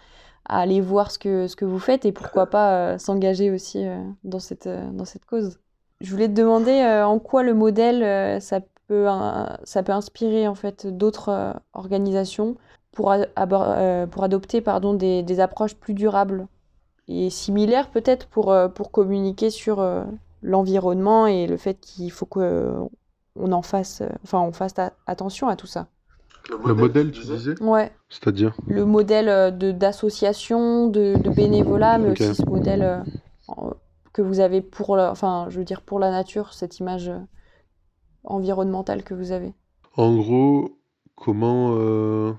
à 0.45 0.61
aller 0.61 0.81
voir 0.81 1.11
ce 1.11 1.19
que, 1.19 1.47
ce 1.47 1.57
que 1.57 1.65
vous 1.65 1.79
faites 1.79 2.05
et 2.05 2.13
pourquoi 2.13 2.47
pas 2.47 2.75
euh, 2.75 2.99
s'engager 2.99 3.51
aussi 3.51 3.87
euh, 3.87 3.99
dans 4.25 4.39
cette, 4.39 4.67
euh, 4.67 4.91
dans 4.93 5.05
cette 5.05 5.25
cause. 5.25 5.59
Je 6.01 6.11
voulais 6.11 6.29
te 6.29 6.35
demander 6.35 6.83
en 7.05 7.21
quoi 7.21 7.45
le 7.45 7.55
modèle 7.55 8.41
ça 8.43 8.61
peut, 8.89 9.07
ça 9.63 9.83
peut 9.85 9.93
inspirer 9.93 10.49
en 10.49 10.57
fait 10.57 10.85
d'autres 10.89 11.55
organisations 11.75 12.57
pour, 12.91 13.15
pour 14.11 14.25
adopter 14.25 14.61
pardon, 14.61 14.95
des, 14.95 15.23
des 15.23 15.39
approches 15.39 15.77
plus 15.77 15.95
durables 15.95 16.49
et 17.07 17.31
similaires 17.31 17.89
peut-être 17.89 18.27
pour, 18.27 18.53
pour 18.75 18.91
communiquer 18.91 19.51
sur 19.51 19.87
l'environnement 20.43 21.29
et 21.29 21.47
le 21.47 21.57
fait 21.57 21.75
qu'il 21.75 22.11
faut 22.11 22.27
que 22.27 22.73
on 23.37 23.53
en 23.53 23.63
fasse, 23.63 24.03
enfin 24.25 24.41
on 24.41 24.51
fasse 24.51 24.75
attention 25.07 25.47
à 25.47 25.55
tout 25.55 25.69
ça? 25.69 25.87
Le 26.51 26.75
modèle, 26.75 27.11
tu 27.13 27.21
disais? 27.23 27.61
Ouais, 27.63 27.93
C'est-à-dire? 28.09 28.55
le 28.67 28.85
modèle 28.85 29.29
euh, 29.29 29.51
de 29.51 29.73
d'association, 29.73 30.89
de, 30.89 31.17
de 31.23 31.31
bénévolat, 31.31 31.99
mais 31.99 32.11
aussi 32.11 32.35
ce 32.35 32.45
modèle 32.45 32.83
euh, 32.83 33.71
que 34.13 34.23
vous 34.23 34.41
avez 34.41 34.61
pour 34.61 34.97
la, 34.97 35.11
enfin, 35.11 35.47
je 35.49 35.59
veux 35.59 35.65
dire 35.65 35.83
pour 35.83 35.99
la 35.99 36.11
nature, 36.11 36.53
cette 36.53 36.79
image 36.79 37.09
euh, 37.09 37.19
environnementale 38.25 39.03
que 39.03 39.15
vous 39.15 39.33
avez. 39.33 39.53
En 39.97 40.17
gros, 40.17 40.79
comment, 41.17 41.75
euh, 41.79 42.33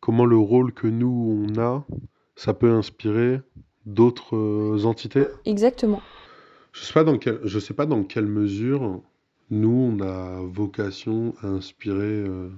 comment 0.00 0.24
le 0.24 0.36
rôle 0.38 0.72
que 0.72 0.86
nous, 0.86 1.46
on 1.48 1.60
a, 1.60 1.84
ça 2.36 2.54
peut 2.54 2.70
inspirer 2.72 3.40
d'autres 3.86 4.36
euh, 4.36 4.84
entités? 4.84 5.26
Exactement. 5.44 6.00
Je 6.72 6.84
sais 6.84 6.92
pas 6.92 7.04
dans 7.04 7.18
quelle, 7.18 7.40
je 7.44 7.58
sais 7.58 7.74
pas 7.74 7.86
dans 7.86 8.04
quelle 8.04 8.26
mesure 8.26 9.00
nous, 9.50 9.92
on 9.98 10.00
a 10.00 10.40
vocation 10.42 11.34
à 11.42 11.48
inspirer 11.48 12.04
euh, 12.04 12.50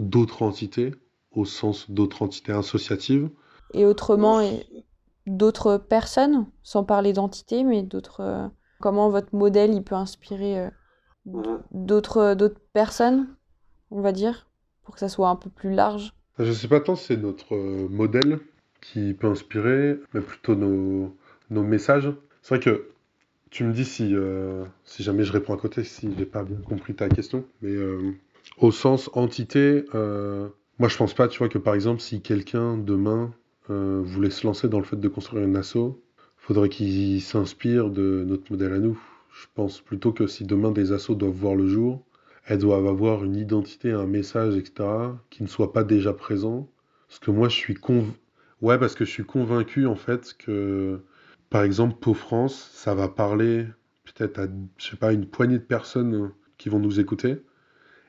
d'autres 0.00 0.42
entités, 0.42 0.94
au 1.32 1.44
sens 1.44 1.90
d'autres 1.90 2.22
entités 2.22 2.52
associatives. 2.52 3.28
Et 3.74 3.84
autrement, 3.84 4.40
et 4.40 4.66
d'autres 5.26 5.76
personnes, 5.76 6.46
sans 6.62 6.84
parler 6.84 7.12
d'entité, 7.12 7.64
mais 7.64 7.82
d'autres. 7.82 8.20
euh, 8.20 8.48
comment 8.80 9.10
votre 9.10 9.34
modèle 9.34 9.74
il 9.74 9.84
peut 9.84 9.94
inspirer 9.94 10.58
euh, 10.58 10.70
d'autres 11.70 12.34
d'autres 12.34 12.60
personnes, 12.72 13.28
on 13.90 14.00
va 14.00 14.12
dire, 14.12 14.48
pour 14.82 14.94
que 14.94 15.00
ça 15.00 15.08
soit 15.08 15.28
un 15.28 15.36
peu 15.36 15.50
plus 15.50 15.72
large? 15.74 16.14
Je 16.38 16.52
sais 16.52 16.68
pas 16.68 16.80
tant 16.80 16.96
si 16.96 17.06
c'est 17.06 17.16
notre 17.16 17.54
euh, 17.54 17.88
modèle 17.88 18.40
qui 18.80 19.14
peut 19.14 19.26
inspirer, 19.28 20.00
mais 20.14 20.20
plutôt 20.20 20.54
nos, 20.54 21.14
nos 21.50 21.62
messages. 21.62 22.10
C'est 22.42 22.54
vrai 22.56 22.64
que 22.64 22.88
tu 23.50 23.64
me 23.64 23.72
dis 23.72 23.84
si, 23.84 24.14
euh, 24.14 24.64
si 24.84 25.02
jamais 25.02 25.24
je 25.24 25.32
réponds 25.32 25.54
à 25.54 25.58
côté, 25.58 25.84
si 25.84 26.10
j'ai 26.18 26.26
pas 26.26 26.44
bien 26.44 26.58
compris 26.58 26.94
ta 26.94 27.08
question, 27.08 27.44
mais 27.62 27.70
euh, 27.70 28.12
au 28.58 28.70
sens 28.70 29.10
entité, 29.14 29.84
euh, 29.94 30.48
moi 30.78 30.88
je 30.88 30.96
pense 30.96 31.14
pas, 31.14 31.28
tu 31.28 31.38
vois, 31.38 31.48
que 31.48 31.58
par 31.58 31.74
exemple, 31.74 32.00
si 32.00 32.20
quelqu'un 32.20 32.76
demain 32.76 33.32
euh, 33.70 34.00
voulait 34.04 34.30
se 34.30 34.46
lancer 34.46 34.68
dans 34.68 34.78
le 34.78 34.84
fait 34.84 35.00
de 35.00 35.08
construire 35.08 35.44
une 35.44 35.56
asso, 35.56 36.02
faudrait 36.36 36.68
qu'il 36.68 37.20
s'inspire 37.22 37.90
de 37.90 38.24
notre 38.26 38.50
modèle 38.50 38.72
à 38.72 38.78
nous. 38.78 39.00
Je 39.32 39.46
pense 39.54 39.80
plutôt 39.80 40.12
que 40.12 40.26
si 40.26 40.44
demain 40.44 40.72
des 40.72 40.92
assos 40.92 41.14
doivent 41.14 41.32
voir 41.32 41.54
le 41.54 41.68
jour, 41.68 42.04
elles 42.46 42.58
doivent 42.58 42.86
avoir 42.86 43.24
une 43.24 43.36
identité, 43.36 43.92
un 43.92 44.06
message, 44.06 44.56
etc., 44.56 44.88
qui 45.30 45.42
ne 45.42 45.48
soit 45.48 45.72
pas 45.72 45.84
déjà 45.84 46.12
présent. 46.12 46.68
Parce 47.08 47.20
que 47.20 47.30
moi, 47.30 47.48
je 47.48 47.54
suis. 47.54 47.76
Ouais, 48.60 48.78
parce 48.78 48.94
que 48.94 49.04
je 49.04 49.10
suis 49.10 49.24
convaincu, 49.24 49.86
en 49.86 49.94
fait, 49.94 50.34
que, 50.38 51.00
par 51.48 51.62
exemple, 51.62 51.96
Pau 52.00 52.14
France, 52.14 52.70
ça 52.74 52.94
va 52.94 53.08
parler 53.08 53.66
peut-être 54.04 54.38
à, 54.38 54.46
je 54.78 54.90
sais 54.90 54.96
pas, 54.96 55.12
une 55.12 55.26
poignée 55.26 55.58
de 55.58 55.64
personnes 55.64 56.32
qui 56.58 56.68
vont 56.68 56.78
nous 56.78 57.00
écouter, 57.00 57.36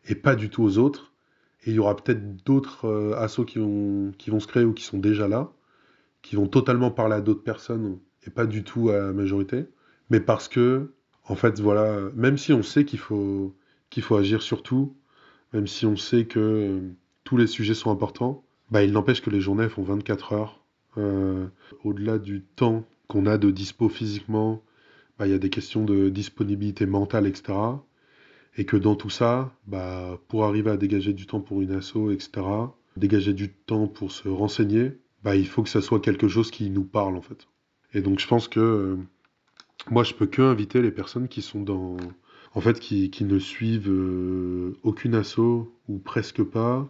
et 0.07 0.15
pas 0.15 0.35
du 0.35 0.49
tout 0.49 0.63
aux 0.63 0.77
autres. 0.77 1.13
Et 1.65 1.71
il 1.71 1.75
y 1.75 1.79
aura 1.79 1.95
peut-être 1.95 2.43
d'autres 2.43 2.85
euh, 2.85 3.15
assos 3.17 3.45
qui 3.45 3.59
vont, 3.59 4.11
qui 4.17 4.29
vont 4.31 4.39
se 4.39 4.47
créer 4.47 4.63
ou 4.63 4.73
qui 4.73 4.83
sont 4.83 4.97
déjà 4.97 5.27
là, 5.27 5.51
qui 6.21 6.35
vont 6.35 6.47
totalement 6.47 6.91
parler 6.91 7.15
à 7.15 7.21
d'autres 7.21 7.43
personnes, 7.43 7.99
et 8.25 8.29
pas 8.29 8.45
du 8.45 8.63
tout 8.63 8.89
à 8.89 8.97
la 8.97 9.13
majorité. 9.13 9.67
Mais 10.09 10.19
parce 10.19 10.47
que, 10.47 10.93
en 11.25 11.35
fait, 11.35 11.59
voilà, 11.59 12.09
même 12.15 12.37
si 12.37 12.53
on 12.53 12.63
sait 12.63 12.85
qu'il 12.85 12.99
faut 12.99 13.55
qu'il 13.89 14.03
faut 14.03 14.15
agir 14.15 14.41
sur 14.41 14.63
tout, 14.63 14.95
même 15.53 15.67
si 15.67 15.85
on 15.85 15.97
sait 15.97 16.25
que 16.25 16.81
tous 17.23 17.37
les 17.37 17.47
sujets 17.47 17.73
sont 17.73 17.91
importants, 17.91 18.43
bah, 18.71 18.83
il 18.83 18.93
n'empêche 18.93 19.21
que 19.21 19.29
les 19.29 19.41
journées 19.41 19.69
font 19.69 19.83
24 19.83 20.33
heures. 20.33 20.63
Euh, 20.97 21.47
au-delà 21.83 22.17
du 22.17 22.41
temps 22.41 22.85
qu'on 23.07 23.25
a 23.25 23.37
de 23.37 23.51
dispo 23.51 23.89
physiquement, 23.89 24.63
bah, 25.19 25.27
il 25.27 25.31
y 25.31 25.35
a 25.35 25.39
des 25.39 25.49
questions 25.49 25.83
de 25.83 26.09
disponibilité 26.09 26.85
mentale, 26.85 27.27
etc. 27.27 27.53
Et 28.57 28.65
que 28.65 28.77
dans 28.77 28.95
tout 28.95 29.09
ça, 29.09 29.53
bah, 29.67 30.19
pour 30.27 30.45
arriver 30.45 30.71
à 30.71 30.77
dégager 30.77 31.13
du 31.13 31.25
temps 31.25 31.39
pour 31.39 31.61
une 31.61 31.71
asso, 31.71 32.11
etc., 32.11 32.45
dégager 32.97 33.33
du 33.33 33.49
temps 33.49 33.87
pour 33.87 34.11
se 34.11 34.27
renseigner, 34.27 34.91
bah, 35.23 35.35
il 35.35 35.47
faut 35.47 35.63
que 35.63 35.69
ça 35.69 35.81
soit 35.81 36.01
quelque 36.01 36.27
chose 36.27 36.51
qui 36.51 36.69
nous 36.69 36.83
parle 36.83 37.15
en 37.15 37.21
fait. 37.21 37.47
Et 37.93 38.01
donc 38.01 38.19
je 38.19 38.27
pense 38.27 38.47
que 38.47 38.59
euh, 38.59 38.97
moi 39.89 40.03
je 40.03 40.13
peux 40.13 40.25
que 40.25 40.41
inviter 40.41 40.81
les 40.81 40.91
personnes 40.91 41.27
qui 41.27 41.41
sont 41.41 41.61
dans, 41.61 41.97
en 42.53 42.61
fait, 42.61 42.79
qui, 42.79 43.09
qui 43.09 43.23
ne 43.23 43.39
suivent 43.39 43.89
euh, 43.89 44.77
aucune 44.83 45.15
asso 45.15 45.39
ou 45.87 45.99
presque 46.03 46.43
pas, 46.43 46.87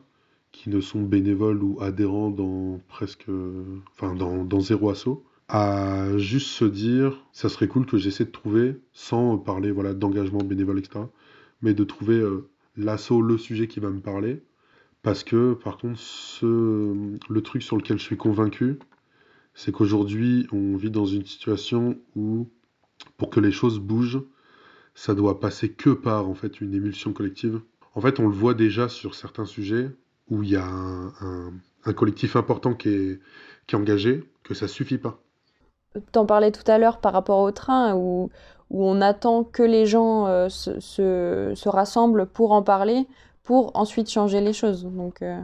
qui 0.52 0.70
ne 0.70 0.82
sont 0.82 1.02
bénévoles 1.04 1.64
ou 1.64 1.78
adhérents 1.82 2.30
dans 2.30 2.80
presque, 2.88 3.28
enfin 3.94 4.16
dans, 4.16 4.44
dans 4.44 4.60
zéro 4.60 4.90
asso, 4.90 5.24
à 5.48 6.18
juste 6.18 6.48
se 6.48 6.66
dire, 6.66 7.26
ça 7.34 7.50
serait 7.50 7.68
cool 7.68 7.86
que 7.86 7.98
j'essaie 7.98 8.26
de 8.26 8.32
trouver, 8.32 8.78
sans 8.94 9.38
parler 9.38 9.72
voilà 9.72 9.94
d'engagement 9.94 10.40
bénévole, 10.40 10.80
etc., 10.80 11.02
mais 11.62 11.74
de 11.74 11.84
trouver 11.84 12.20
euh, 12.20 12.50
l'asso, 12.78 13.22
le 13.22 13.38
sujet 13.38 13.68
qui 13.68 13.80
va 13.80 13.90
me 13.90 14.00
parler, 14.00 14.44
parce 15.04 15.24
que 15.24 15.54
par 15.54 15.78
contre, 15.78 16.00
ce, 16.00 17.18
le 17.30 17.42
truc 17.42 17.64
sur 17.64 17.78
lequel 17.78 17.98
je 17.98 18.04
suis 18.04 18.18
convaincu, 18.18 18.80
c'est 19.54 19.72
qu'aujourd'hui, 19.72 20.48
on 20.52 20.76
vit 20.76 20.92
dans 20.92 21.06
une 21.06 21.26
situation 21.26 21.98
où, 22.16 22.48
pour 23.18 23.30
que 23.30 23.40
les 23.40 23.52
choses 23.52 23.80
bougent, 23.80 24.24
ça 24.96 25.16
doit 25.16 25.40
passer 25.40 25.72
que 25.72 25.90
par 25.90 26.28
en 26.28 26.36
fait 26.36 26.62
une 26.62 26.74
émulsion 26.74 27.14
collective. 27.14 27.62
En 27.96 28.02
fait, 28.02 28.20
on 28.20 28.28
le 28.28 28.34
voit 28.34 28.54
déjà 28.54 28.90
sur 28.90 29.16
certains 29.16 29.46
sujets 29.46 29.90
où 30.30 30.44
il 30.44 30.50
y 30.50 30.56
a 30.56 30.66
un 30.66 31.94
collectif 31.94 32.36
important 32.36 32.74
qui 32.74 32.90
est, 32.90 33.20
qui 33.68 33.76
est 33.76 33.78
engagé, 33.78 34.24
que 34.44 34.54
ça 34.54 34.68
suffit 34.68 34.98
pas. 34.98 35.22
T'en 36.14 36.26
parlais 36.26 36.52
tout 36.52 36.70
à 36.72 36.78
l'heure 36.78 37.02
par 37.02 37.12
rapport 37.12 37.40
au 37.40 37.52
train 37.52 37.96
où, 37.96 38.30
où 38.72 38.86
on 38.86 39.02
attend 39.02 39.46
que 39.46 39.64
les 39.64 39.86
gens 39.88 40.28
euh, 40.28 40.50
se, 40.50 40.80
se- 40.82 41.54
se 41.56 41.70
rassemblent 41.70 42.28
pour 42.28 42.54
en 42.54 42.64
parler, 42.64 43.08
pour 43.44 43.72
ensuite 43.78 44.10
changer 44.12 44.42
les 44.42 44.54
choses. 44.54 44.86
Donc, 44.86 45.22
euh, 45.24 45.42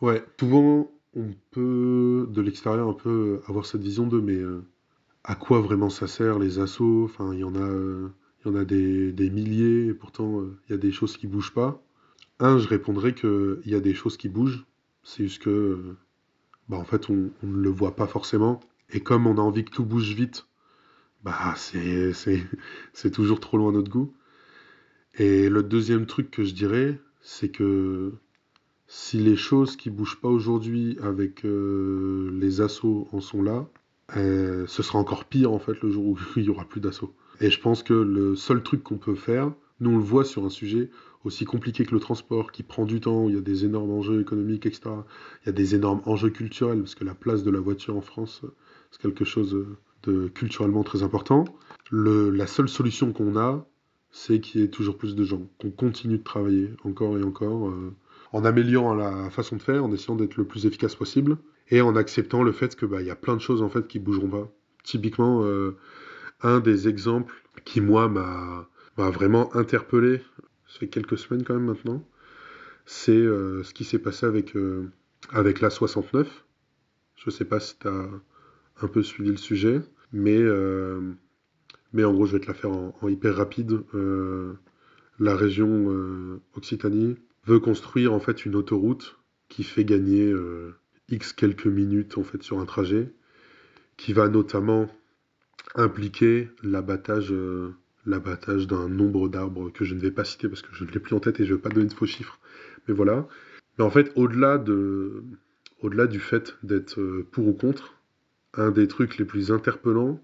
Ouais, 0.00 0.24
souvent, 0.38 0.90
on 1.14 1.34
peut, 1.50 2.26
de 2.30 2.40
l'extérieur, 2.40 2.88
un 2.88 2.92
peu 2.94 3.40
avoir 3.48 3.66
cette 3.66 3.82
vision 3.82 4.06
de, 4.06 4.20
mais 4.20 4.34
euh, 4.36 4.62
à 5.24 5.34
quoi 5.36 5.60
vraiment 5.60 5.90
ça 5.90 6.08
sert 6.08 6.38
les 6.40 6.58
assos? 6.60 7.04
Enfin, 7.04 7.32
il 7.34 7.40
y 7.40 7.44
en 7.44 7.54
a, 7.56 7.68
y 8.46 8.48
en 8.48 8.56
a 8.56 8.64
des, 8.64 9.12
milliers, 9.30 9.88
et 9.88 9.94
pourtant, 9.94 10.42
il 10.68 10.72
y 10.72 10.74
a 10.74 10.78
des 10.78 10.92
choses 10.92 11.16
qui 11.18 11.26
bougent 11.28 11.54
pas. 11.54 11.82
Un, 12.40 12.58
je 12.58 12.68
répondrais 12.68 13.14
que 13.14 13.62
il 13.66 13.72
y 13.72 13.76
a 13.76 13.80
des 13.80 13.94
choses 13.94 14.16
qui 14.18 14.28
bougent, 14.30 14.66
c'est 15.04 15.24
juste 15.24 15.42
que, 15.42 15.96
bah, 16.68 16.78
en 16.78 16.84
fait, 16.84 17.10
on 17.10 17.14
ne 17.42 17.56
le 17.58 17.70
voit 17.70 17.96
pas 17.96 18.06
forcément. 18.08 18.60
Et 18.92 19.00
comme 19.00 19.26
on 19.26 19.38
a 19.38 19.42
envie 19.42 19.64
que 19.64 19.70
tout 19.72 19.84
bouge 19.86 20.14
vite, 20.14 20.46
bah, 21.22 21.54
c'est, 21.56 23.10
toujours 23.10 23.40
trop 23.40 23.56
loin 23.58 23.70
à 23.70 23.72
notre 23.72 23.90
goût. 23.90 24.12
Et 25.14 25.48
le 25.48 25.62
deuxième 25.62 26.06
truc 26.06 26.30
que 26.30 26.44
je 26.44 26.54
dirais, 26.54 26.98
c'est 27.20 27.50
que 27.50 28.12
si 28.86 29.18
les 29.18 29.36
choses 29.36 29.76
qui 29.76 29.90
bougent 29.90 30.20
pas 30.20 30.28
aujourd'hui 30.28 30.96
avec 31.02 31.44
euh, 31.44 32.30
les 32.40 32.60
assauts 32.60 33.08
en 33.12 33.20
sont 33.20 33.42
là, 33.42 33.68
euh, 34.16 34.66
ce 34.66 34.82
sera 34.82 34.98
encore 34.98 35.24
pire 35.24 35.52
en 35.52 35.58
fait 35.58 35.80
le 35.82 35.90
jour 35.90 36.06
où 36.06 36.18
il 36.36 36.44
y 36.44 36.48
aura 36.48 36.64
plus 36.64 36.80
d'assauts. 36.80 37.14
Et 37.40 37.50
je 37.50 37.60
pense 37.60 37.82
que 37.82 37.94
le 37.94 38.36
seul 38.36 38.62
truc 38.62 38.82
qu'on 38.82 38.98
peut 38.98 39.14
faire, 39.14 39.52
nous 39.80 39.90
on 39.90 39.96
le 39.96 40.02
voit 40.02 40.24
sur 40.24 40.44
un 40.44 40.50
sujet 40.50 40.90
aussi 41.24 41.44
compliqué 41.44 41.84
que 41.84 41.94
le 41.94 42.00
transport, 42.00 42.50
qui 42.50 42.62
prend 42.62 42.86
du 42.86 43.00
temps, 43.00 43.24
où 43.24 43.28
il 43.28 43.34
y 43.34 43.38
a 43.38 43.42
des 43.42 43.64
énormes 43.64 43.90
enjeux 43.90 44.20
économiques, 44.20 44.66
etc. 44.66 44.90
Il 45.42 45.46
y 45.46 45.48
a 45.50 45.52
des 45.52 45.74
énormes 45.74 46.00
enjeux 46.06 46.30
culturels, 46.30 46.78
parce 46.78 46.94
que 46.94 47.04
la 47.04 47.14
place 47.14 47.42
de 47.42 47.50
la 47.50 47.60
voiture 47.60 47.96
en 47.96 48.00
France, 48.00 48.40
euh, 48.44 48.48
c'est 48.90 49.02
quelque 49.02 49.24
chose 49.24 49.66
culturellement 50.34 50.82
très 50.82 51.02
important. 51.02 51.44
Le- 51.90 52.30
la 52.30 52.46
seule 52.46 52.68
solution 52.68 53.12
qu'on 53.12 53.36
a, 53.36 53.66
c'est 54.10 54.40
qu'il 54.40 54.60
y 54.60 54.64
ait 54.64 54.68
toujours 54.68 54.96
plus 54.98 55.14
de 55.14 55.24
gens, 55.24 55.42
qu'on 55.60 55.70
continue 55.70 56.18
de 56.18 56.22
travailler 56.24 56.70
encore 56.84 57.18
et 57.18 57.22
encore. 57.22 57.68
euh, 57.68 57.94
en 58.32 58.44
améliorant 58.44 58.94
la 58.94 59.28
façon 59.30 59.56
de 59.56 59.62
faire, 59.62 59.84
en 59.84 59.92
essayant 59.92 60.14
d'être 60.14 60.36
le 60.36 60.44
plus 60.44 60.64
efficace 60.64 60.94
possible, 60.94 61.36
et 61.68 61.80
en 61.80 61.96
acceptant 61.96 62.44
le 62.44 62.52
fait 62.52 62.76
que 62.76 62.86
bah, 62.86 63.02
y 63.02 63.10
a 63.10 63.16
plein 63.16 63.34
de 63.34 63.40
choses 63.40 63.60
en 63.60 63.68
fait 63.68 63.88
qui 63.88 63.98
bougeront 63.98 64.28
pas. 64.28 64.48
Typiquement, 64.84 65.42
euh, 65.44 65.76
un 66.42 66.60
des 66.60 66.88
exemples 66.88 67.34
qui 67.64 67.80
moi 67.80 68.08
m'a 68.08 68.68
vraiment 68.96 69.54
interpellé, 69.56 70.18
ça 70.68 70.78
fait 70.80 70.88
quelques 70.88 71.18
semaines 71.18 71.44
quand 71.44 71.54
même 71.54 71.66
maintenant, 71.66 72.04
c'est 72.86 73.12
euh, 73.12 73.62
ce 73.64 73.74
qui 73.74 73.84
s'est 73.84 73.98
passé 73.98 74.26
avec 74.26 74.54
avec 75.32 75.60
la 75.60 75.70
69. 75.70 76.44
Je 77.16 77.30
sais 77.30 77.44
pas 77.44 77.60
si 77.60 77.78
tu 77.78 77.88
as 77.88 78.08
un 78.82 78.88
peu 78.88 79.02
suivi 79.02 79.30
le 79.30 79.36
sujet, 79.36 79.80
mais 80.12 80.38
euh, 80.38 81.00
mais 81.92 82.04
en 82.04 82.12
gros 82.12 82.26
je 82.26 82.32
vais 82.32 82.40
te 82.40 82.46
la 82.46 82.54
faire 82.54 82.70
en, 82.70 83.08
hyper 83.08 83.36
rapide. 83.36 83.80
Euh, 83.94 84.54
la 85.18 85.36
région 85.36 85.92
euh, 85.92 86.40
Occitanie 86.54 87.16
veut 87.46 87.60
construire 87.60 88.12
en 88.12 88.20
fait 88.20 88.44
une 88.46 88.56
autoroute 88.56 89.18
qui 89.48 89.64
fait 89.64 89.84
gagner 89.84 90.32
X 91.08 91.32
quelques 91.32 91.66
minutes 91.66 92.18
en 92.18 92.22
fait 92.22 92.42
sur 92.42 92.60
un 92.60 92.66
trajet, 92.66 93.12
qui 93.96 94.12
va 94.12 94.28
notamment 94.28 94.88
impliquer 95.74 96.48
l'abattage 96.62 97.34
l'abattage 98.06 98.66
d'un 98.66 98.88
nombre 98.88 99.28
d'arbres 99.28 99.70
que 99.70 99.84
je 99.84 99.94
ne 99.94 100.00
vais 100.00 100.10
pas 100.10 100.24
citer 100.24 100.48
parce 100.48 100.62
que 100.62 100.72
je 100.72 100.84
ne 100.84 100.90
l'ai 100.90 101.00
plus 101.00 101.14
en 101.14 101.20
tête 101.20 101.40
et 101.40 101.44
je 101.44 101.50
ne 101.50 101.56
vais 101.56 101.62
pas 101.62 101.68
donner 101.68 101.88
de 101.88 101.92
faux 101.92 102.06
chiffres. 102.06 102.38
Mais 102.86 102.94
voilà. 102.94 103.26
Mais 103.78 103.84
en 103.84 103.90
fait, 103.90 104.12
au-delà 104.14 104.56
de 104.58 105.24
au-delà 105.82 106.06
du 106.06 106.20
fait 106.20 106.56
d'être 106.62 107.00
pour 107.32 107.48
ou 107.48 107.52
contre, 107.52 107.99
un 108.54 108.70
des 108.70 108.88
trucs 108.88 109.18
les 109.18 109.24
plus 109.24 109.52
interpellants, 109.52 110.22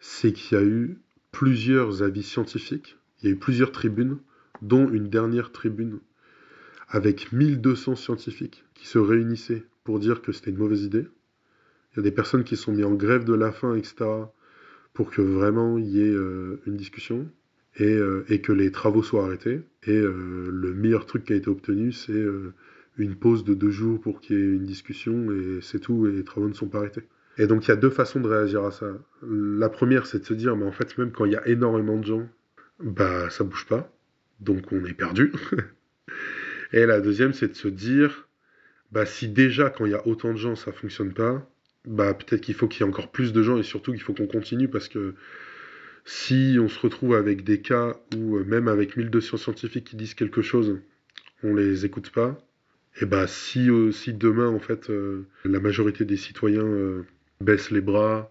c'est 0.00 0.32
qu'il 0.32 0.58
y 0.58 0.60
a 0.60 0.64
eu 0.64 0.98
plusieurs 1.30 2.02
avis 2.02 2.22
scientifiques, 2.22 2.98
il 3.20 3.28
y 3.28 3.32
a 3.32 3.34
eu 3.34 3.38
plusieurs 3.38 3.72
tribunes, 3.72 4.18
dont 4.60 4.88
une 4.88 5.08
dernière 5.08 5.52
tribune 5.52 6.00
avec 6.88 7.32
1200 7.32 7.96
scientifiques 7.96 8.64
qui 8.74 8.86
se 8.86 8.98
réunissaient 8.98 9.64
pour 9.84 9.98
dire 9.98 10.22
que 10.22 10.32
c'était 10.32 10.50
une 10.50 10.58
mauvaise 10.58 10.84
idée. 10.84 11.06
Il 11.92 11.96
y 11.96 12.00
a 12.00 12.02
des 12.02 12.12
personnes 12.12 12.44
qui 12.44 12.56
sont 12.56 12.72
mises 12.72 12.84
en 12.84 12.94
grève 12.94 13.24
de 13.24 13.34
la 13.34 13.50
faim, 13.50 13.74
etc., 13.74 14.04
pour 14.92 15.10
que 15.10 15.22
vraiment 15.22 15.78
il 15.78 15.88
y 15.88 16.00
ait 16.00 16.14
euh, 16.14 16.60
une 16.66 16.76
discussion 16.76 17.26
et, 17.76 17.94
euh, 17.94 18.24
et 18.28 18.40
que 18.40 18.52
les 18.52 18.70
travaux 18.70 19.02
soient 19.02 19.24
arrêtés. 19.24 19.62
Et 19.84 19.96
euh, 19.96 20.50
le 20.52 20.74
meilleur 20.74 21.06
truc 21.06 21.24
qui 21.24 21.32
a 21.32 21.36
été 21.36 21.48
obtenu, 21.48 21.92
c'est 21.92 22.24
une 22.98 23.16
pause 23.16 23.42
de 23.44 23.54
deux 23.54 23.70
jours 23.70 24.00
pour 24.00 24.20
qu'il 24.20 24.36
y 24.36 24.40
ait 24.40 24.56
une 24.56 24.64
discussion 24.64 25.32
et 25.32 25.60
c'est 25.62 25.80
tout, 25.80 26.06
et 26.06 26.12
les 26.12 26.24
travaux 26.24 26.48
ne 26.48 26.54
sont 26.54 26.68
pas 26.68 26.78
arrêtés. 26.78 27.04
Et 27.38 27.46
donc 27.46 27.64
il 27.64 27.68
y 27.68 27.72
a 27.72 27.76
deux 27.76 27.90
façons 27.90 28.20
de 28.20 28.28
réagir 28.28 28.64
à 28.64 28.70
ça. 28.70 28.86
La 29.22 29.68
première, 29.68 30.06
c'est 30.06 30.20
de 30.20 30.24
se 30.24 30.34
dire, 30.34 30.56
mais 30.56 30.66
en 30.66 30.72
fait, 30.72 30.96
même 30.98 31.12
quand 31.12 31.24
il 31.24 31.32
y 31.32 31.36
a 31.36 31.46
énormément 31.48 31.96
de 31.96 32.04
gens, 32.04 32.28
bah 32.80 33.30
ça 33.30 33.44
bouge 33.44 33.66
pas, 33.66 33.90
donc 34.40 34.72
on 34.72 34.84
est 34.84 34.94
perdu. 34.94 35.32
Et 36.72 36.86
la 36.86 37.00
deuxième, 37.00 37.32
c'est 37.32 37.48
de 37.48 37.54
se 37.54 37.68
dire, 37.68 38.28
bah, 38.92 39.06
si 39.06 39.28
déjà, 39.28 39.70
quand 39.70 39.84
il 39.86 39.92
y 39.92 39.94
a 39.94 40.06
autant 40.06 40.32
de 40.32 40.38
gens, 40.38 40.56
ça 40.56 40.72
fonctionne 40.72 41.12
pas, 41.12 41.46
bah, 41.86 42.14
peut-être 42.14 42.40
qu'il 42.40 42.54
faut 42.54 42.68
qu'il 42.68 42.84
y 42.84 42.88
ait 42.88 42.90
encore 42.90 43.10
plus 43.10 43.32
de 43.32 43.42
gens 43.42 43.58
et 43.58 43.62
surtout 43.62 43.92
qu'il 43.92 44.02
faut 44.02 44.14
qu'on 44.14 44.26
continue 44.26 44.68
parce 44.68 44.88
que 44.88 45.14
si 46.04 46.56
on 46.60 46.68
se 46.68 46.78
retrouve 46.80 47.14
avec 47.14 47.44
des 47.44 47.60
cas 47.60 47.96
où, 48.16 48.36
euh, 48.36 48.44
même 48.44 48.68
avec 48.68 48.96
1200 48.96 49.36
scientifiques 49.36 49.84
qui 49.84 49.96
disent 49.96 50.14
quelque 50.14 50.42
chose, 50.42 50.80
on 51.42 51.54
les 51.54 51.84
écoute 51.84 52.10
pas, 52.10 52.38
et 53.00 53.06
bah, 53.06 53.26
si, 53.26 53.70
euh, 53.70 53.92
si 53.92 54.12
demain, 54.12 54.48
en 54.48 54.58
fait, 54.60 54.90
euh, 54.90 55.26
la 55.44 55.60
majorité 55.60 56.04
des 56.04 56.16
citoyens 56.16 57.04
baissent 57.42 57.70
les 57.70 57.80
bras 57.82 58.30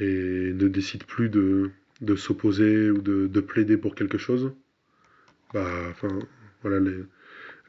et 0.00 0.52
ne 0.54 0.68
décident 0.68 1.06
plus 1.06 1.30
de, 1.30 1.70
de 2.02 2.16
s'opposer 2.16 2.90
ou 2.90 3.00
de, 3.02 3.26
de 3.28 3.40
plaider 3.40 3.76
pour 3.78 3.94
quelque 3.96 4.18
chose, 4.18 4.52
bah, 5.52 5.88
enfin, 5.90 6.26
voilà, 6.62 6.80
les, 6.80 7.04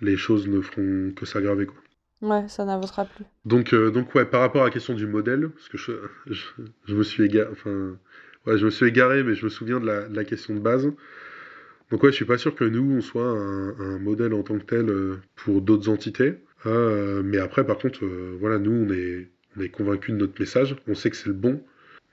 les 0.02 0.18
choses 0.18 0.48
ne 0.50 0.62
feront 0.62 1.12
que 1.16 1.26
s'aggraver, 1.26 1.68
quoi. 1.68 1.82
ouais, 2.22 2.48
ça 2.48 2.64
n'avancera 2.66 3.06
plus. 3.06 3.26
Donc, 3.46 3.74
euh, 3.74 3.92
donc 3.92 4.14
ouais, 4.16 4.26
par 4.26 4.42
rapport 4.42 4.62
à 4.62 4.66
la 4.66 4.72
question 4.72 4.94
du 4.94 5.08
modèle, 5.08 5.50
parce 5.50 5.70
que 5.70 5.78
je, 5.78 5.92
je, 6.28 6.46
je 6.86 6.96
me 6.96 7.04
suis 7.04 7.24
égaré, 7.24 7.50
enfin, 7.52 7.98
ouais, 8.46 8.58
je 8.58 8.66
me 8.66 8.70
suis 8.72 8.86
égaré, 8.88 9.24
mais 9.24 9.36
je 9.36 9.46
me 9.46 9.50
souviens 9.50 9.80
de 9.80 9.86
la, 9.86 10.08
de 10.10 10.16
la 10.16 10.24
question 10.26 10.54
de 10.56 10.60
base. 10.60 10.90
Donc 11.92 12.04
ouais, 12.04 12.12
je 12.12 12.16
suis 12.16 12.26
pas 12.26 12.38
sûr 12.38 12.56
que 12.56 12.64
nous, 12.64 12.98
on 12.98 13.02
soit 13.02 13.28
un, 13.28 13.80
un 13.80 14.00
modèle 14.00 14.34
en 14.34 14.44
tant 14.44 14.58
que 14.60 14.66
tel 14.66 14.90
euh, 14.90 15.18
pour 15.36 15.62
d'autres 15.62 15.90
entités. 15.90 16.36
Euh, 16.66 17.22
mais 17.24 17.38
après, 17.40 17.66
par 17.66 17.78
contre, 17.80 18.06
euh, 18.06 18.38
voilà, 18.40 18.60
nous, 18.60 18.72
on 18.72 18.92
est, 18.94 19.30
on 19.60 19.64
est 19.64 19.70
convaincus 19.70 20.14
de 20.14 20.20
notre 20.20 20.40
message. 20.40 20.76
On 20.88 20.96
sait 20.96 21.10
que 21.10 21.16
c'est 21.16 21.28
le 21.28 21.34
bon. 21.34 21.62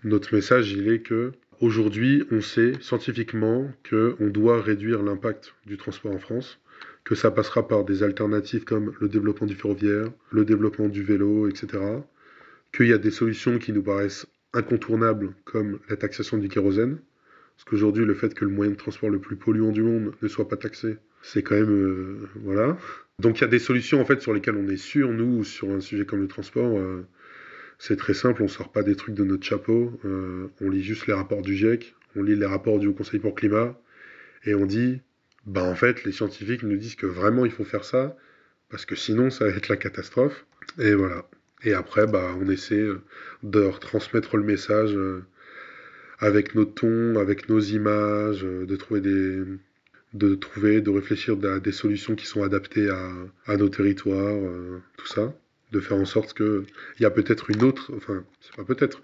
Notre 0.04 0.34
message, 0.34 0.72
il 0.72 0.88
est 0.88 1.00
que 1.00 1.32
aujourd'hui, 1.60 2.24
on 2.30 2.40
sait 2.40 2.72
scientifiquement 2.80 3.70
que 3.82 4.16
on 4.20 4.26
doit 4.26 4.60
réduire 4.60 5.02
l'impact 5.02 5.54
du 5.66 5.76
transport 5.76 6.12
en 6.12 6.18
France, 6.18 6.58
que 7.04 7.14
ça 7.14 7.30
passera 7.30 7.66
par 7.66 7.84
des 7.84 8.02
alternatives 8.02 8.64
comme 8.64 8.92
le 9.00 9.08
développement 9.08 9.46
du 9.46 9.54
ferroviaire, 9.54 10.10
le 10.30 10.44
développement 10.44 10.88
du 10.88 11.02
vélo, 11.02 11.48
etc. 11.48 11.82
Qu'il 12.74 12.88
y 12.88 12.92
a 12.92 12.98
des 12.98 13.10
solutions 13.10 13.58
qui 13.58 13.72
nous 13.72 13.82
paraissent 13.82 14.26
incontournables, 14.52 15.32
comme 15.44 15.78
la 15.88 15.96
taxation 15.96 16.38
du 16.38 16.48
kérosène. 16.48 16.98
Parce 17.56 17.64
qu'aujourd'hui, 17.70 18.04
le 18.04 18.14
fait 18.14 18.34
que 18.34 18.44
le 18.44 18.50
moyen 18.50 18.72
de 18.72 18.76
transport 18.76 19.08
le 19.08 19.18
plus 19.18 19.36
polluant 19.36 19.72
du 19.72 19.82
monde 19.82 20.12
ne 20.20 20.28
soit 20.28 20.48
pas 20.48 20.56
taxé, 20.56 20.98
c'est 21.22 21.42
quand 21.42 21.54
même... 21.54 21.70
euh, 21.70 22.28
voilà. 22.42 22.76
Donc 23.18 23.38
il 23.38 23.42
y 23.42 23.44
a 23.44 23.48
des 23.48 23.58
solutions 23.58 24.00
en 24.00 24.04
fait 24.04 24.20
sur 24.20 24.34
lesquelles 24.34 24.56
on 24.56 24.68
est 24.68 24.76
sûr, 24.76 25.10
nous, 25.10 25.42
sur 25.42 25.70
un 25.70 25.80
sujet 25.80 26.04
comme 26.04 26.20
le 26.20 26.28
transport. 26.28 26.76
euh, 26.78 27.06
c'est 27.78 27.96
très 27.96 28.14
simple, 28.14 28.42
on 28.42 28.48
sort 28.48 28.72
pas 28.72 28.82
des 28.82 28.96
trucs 28.96 29.14
de 29.14 29.24
notre 29.24 29.44
chapeau, 29.44 29.98
euh, 30.04 30.48
on 30.60 30.70
lit 30.70 30.82
juste 30.82 31.06
les 31.06 31.12
rapports 31.12 31.42
du 31.42 31.54
GIEC, 31.54 31.94
on 32.14 32.22
lit 32.22 32.36
les 32.36 32.46
rapports 32.46 32.78
du 32.78 32.86
Haut 32.86 32.94
Conseil 32.94 33.20
pour 33.20 33.30
le 33.30 33.36
climat, 33.36 33.78
et 34.44 34.54
on 34.54 34.66
dit, 34.66 35.00
bah 35.44 35.62
en 35.62 35.74
fait, 35.74 36.04
les 36.04 36.12
scientifiques 36.12 36.62
nous 36.62 36.76
disent 36.76 36.96
que 36.96 37.06
vraiment 37.06 37.44
il 37.44 37.52
faut 37.52 37.64
faire 37.64 37.84
ça, 37.84 38.16
parce 38.70 38.86
que 38.86 38.96
sinon 38.96 39.30
ça 39.30 39.44
va 39.46 39.50
être 39.50 39.68
la 39.68 39.76
catastrophe. 39.76 40.46
Et 40.78 40.94
voilà. 40.94 41.28
Et 41.64 41.74
après, 41.74 42.06
bah, 42.06 42.34
on 42.40 42.48
essaie 42.48 42.74
euh, 42.80 43.02
de 43.42 43.60
retransmettre 43.60 44.36
le 44.36 44.42
message 44.42 44.94
euh, 44.94 45.24
avec 46.18 46.54
nos 46.54 46.64
tons, 46.64 47.16
avec 47.18 47.48
nos 47.48 47.60
images, 47.60 48.42
de 48.42 48.76
trouver 48.76 49.00
des, 49.00 49.42
de 50.14 50.34
trouver, 50.34 50.80
de 50.80 50.90
réfléchir 50.90 51.36
à 51.44 51.60
des 51.60 51.72
solutions 51.72 52.14
qui 52.14 52.26
sont 52.26 52.42
adaptées 52.42 52.88
à 53.46 53.56
nos 53.56 53.68
territoires, 53.68 54.38
tout 54.96 55.06
ça. 55.06 55.34
De 55.76 55.80
faire 55.80 55.98
en 55.98 56.06
sorte 56.06 56.32
que 56.32 56.64
il 56.98 57.02
y 57.02 57.04
a 57.04 57.10
peut-être 57.10 57.50
une 57.50 57.62
autre, 57.62 57.92
enfin, 57.94 58.24
c'est 58.40 58.56
pas 58.56 58.64
peut-être, 58.64 59.02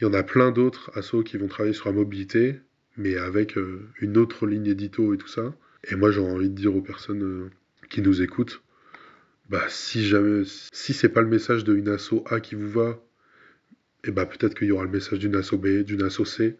il 0.00 0.04
y 0.04 0.06
en 0.06 0.14
a 0.14 0.22
plein 0.22 0.52
d'autres 0.52 0.92
assos 0.94 1.24
qui 1.24 1.36
vont 1.36 1.48
travailler 1.48 1.74
sur 1.74 1.86
la 1.86 1.92
mobilité, 1.96 2.60
mais 2.96 3.16
avec 3.16 3.56
une 4.00 4.16
autre 4.18 4.46
ligne 4.46 4.66
édito 4.66 5.12
et 5.14 5.18
tout 5.18 5.26
ça. 5.26 5.52
Et 5.90 5.96
moi, 5.96 6.12
j'aurais 6.12 6.30
envie 6.30 6.48
de 6.48 6.54
dire 6.54 6.76
aux 6.76 6.80
personnes 6.80 7.50
qui 7.90 8.02
nous 8.02 8.22
écoutent, 8.22 8.62
bah, 9.50 9.64
si 9.68 10.06
jamais, 10.06 10.44
si 10.72 10.92
c'est 10.92 11.08
pas 11.08 11.22
le 11.22 11.26
message 11.26 11.64
d'une 11.64 11.88
asso 11.88 12.22
A 12.30 12.38
qui 12.38 12.54
vous 12.54 12.70
va, 12.70 13.00
et 14.04 14.08
eh 14.08 14.10
bah 14.12 14.26
peut-être 14.26 14.54
qu'il 14.54 14.68
y 14.68 14.72
aura 14.72 14.84
le 14.84 14.90
message 14.90 15.18
d'une 15.18 15.34
asso 15.34 15.56
B, 15.56 15.84
d'une 15.84 16.02
asso 16.02 16.24
C. 16.24 16.56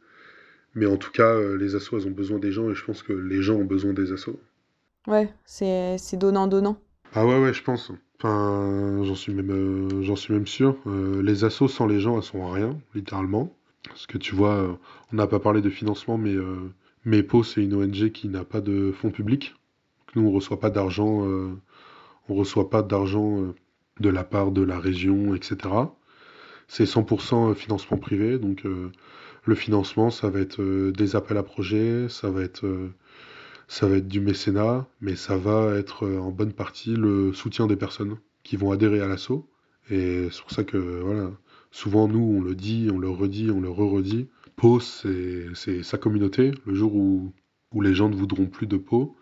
Mais 0.74 0.86
en 0.86 0.96
tout 0.96 1.10
cas, 1.10 1.34
euh, 1.34 1.56
les 1.56 1.74
assos, 1.74 1.98
elles 1.98 2.06
ont 2.06 2.12
besoin 2.12 2.38
des 2.38 2.52
gens 2.52 2.68
et 2.70 2.74
je 2.74 2.84
pense 2.84 3.02
que 3.02 3.12
les 3.12 3.42
gens 3.42 3.56
ont 3.56 3.64
besoin 3.64 3.92
des 3.92 4.12
assos. 4.12 4.40
Ouais, 5.06 5.28
c'est 5.44 6.16
donnant-donnant. 6.16 6.80
Ah 7.14 7.26
ouais, 7.26 7.38
ouais, 7.40 7.52
je 7.52 7.62
pense. 7.62 7.90
Enfin, 8.22 9.02
j'en 9.04 9.14
suis 9.14 9.34
même, 9.34 9.50
euh, 9.50 10.02
j'en 10.02 10.16
suis 10.16 10.32
même 10.32 10.46
sûr. 10.46 10.76
Euh, 10.86 11.22
les 11.22 11.44
assos 11.44 11.68
sans 11.68 11.86
les 11.86 12.00
gens, 12.00 12.16
elles 12.16 12.22
sont 12.22 12.48
rien, 12.48 12.78
littéralement. 12.94 13.52
Parce 13.88 14.06
que 14.06 14.18
tu 14.18 14.34
vois, 14.34 14.78
on 15.12 15.16
n'a 15.16 15.26
pas 15.26 15.40
parlé 15.40 15.60
de 15.60 15.70
financement, 15.70 16.16
mais 16.16 16.34
MEPO, 17.04 17.42
c'est 17.42 17.64
une 17.64 17.74
ONG 17.74 18.10
qui 18.10 18.28
n'a 18.28 18.44
pas 18.44 18.60
de 18.60 18.92
fonds 18.92 19.10
publics. 19.10 19.54
Nous, 20.14 20.22
on 20.22 20.30
reçoit 20.30 20.60
pas 20.60 20.70
d'argent 20.70 21.26
reçoit 22.34 22.70
pas 22.70 22.82
d'argent 22.82 23.40
euh, 23.40 23.54
de 24.00 24.08
la 24.08 24.24
part 24.24 24.50
de 24.50 24.62
la 24.62 24.78
région, 24.78 25.34
etc. 25.34 25.56
C'est 26.68 26.84
100% 26.84 27.50
euh, 27.50 27.54
financement 27.54 27.98
privé, 27.98 28.38
donc 28.38 28.64
euh, 28.64 28.90
le 29.44 29.54
financement, 29.54 30.10
ça 30.10 30.30
va 30.30 30.40
être 30.40 30.62
des 30.62 31.16
appels 31.16 31.36
à 31.36 31.42
projets, 31.42 32.08
ça 32.08 32.30
va 32.30 32.42
être 32.42 32.64
ça 33.72 33.88
va 33.88 33.96
être 33.96 34.06
du 34.06 34.20
mécénat, 34.20 34.86
mais 35.00 35.16
ça 35.16 35.38
va 35.38 35.74
être 35.76 36.06
en 36.06 36.30
bonne 36.30 36.52
partie 36.52 36.94
le 36.94 37.32
soutien 37.32 37.66
des 37.66 37.74
personnes 37.74 38.18
qui 38.42 38.58
vont 38.58 38.70
adhérer 38.70 39.00
à 39.00 39.08
l'assaut. 39.08 39.48
Et 39.88 40.28
c'est 40.30 40.42
pour 40.42 40.50
ça 40.50 40.62
que, 40.62 40.76
voilà, 40.76 41.30
souvent 41.70 42.06
nous, 42.06 42.36
on 42.38 42.42
le 42.42 42.54
dit, 42.54 42.90
on 42.92 42.98
le 42.98 43.08
redit, 43.08 43.50
on 43.50 43.62
le 43.62 43.70
re-redit. 43.70 44.28
Pau, 44.56 44.78
c'est 44.78 45.82
sa 45.82 45.96
communauté. 45.96 46.52
Le 46.66 46.74
jour 46.74 46.94
où, 46.94 47.32
où 47.72 47.80
les 47.80 47.94
gens 47.94 48.10
ne 48.10 48.14
voudront 48.14 48.44
plus 48.44 48.66
de 48.66 48.76
Pau, 48.76 49.16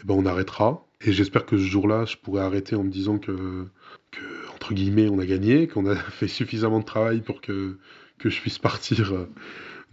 eh 0.00 0.06
ben 0.06 0.14
on 0.14 0.24
arrêtera. 0.24 0.86
Et 1.02 1.12
j'espère 1.12 1.44
que 1.44 1.58
ce 1.58 1.64
jour-là, 1.64 2.06
je 2.06 2.16
pourrai 2.16 2.40
arrêter 2.40 2.76
en 2.76 2.82
me 2.82 2.90
disant 2.90 3.18
que, 3.18 3.66
que, 4.10 4.54
entre 4.54 4.72
guillemets, 4.72 5.10
on 5.10 5.18
a 5.18 5.26
gagné, 5.26 5.68
qu'on 5.68 5.84
a 5.84 5.94
fait 6.18 6.28
suffisamment 6.28 6.78
de 6.78 6.86
travail 6.86 7.20
pour 7.20 7.42
que, 7.42 7.76
que 8.16 8.30
je 8.30 8.40
puisse 8.40 8.58
partir 8.70 9.26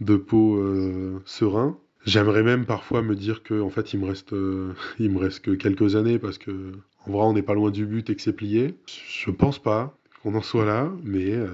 de 0.00 0.16
peau 0.16 0.56
euh, 0.56 1.20
serein. 1.26 1.78
J'aimerais 2.04 2.42
même 2.42 2.66
parfois 2.66 3.02
me 3.02 3.14
dire 3.14 3.42
que 3.42 3.60
en 3.60 3.70
fait 3.70 3.94
il 3.94 4.00
me 4.00 4.06
reste 4.06 4.32
euh, 4.32 4.74
il 4.98 5.10
me 5.10 5.18
reste 5.18 5.40
que 5.40 5.52
quelques 5.52 5.96
années 5.96 6.18
parce 6.18 6.38
que 6.38 6.72
en 7.06 7.12
vrai 7.12 7.22
on 7.22 7.32
n'est 7.32 7.42
pas 7.42 7.54
loin 7.54 7.70
du 7.70 7.86
but 7.86 8.08
et 8.10 8.16
que 8.16 8.22
c'est 8.22 8.32
plié. 8.32 8.74
Je 8.86 9.30
pense 9.30 9.58
pas 9.58 9.96
qu'on 10.22 10.34
en 10.34 10.42
soit 10.42 10.64
là, 10.64 10.90
mais 11.02 11.30
euh, 11.32 11.48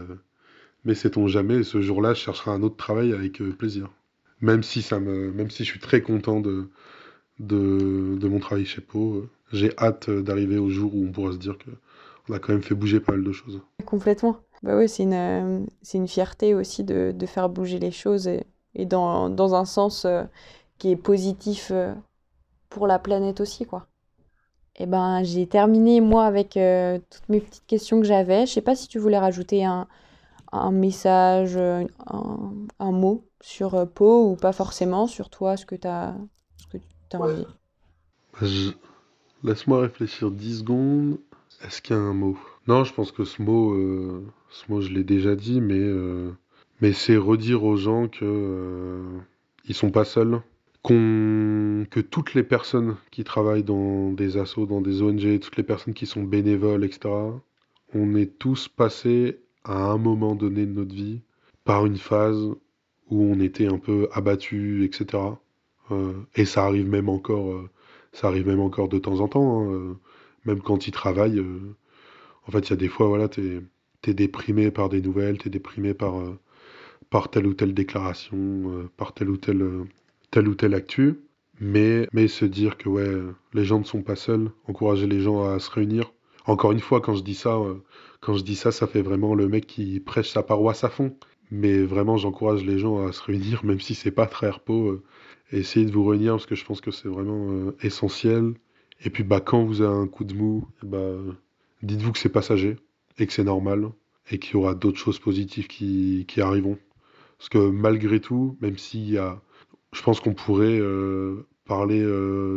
mais 0.85 0.95
sait-on 0.95 1.29
jamais. 1.29 1.63
ce 1.63 1.81
jour-là, 1.81 2.15
je 2.15 2.21
chercherai 2.21 2.51
un 2.51 2.63
autre 2.63 2.77
travail 2.77 3.13
avec 3.13 3.43
plaisir. 3.59 3.91
Même 4.41 4.63
si 4.63 4.83
ça 4.83 5.01
me 5.01 5.33
même 5.33 5.51
si 5.51 5.65
je 5.65 5.71
suis 5.71 5.81
très 5.81 6.03
content 6.03 6.41
de 6.41 6.69
de, 7.39 8.17
de 8.19 8.29
mon 8.29 8.39
travail 8.39 8.67
chez 8.67 8.81
Pau 8.83 9.27
j'ai 9.53 9.77
hâte 9.79 10.11
d'arriver 10.11 10.59
au 10.59 10.71
jour 10.71 10.95
où 10.95 11.05
on 11.05 11.13
pourra 11.13 11.33
se 11.33 11.39
dire 11.39 11.59
que 11.59 11.71
on 12.29 12.35
a 12.35 12.39
quand 12.39 12.53
même 12.53 12.63
fait 12.63 12.75
bouger 12.75 13.01
pas 13.01 13.13
mal 13.13 13.25
de 13.25 13.33
choses. 13.33 13.61
Complètement. 13.85 14.37
Bah 14.63 14.77
oui, 14.77 14.89
c'est 14.89 15.03
une, 15.03 15.15
euh, 15.15 15.61
une 15.95 16.07
fierté 16.07 16.55
aussi 16.55 16.85
de, 16.85 17.13
de, 17.15 17.27
faire 17.27 17.49
bouger 17.49 17.79
les 17.79 17.91
choses 17.91 18.29
et, 18.29 18.45
et 18.75 18.87
dans, 18.87 19.31
dans, 19.31 19.55
un 19.55 19.65
sens 19.65 20.05
euh, 20.05 20.25
qui 20.79 20.91
est 20.91 20.97
positif 20.97 21.71
euh, 21.73 21.93
pour 22.69 22.87
la 22.87 22.99
planète 22.99 23.41
aussi, 23.41 23.65
quoi. 23.65 23.87
Et 24.77 24.85
eh 24.85 24.87
ben, 24.87 25.23
j'ai 25.25 25.47
terminé, 25.47 26.01
moi, 26.01 26.25
avec 26.25 26.51
toutes 26.53 27.29
mes 27.29 27.41
petites 27.41 27.67
questions 27.67 28.01
que 28.01 28.07
j'avais. 28.07 28.47
Je 28.47 28.53
sais 28.53 28.63
pas 28.63 28.75
si 28.75 28.89
tu 28.89 28.99
voulais 28.99 29.19
rajouter 29.19 29.63
un, 29.63 29.87
un 30.53 30.71
message, 30.71 31.57
un, 31.59 31.87
un, 32.79 32.93
mot 32.93 33.27
sur 33.43 33.87
Pau 33.91 34.31
ou 34.31 34.37
pas 34.37 34.53
forcément, 34.53 35.07
sur 35.07 35.29
toi, 35.29 35.59
ce 35.59 35.67
que 35.67 35.75
tu 35.75 35.87
as, 35.87 36.15
ce 36.57 36.79
que 36.79 36.83
as 37.13 37.21
envie. 37.21 37.47
Je... 38.41 38.71
Laisse-moi 39.43 39.81
réfléchir 39.81 40.31
10 40.31 40.59
secondes. 40.59 41.19
Est-ce 41.65 41.81
qu'il 41.81 41.97
y 41.97 41.99
a 41.99 42.03
un 42.03 42.13
mot? 42.13 42.39
Non, 42.67 42.85
je 42.85 42.93
pense 42.93 43.11
que 43.11 43.25
ce 43.25 43.41
mot, 43.41 43.73
euh, 43.73 44.25
ce 44.51 44.71
mot 44.71 44.81
je 44.81 44.91
l'ai 44.91 45.05
déjà 45.05 45.35
dit, 45.35 45.61
mais, 45.61 45.79
euh, 45.79 46.33
mais 46.81 46.93
c'est 46.93 47.17
redire 47.17 47.65
aux 47.65 47.77
gens 47.77 48.09
que 48.09 48.25
euh, 48.25 49.19
ils 49.67 49.75
sont 49.75 49.91
pas 49.91 50.05
seuls, 50.05 50.41
qu'on, 50.83 51.87
que 51.91 52.01
toutes 52.01 52.35
les 52.35 52.43
personnes 52.43 52.97
qui 53.11 53.25
travaillent 53.25 53.65
dans 53.65 54.13
des 54.13 54.37
assos, 54.37 54.67
dans 54.67 54.81
des 54.81 55.03
ONG, 55.03 55.41
toutes 55.41 55.57
les 55.57 55.63
personnes 55.63 55.95
qui 55.95 56.07
sont 56.07 56.23
bénévoles, 56.23 56.85
etc., 56.85 57.15
on 57.95 58.15
est 58.15 58.39
tous 58.39 58.69
passés 58.69 59.41
à 59.65 59.91
un 59.91 59.99
moment 59.99 60.35
donné 60.35 60.65
de 60.67 60.73
notre 60.73 60.95
vie 60.95 61.21
par 61.65 61.87
une 61.87 61.99
phase 61.99 62.49
où 63.11 63.23
on 63.25 63.41
était 63.41 63.67
un 63.67 63.79
peu 63.79 64.09
abattu, 64.13 64.85
etc. 64.85 65.23
et 66.37 66.45
ça 66.45 66.65
arrive 66.65 66.89
même 66.89 67.09
encore 67.09 67.69
ça 68.13 68.29
arrive 68.29 68.47
même 68.47 68.61
encore 68.61 68.89
de 68.89 68.99
temps 68.99 69.21
en 69.21 69.29
temps, 69.29 69.61
hein, 69.61 69.73
euh, 69.73 69.95
même 70.45 70.61
quand 70.61 70.87
ils 70.87 70.93
travaillent. 70.93 71.39
Euh, 71.39 71.77
en 72.47 72.53
fait, 72.53 72.69
il 72.69 72.71
y 72.71 72.73
a 72.73 72.77
des 72.77 72.89
fois, 72.89 73.09
voilà, 73.09 73.29
tu 73.29 73.63
es, 74.07 74.15
déprimé 74.15 74.71
par 74.71 74.89
des 74.89 75.01
nouvelles, 75.01 75.39
tu 75.39 75.49
es 75.49 75.51
déprimé 75.51 75.95
par, 75.95 76.19
euh, 76.21 76.39
par 77.11 77.31
telle 77.31 77.47
ou 77.47 77.55
telle 77.55 77.75
déclaration, 77.75 78.89
par 78.97 79.13
telle 79.15 79.31
ou 79.31 79.37
telle, 79.37 79.67
telle 80.31 80.49
ou 80.49 80.55
telle 80.55 80.75
actu. 80.75 81.21
Mais, 81.61 82.09
mais 82.13 82.27
se 82.27 82.47
dire 82.47 82.79
que 82.79 82.89
ouais, 82.89 83.13
les 83.53 83.65
gens 83.65 83.81
ne 83.81 83.85
sont 83.85 84.03
pas 84.03 84.17
seuls, 84.17 84.51
encourager 84.67 85.07
les 85.07 85.21
gens 85.21 85.45
à 85.45 85.59
se 85.59 85.71
réunir. 85.71 86.13
Encore 86.47 86.73
une 86.73 86.81
fois, 86.81 87.03
quand 87.03 87.15
je 87.15 87.23
dis 87.23 87.35
ça, 87.35 87.59
quand 88.21 88.35
je 88.35 88.43
dis 88.43 88.57
ça, 88.57 88.73
ça 88.73 88.87
fait 88.87 89.03
vraiment 89.03 89.35
le 89.35 89.47
mec 89.47 89.67
qui 89.67 90.01
prêche 90.01 90.31
sa 90.31 90.43
paroisse 90.43 90.85
à 90.85 90.89
fond. 90.89 91.15
Mais 91.51 91.83
vraiment, 91.83 92.17
j'encourage 92.17 92.65
les 92.65 92.79
gens 92.79 93.07
à 93.07 93.13
se 93.13 93.23
réunir, 93.23 93.63
même 93.65 93.81
si 93.81 93.95
c'est 93.95 94.11
pas 94.11 94.27
très 94.27 94.49
repos 94.49 95.03
essayez 95.53 95.87
de 95.87 95.93
vous 95.93 96.05
réunir 96.05 96.35
parce 96.35 96.47
que 96.47 96.55
je 96.55 96.65
pense 96.65 96.81
que 96.81 96.91
c'est 96.91 97.09
vraiment 97.09 97.51
euh, 97.51 97.77
essentiel. 97.83 98.55
Et 99.05 99.11
puis 99.11 99.25
bah, 99.25 99.41
quand 99.41 99.65
vous 99.65 99.83
avez 99.83 99.97
un 99.97 100.07
coup 100.07 100.25
de 100.25 100.35
mou, 100.35 100.67
eh 100.83 100.87
bah, 100.87 101.17
dites-vous 101.83 102.13
que 102.13 102.19
c'est 102.19 102.29
passager 102.29 102.77
et 103.19 103.27
que 103.27 103.33
c'est 103.33 103.45
normal 103.45 103.91
et 104.31 104.39
qu'il 104.39 104.55
y 104.55 104.57
aura 104.57 104.75
d'autres 104.75 104.99
choses 104.99 105.19
positives 105.19 105.67
qui, 105.67 106.25
qui, 106.29 106.41
arriveront. 106.41 106.79
Parce 107.41 107.49
que 107.49 107.71
malgré 107.71 108.21
tout, 108.21 108.59
même 108.61 108.77
s'il 108.77 109.11
y 109.11 109.17
a... 109.17 109.41
Je 109.95 110.03
pense 110.03 110.21
qu'on 110.21 110.35
pourrait 110.35 110.79
euh, 110.79 111.47
parler 111.65 112.01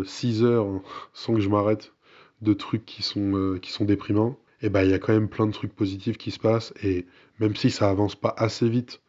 6 0.05 0.43
euh, 0.43 0.45
heures 0.45 0.67
sans 1.13 1.33
que 1.33 1.39
je 1.39 1.47
m'arrête 1.47 1.93
de 2.41 2.51
trucs 2.51 2.83
qui 2.83 3.01
sont, 3.01 3.57
qui 3.61 3.71
sont 3.71 3.85
déprimants. 3.85 4.37
Et 4.61 4.67
bah 4.67 4.83
il 4.83 4.91
y 4.91 4.93
a 4.93 4.99
quand 4.99 5.13
même 5.13 5.29
plein 5.29 5.47
de 5.47 5.53
trucs 5.53 5.73
positifs 5.73 6.17
qui 6.17 6.31
se 6.31 6.39
passent. 6.39 6.73
Et 6.83 7.05
même 7.39 7.55
si 7.55 7.71
ça 7.71 7.89
avance 7.89 8.15
pas 8.15 8.35
assez 8.37 8.67
vite, 8.67 9.01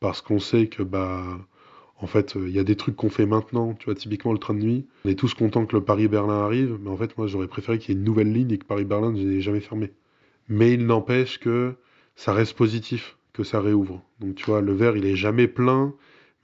parce 0.00 0.20
qu'on 0.20 0.38
sait 0.38 0.66
que 0.66 0.82
bah 0.82 1.24
en 1.96 2.06
fait, 2.06 2.34
il 2.36 2.50
y 2.50 2.58
a 2.58 2.64
des 2.64 2.76
trucs 2.76 2.96
qu'on 2.96 3.08
fait 3.08 3.24
maintenant, 3.24 3.72
tu 3.72 3.86
vois, 3.86 3.94
typiquement 3.94 4.32
le 4.32 4.38
train 4.38 4.52
de 4.52 4.58
nuit. 4.58 4.86
On 5.06 5.08
est 5.08 5.18
tous 5.18 5.32
contents 5.32 5.64
que 5.64 5.74
le 5.74 5.82
Paris-Berlin 5.82 6.42
arrive, 6.44 6.76
mais 6.82 6.90
en 6.90 6.96
fait, 6.98 7.16
moi, 7.16 7.26
j'aurais 7.26 7.48
préféré 7.48 7.78
qu'il 7.78 7.94
y 7.94 7.96
ait 7.96 7.98
une 7.98 8.04
nouvelle 8.04 8.32
ligne 8.32 8.50
et 8.50 8.58
que 8.58 8.66
Paris-Berlin 8.66 9.12
ne 9.12 9.40
jamais 9.40 9.60
fermé. 9.60 9.92
Mais 10.48 10.74
il 10.74 10.84
n'empêche 10.84 11.38
que 11.38 11.76
ça 12.16 12.34
reste 12.34 12.54
positif, 12.54 13.16
que 13.32 13.44
ça 13.44 13.60
réouvre. 13.60 14.02
Donc, 14.20 14.34
tu 14.34 14.46
vois, 14.46 14.60
le 14.60 14.72
verre, 14.72 14.96
il 14.96 15.06
est 15.06 15.16
jamais 15.16 15.48
plein, 15.48 15.94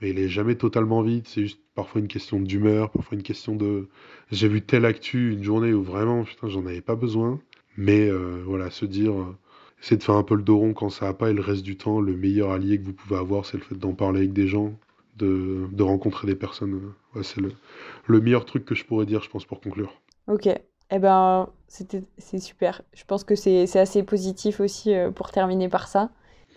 mais 0.00 0.10
il 0.10 0.18
est 0.18 0.28
jamais 0.28 0.54
totalement 0.54 1.02
vide. 1.02 1.26
C'est 1.26 1.42
juste 1.42 1.60
parfois 1.74 2.00
une 2.00 2.08
question 2.08 2.40
d'humeur, 2.40 2.90
parfois 2.90 3.16
une 3.16 3.22
question 3.22 3.56
de. 3.56 3.88
J'ai 4.30 4.48
vu 4.48 4.62
telle 4.62 4.84
actu 4.84 5.32
une 5.32 5.42
journée 5.42 5.72
où 5.72 5.82
vraiment, 5.82 6.24
putain, 6.24 6.48
j'en 6.48 6.66
avais 6.66 6.80
pas 6.80 6.96
besoin. 6.96 7.40
Mais 7.76 8.08
euh, 8.08 8.42
voilà, 8.46 8.70
se 8.70 8.84
dire. 8.84 9.12
Euh, 9.12 9.36
essayer 9.82 9.96
de 9.96 10.02
faire 10.02 10.16
un 10.16 10.22
peu 10.22 10.34
le 10.34 10.42
dos 10.42 10.58
rond 10.58 10.72
quand 10.72 10.90
ça 10.90 11.06
va 11.06 11.14
pas 11.14 11.30
et 11.30 11.32
le 11.32 11.40
reste 11.40 11.62
du 11.62 11.76
temps, 11.76 12.00
le 12.00 12.16
meilleur 12.16 12.50
allié 12.50 12.78
que 12.78 12.84
vous 12.84 12.92
pouvez 12.92 13.16
avoir, 13.16 13.46
c'est 13.46 13.56
le 13.56 13.62
fait 13.62 13.76
d'en 13.76 13.92
parler 13.92 14.20
avec 14.20 14.32
des 14.32 14.48
gens, 14.48 14.72
de, 15.16 15.68
rencontrer 15.80 16.26
des 16.26 16.34
personnes. 16.34 16.92
c'est 17.22 17.40
le, 17.40 17.52
le, 18.06 18.20
meilleur 18.20 18.44
truc 18.44 18.64
que 18.64 18.74
je 18.74 18.84
pourrais 18.84 19.06
dire, 19.06 19.22
je 19.22 19.30
pense, 19.30 19.44
pour 19.44 19.60
conclure. 19.60 19.92
Ok. 20.26 20.48
Eh 20.90 20.98
ben, 20.98 21.48
c'était, 21.66 22.02
c'est 22.16 22.38
super. 22.38 22.82
Je 22.94 23.04
pense 23.04 23.24
que 23.24 23.34
c'est, 23.34 23.66
c'est 23.66 23.78
assez 23.78 24.02
positif 24.02 24.60
aussi 24.60 24.94
euh, 24.94 25.10
pour 25.10 25.30
terminer 25.30 25.68
par 25.68 25.86
ça. 25.86 26.10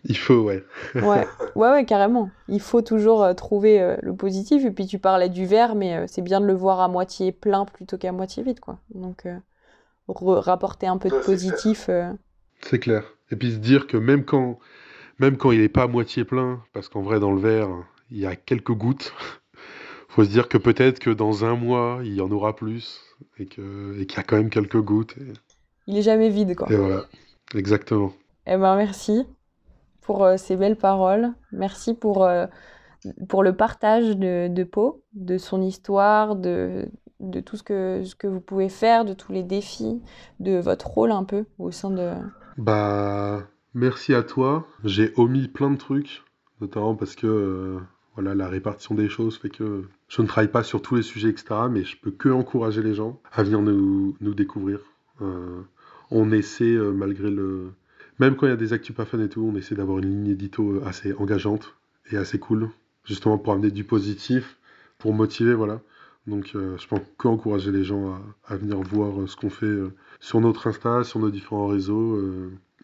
Il 0.06 0.18
faut, 0.18 0.42
ouais. 0.42 0.64
ouais. 0.96 1.28
Ouais, 1.56 1.72
ouais, 1.72 1.86
carrément. 1.86 2.30
Il 2.48 2.60
faut 2.60 2.82
toujours 2.82 3.24
euh, 3.24 3.34
trouver 3.34 3.82
euh, 3.82 3.96
le 4.02 4.16
positif. 4.16 4.66
Et 4.66 4.72
puis, 4.72 4.88
tu 4.88 5.00
parlais 5.00 5.30
du 5.30 5.46
verre, 5.46 5.76
mais 5.76 6.08
c'est 6.08 6.22
bien 6.22 6.42
de 6.42 6.46
le 6.46 6.54
voir 6.54 6.80
à 6.80 6.88
moitié 6.88 7.32
plein 7.32 7.66
plutôt 7.66 7.98
qu'à 7.98 8.12
moitié 8.12 8.44
vide, 8.44 8.60
quoi. 8.60 8.80
Donc, 8.96 9.28
rapporter 10.08 10.88
un 10.88 10.98
peu 10.98 11.10
de 11.10 11.20
positif. 11.20 11.90
C'est 12.62 12.80
clair. 12.80 13.04
Et 13.32 13.36
puis 13.36 13.54
se 13.54 13.58
dire 13.58 13.88
que 13.88 13.98
même 13.98 14.26
quand, 14.26 14.60
même 15.20 15.38
quand 15.38 15.52
il 15.52 15.62
n'est 15.62 15.70
pas 15.70 15.84
à 15.84 15.88
moitié 15.88 16.26
plein, 16.26 16.62
parce 16.74 16.90
qu'en 16.90 17.02
vrai, 17.02 17.20
dans 17.20 17.32
le 17.32 17.40
verre, 17.40 17.70
il 18.10 18.18
y 18.18 18.26
a 18.26 18.36
quelques 18.36 18.74
gouttes, 18.74 19.14
faut 20.10 20.26
se 20.26 20.30
dire 20.30 20.50
que 20.50 20.58
peut-être 20.58 21.00
que 21.00 21.10
dans 21.10 21.46
un 21.46 21.56
mois, 21.56 22.00
il 22.04 22.14
y 22.14 22.22
en 22.22 22.30
aura 22.32 22.56
plus 22.56 23.02
et 23.38 23.46
que 23.46 23.98
et 24.00 24.06
qu'il 24.06 24.18
y 24.18 24.20
a 24.20 24.24
quand 24.24 24.36
même 24.36 24.50
quelques 24.50 24.82
gouttes. 24.82 25.16
Et, 25.18 25.34
Il 25.88 25.98
est 25.98 26.02
jamais 26.02 26.30
vide, 26.30 26.56
quoi. 26.56 26.72
et 26.72 26.76
voilà, 26.76 27.06
exactement. 27.56 28.14
Eh 28.48 28.58
ben, 28.58 28.76
merci 28.76 29.26
pour 30.02 30.24
euh, 30.24 30.38
ces 30.38 30.58
belles 30.58 30.76
paroles. 30.76 31.32
Merci 31.52 31.94
pour, 31.94 32.26
euh, 32.26 32.48
pour 33.30 33.44
le 33.44 33.56
partage 33.56 34.18
de, 34.18 34.48
de 34.48 34.64
Pau, 34.64 35.04
de 35.14 35.38
son 35.38 35.62
histoire, 35.62 36.36
de, 36.36 36.90
de 37.20 37.40
tout 37.40 37.56
ce 37.56 37.64
que, 37.64 38.04
ce 38.04 38.16
que 38.16 38.28
vous 38.28 38.42
pouvez 38.42 38.70
faire, 38.70 39.06
de 39.06 39.14
tous 39.14 39.32
les 39.32 39.44
défis, 39.44 40.02
de 40.40 40.60
votre 40.60 40.88
rôle 40.88 41.12
un 41.12 41.24
peu 41.24 41.46
au 41.60 41.72
sein 41.72 41.92
de... 41.92 42.12
Bah, 42.58 43.44
merci 43.74 44.14
à 44.14 44.24
toi. 44.24 44.68
J'ai 44.84 45.14
omis 45.16 45.48
plein 45.48 45.72
de 45.72 45.78
trucs, 45.78 46.24
notamment 46.60 46.96
parce 46.96 47.16
que 47.16 47.28
euh, 47.28 47.80
voilà, 48.16 48.36
la 48.36 48.50
répartition 48.50 48.96
des 48.96 49.08
choses 49.08 49.38
fait 49.38 49.50
que 49.50 49.88
je 50.10 50.22
ne 50.22 50.28
travaille 50.28 50.52
pas 50.52 50.64
sur 50.64 50.82
tous 50.82 50.96
les 50.96 51.04
sujets, 51.04 51.30
etc. 51.30 51.62
Mais 51.70 51.84
je 51.84 51.96
peux 51.98 52.12
que 52.12 52.28
encourager 52.28 52.84
les 52.84 52.94
gens 52.94 53.22
à 53.32 53.44
venir 53.44 53.62
nous, 53.62 54.16
nous 54.20 54.34
découvrir. 54.34 54.80
On 56.10 56.32
essaie, 56.32 56.76
malgré 56.76 57.30
le. 57.30 57.72
Même 58.22 58.36
quand 58.36 58.46
il 58.46 58.52
y 58.52 58.54
a 58.54 58.58
des 58.58 58.72
actus 58.72 58.96
pas 58.96 59.06
fun 59.06 59.20
et 59.20 59.30
tout, 59.30 59.42
on 59.42 59.58
essaie 59.58 59.76
d'avoir 59.76 59.98
une 59.98 60.10
ligne 60.10 60.28
édito 60.28 60.76
euh, 60.76 60.84
assez 60.86 61.12
engageante 61.14 61.76
et 62.12 62.18
assez 62.18 62.40
cool, 62.40 62.70
justement 63.04 63.38
pour 63.38 63.52
amener 63.52 63.72
du 63.72 63.84
positif, 63.84 64.58
pour 65.00 65.14
motiver, 65.14 65.56
voilà. 65.56 65.82
Donc, 66.28 66.52
euh, 66.54 66.78
je 66.78 66.88
peux 66.88 66.98
que 67.18 67.28
encourager 67.28 67.72
les 67.72 67.84
gens 67.84 68.22
à, 68.46 68.56
venir 68.56 68.80
voir 68.82 69.20
euh, 69.22 69.28
ce 69.28 69.36
qu'on 69.36 69.50
fait 69.50 69.66
euh, 69.66 69.96
sur 70.20 70.40
notre 70.40 70.68
Insta, 70.68 71.04
sur 71.04 71.20
nos 71.20 71.32
différents 71.32 71.66
réseaux 71.66 72.22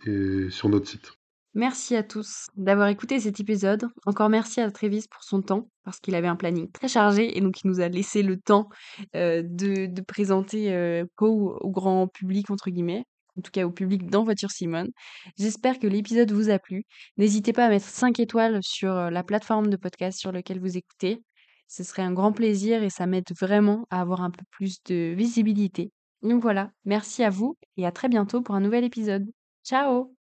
et 0.08 0.50
sur 0.50 0.70
notre 0.70 0.88
site. 0.88 1.14
Merci 1.54 1.96
à 1.96 2.02
tous 2.02 2.48
d'avoir 2.56 2.88
écouté 2.88 3.20
cet 3.20 3.40
épisode. 3.40 3.88
Encore 4.08 4.30
merci 4.30 4.60
à 4.60 4.72
Trévis 4.72 5.08
pour 5.08 5.24
son 5.24 5.44
temps, 5.44 5.70
parce 5.84 6.00
qu'il 6.00 6.16
avait 6.16 6.28
un 6.28 6.36
planning 6.36 6.72
très 6.72 6.88
chargé 6.88 7.38
et 7.38 7.42
donc 7.42 7.64
il 7.64 7.68
nous 7.68 7.80
a 7.80 7.88
laissé 7.88 8.24
le 8.24 8.38
temps 8.38 8.70
de, 9.14 9.88
de 9.88 10.02
présenter 10.02 11.04
au, 11.20 11.58
au 11.60 11.72
grand 11.72 12.08
public, 12.08 12.52
entre 12.52 12.70
guillemets, 12.70 13.06
en 13.38 13.42
tout 13.42 13.52
cas 13.52 13.66
au 13.66 13.72
public 13.72 14.10
dans 14.10 14.24
Voiture 14.24 14.52
Simone. 14.52 14.90
J'espère 15.38 15.80
que 15.80 15.88
l'épisode 15.88 16.32
vous 16.32 16.50
a 16.50 16.60
plu. 16.60 16.86
N'hésitez 17.18 17.54
pas 17.54 17.66
à 17.66 17.70
mettre 17.70 17.86
5 17.86 18.20
étoiles 18.20 18.60
sur 18.62 18.92
euh, 18.92 19.10
la 19.10 19.24
plateforme 19.24 19.70
de 19.70 19.78
podcast 19.78 20.20
sur 20.20 20.32
laquelle 20.32 20.60
vous 20.60 20.78
écoutez. 20.78 21.22
Ce 21.68 21.84
serait 21.84 22.02
un 22.02 22.14
grand 22.14 22.32
plaisir 22.32 22.84
et 22.84 22.90
ça 22.90 23.08
m'aide 23.08 23.28
vraiment 23.40 23.86
à 23.90 24.02
avoir 24.02 24.22
un 24.22 24.32
peu 24.32 24.44
plus 24.52 24.78
de 24.86 25.14
visibilité. 25.16 25.92
Donc 26.22 26.42
voilà, 26.42 26.72
merci 26.86 27.24
à 27.24 27.30
vous 27.30 27.58
et 27.76 27.86
à 27.86 27.92
très 27.92 28.10
bientôt 28.10 28.42
pour 28.42 28.56
un 28.56 28.62
nouvel 28.62 28.84
épisode. 28.84 29.26
Ciao 29.64 30.14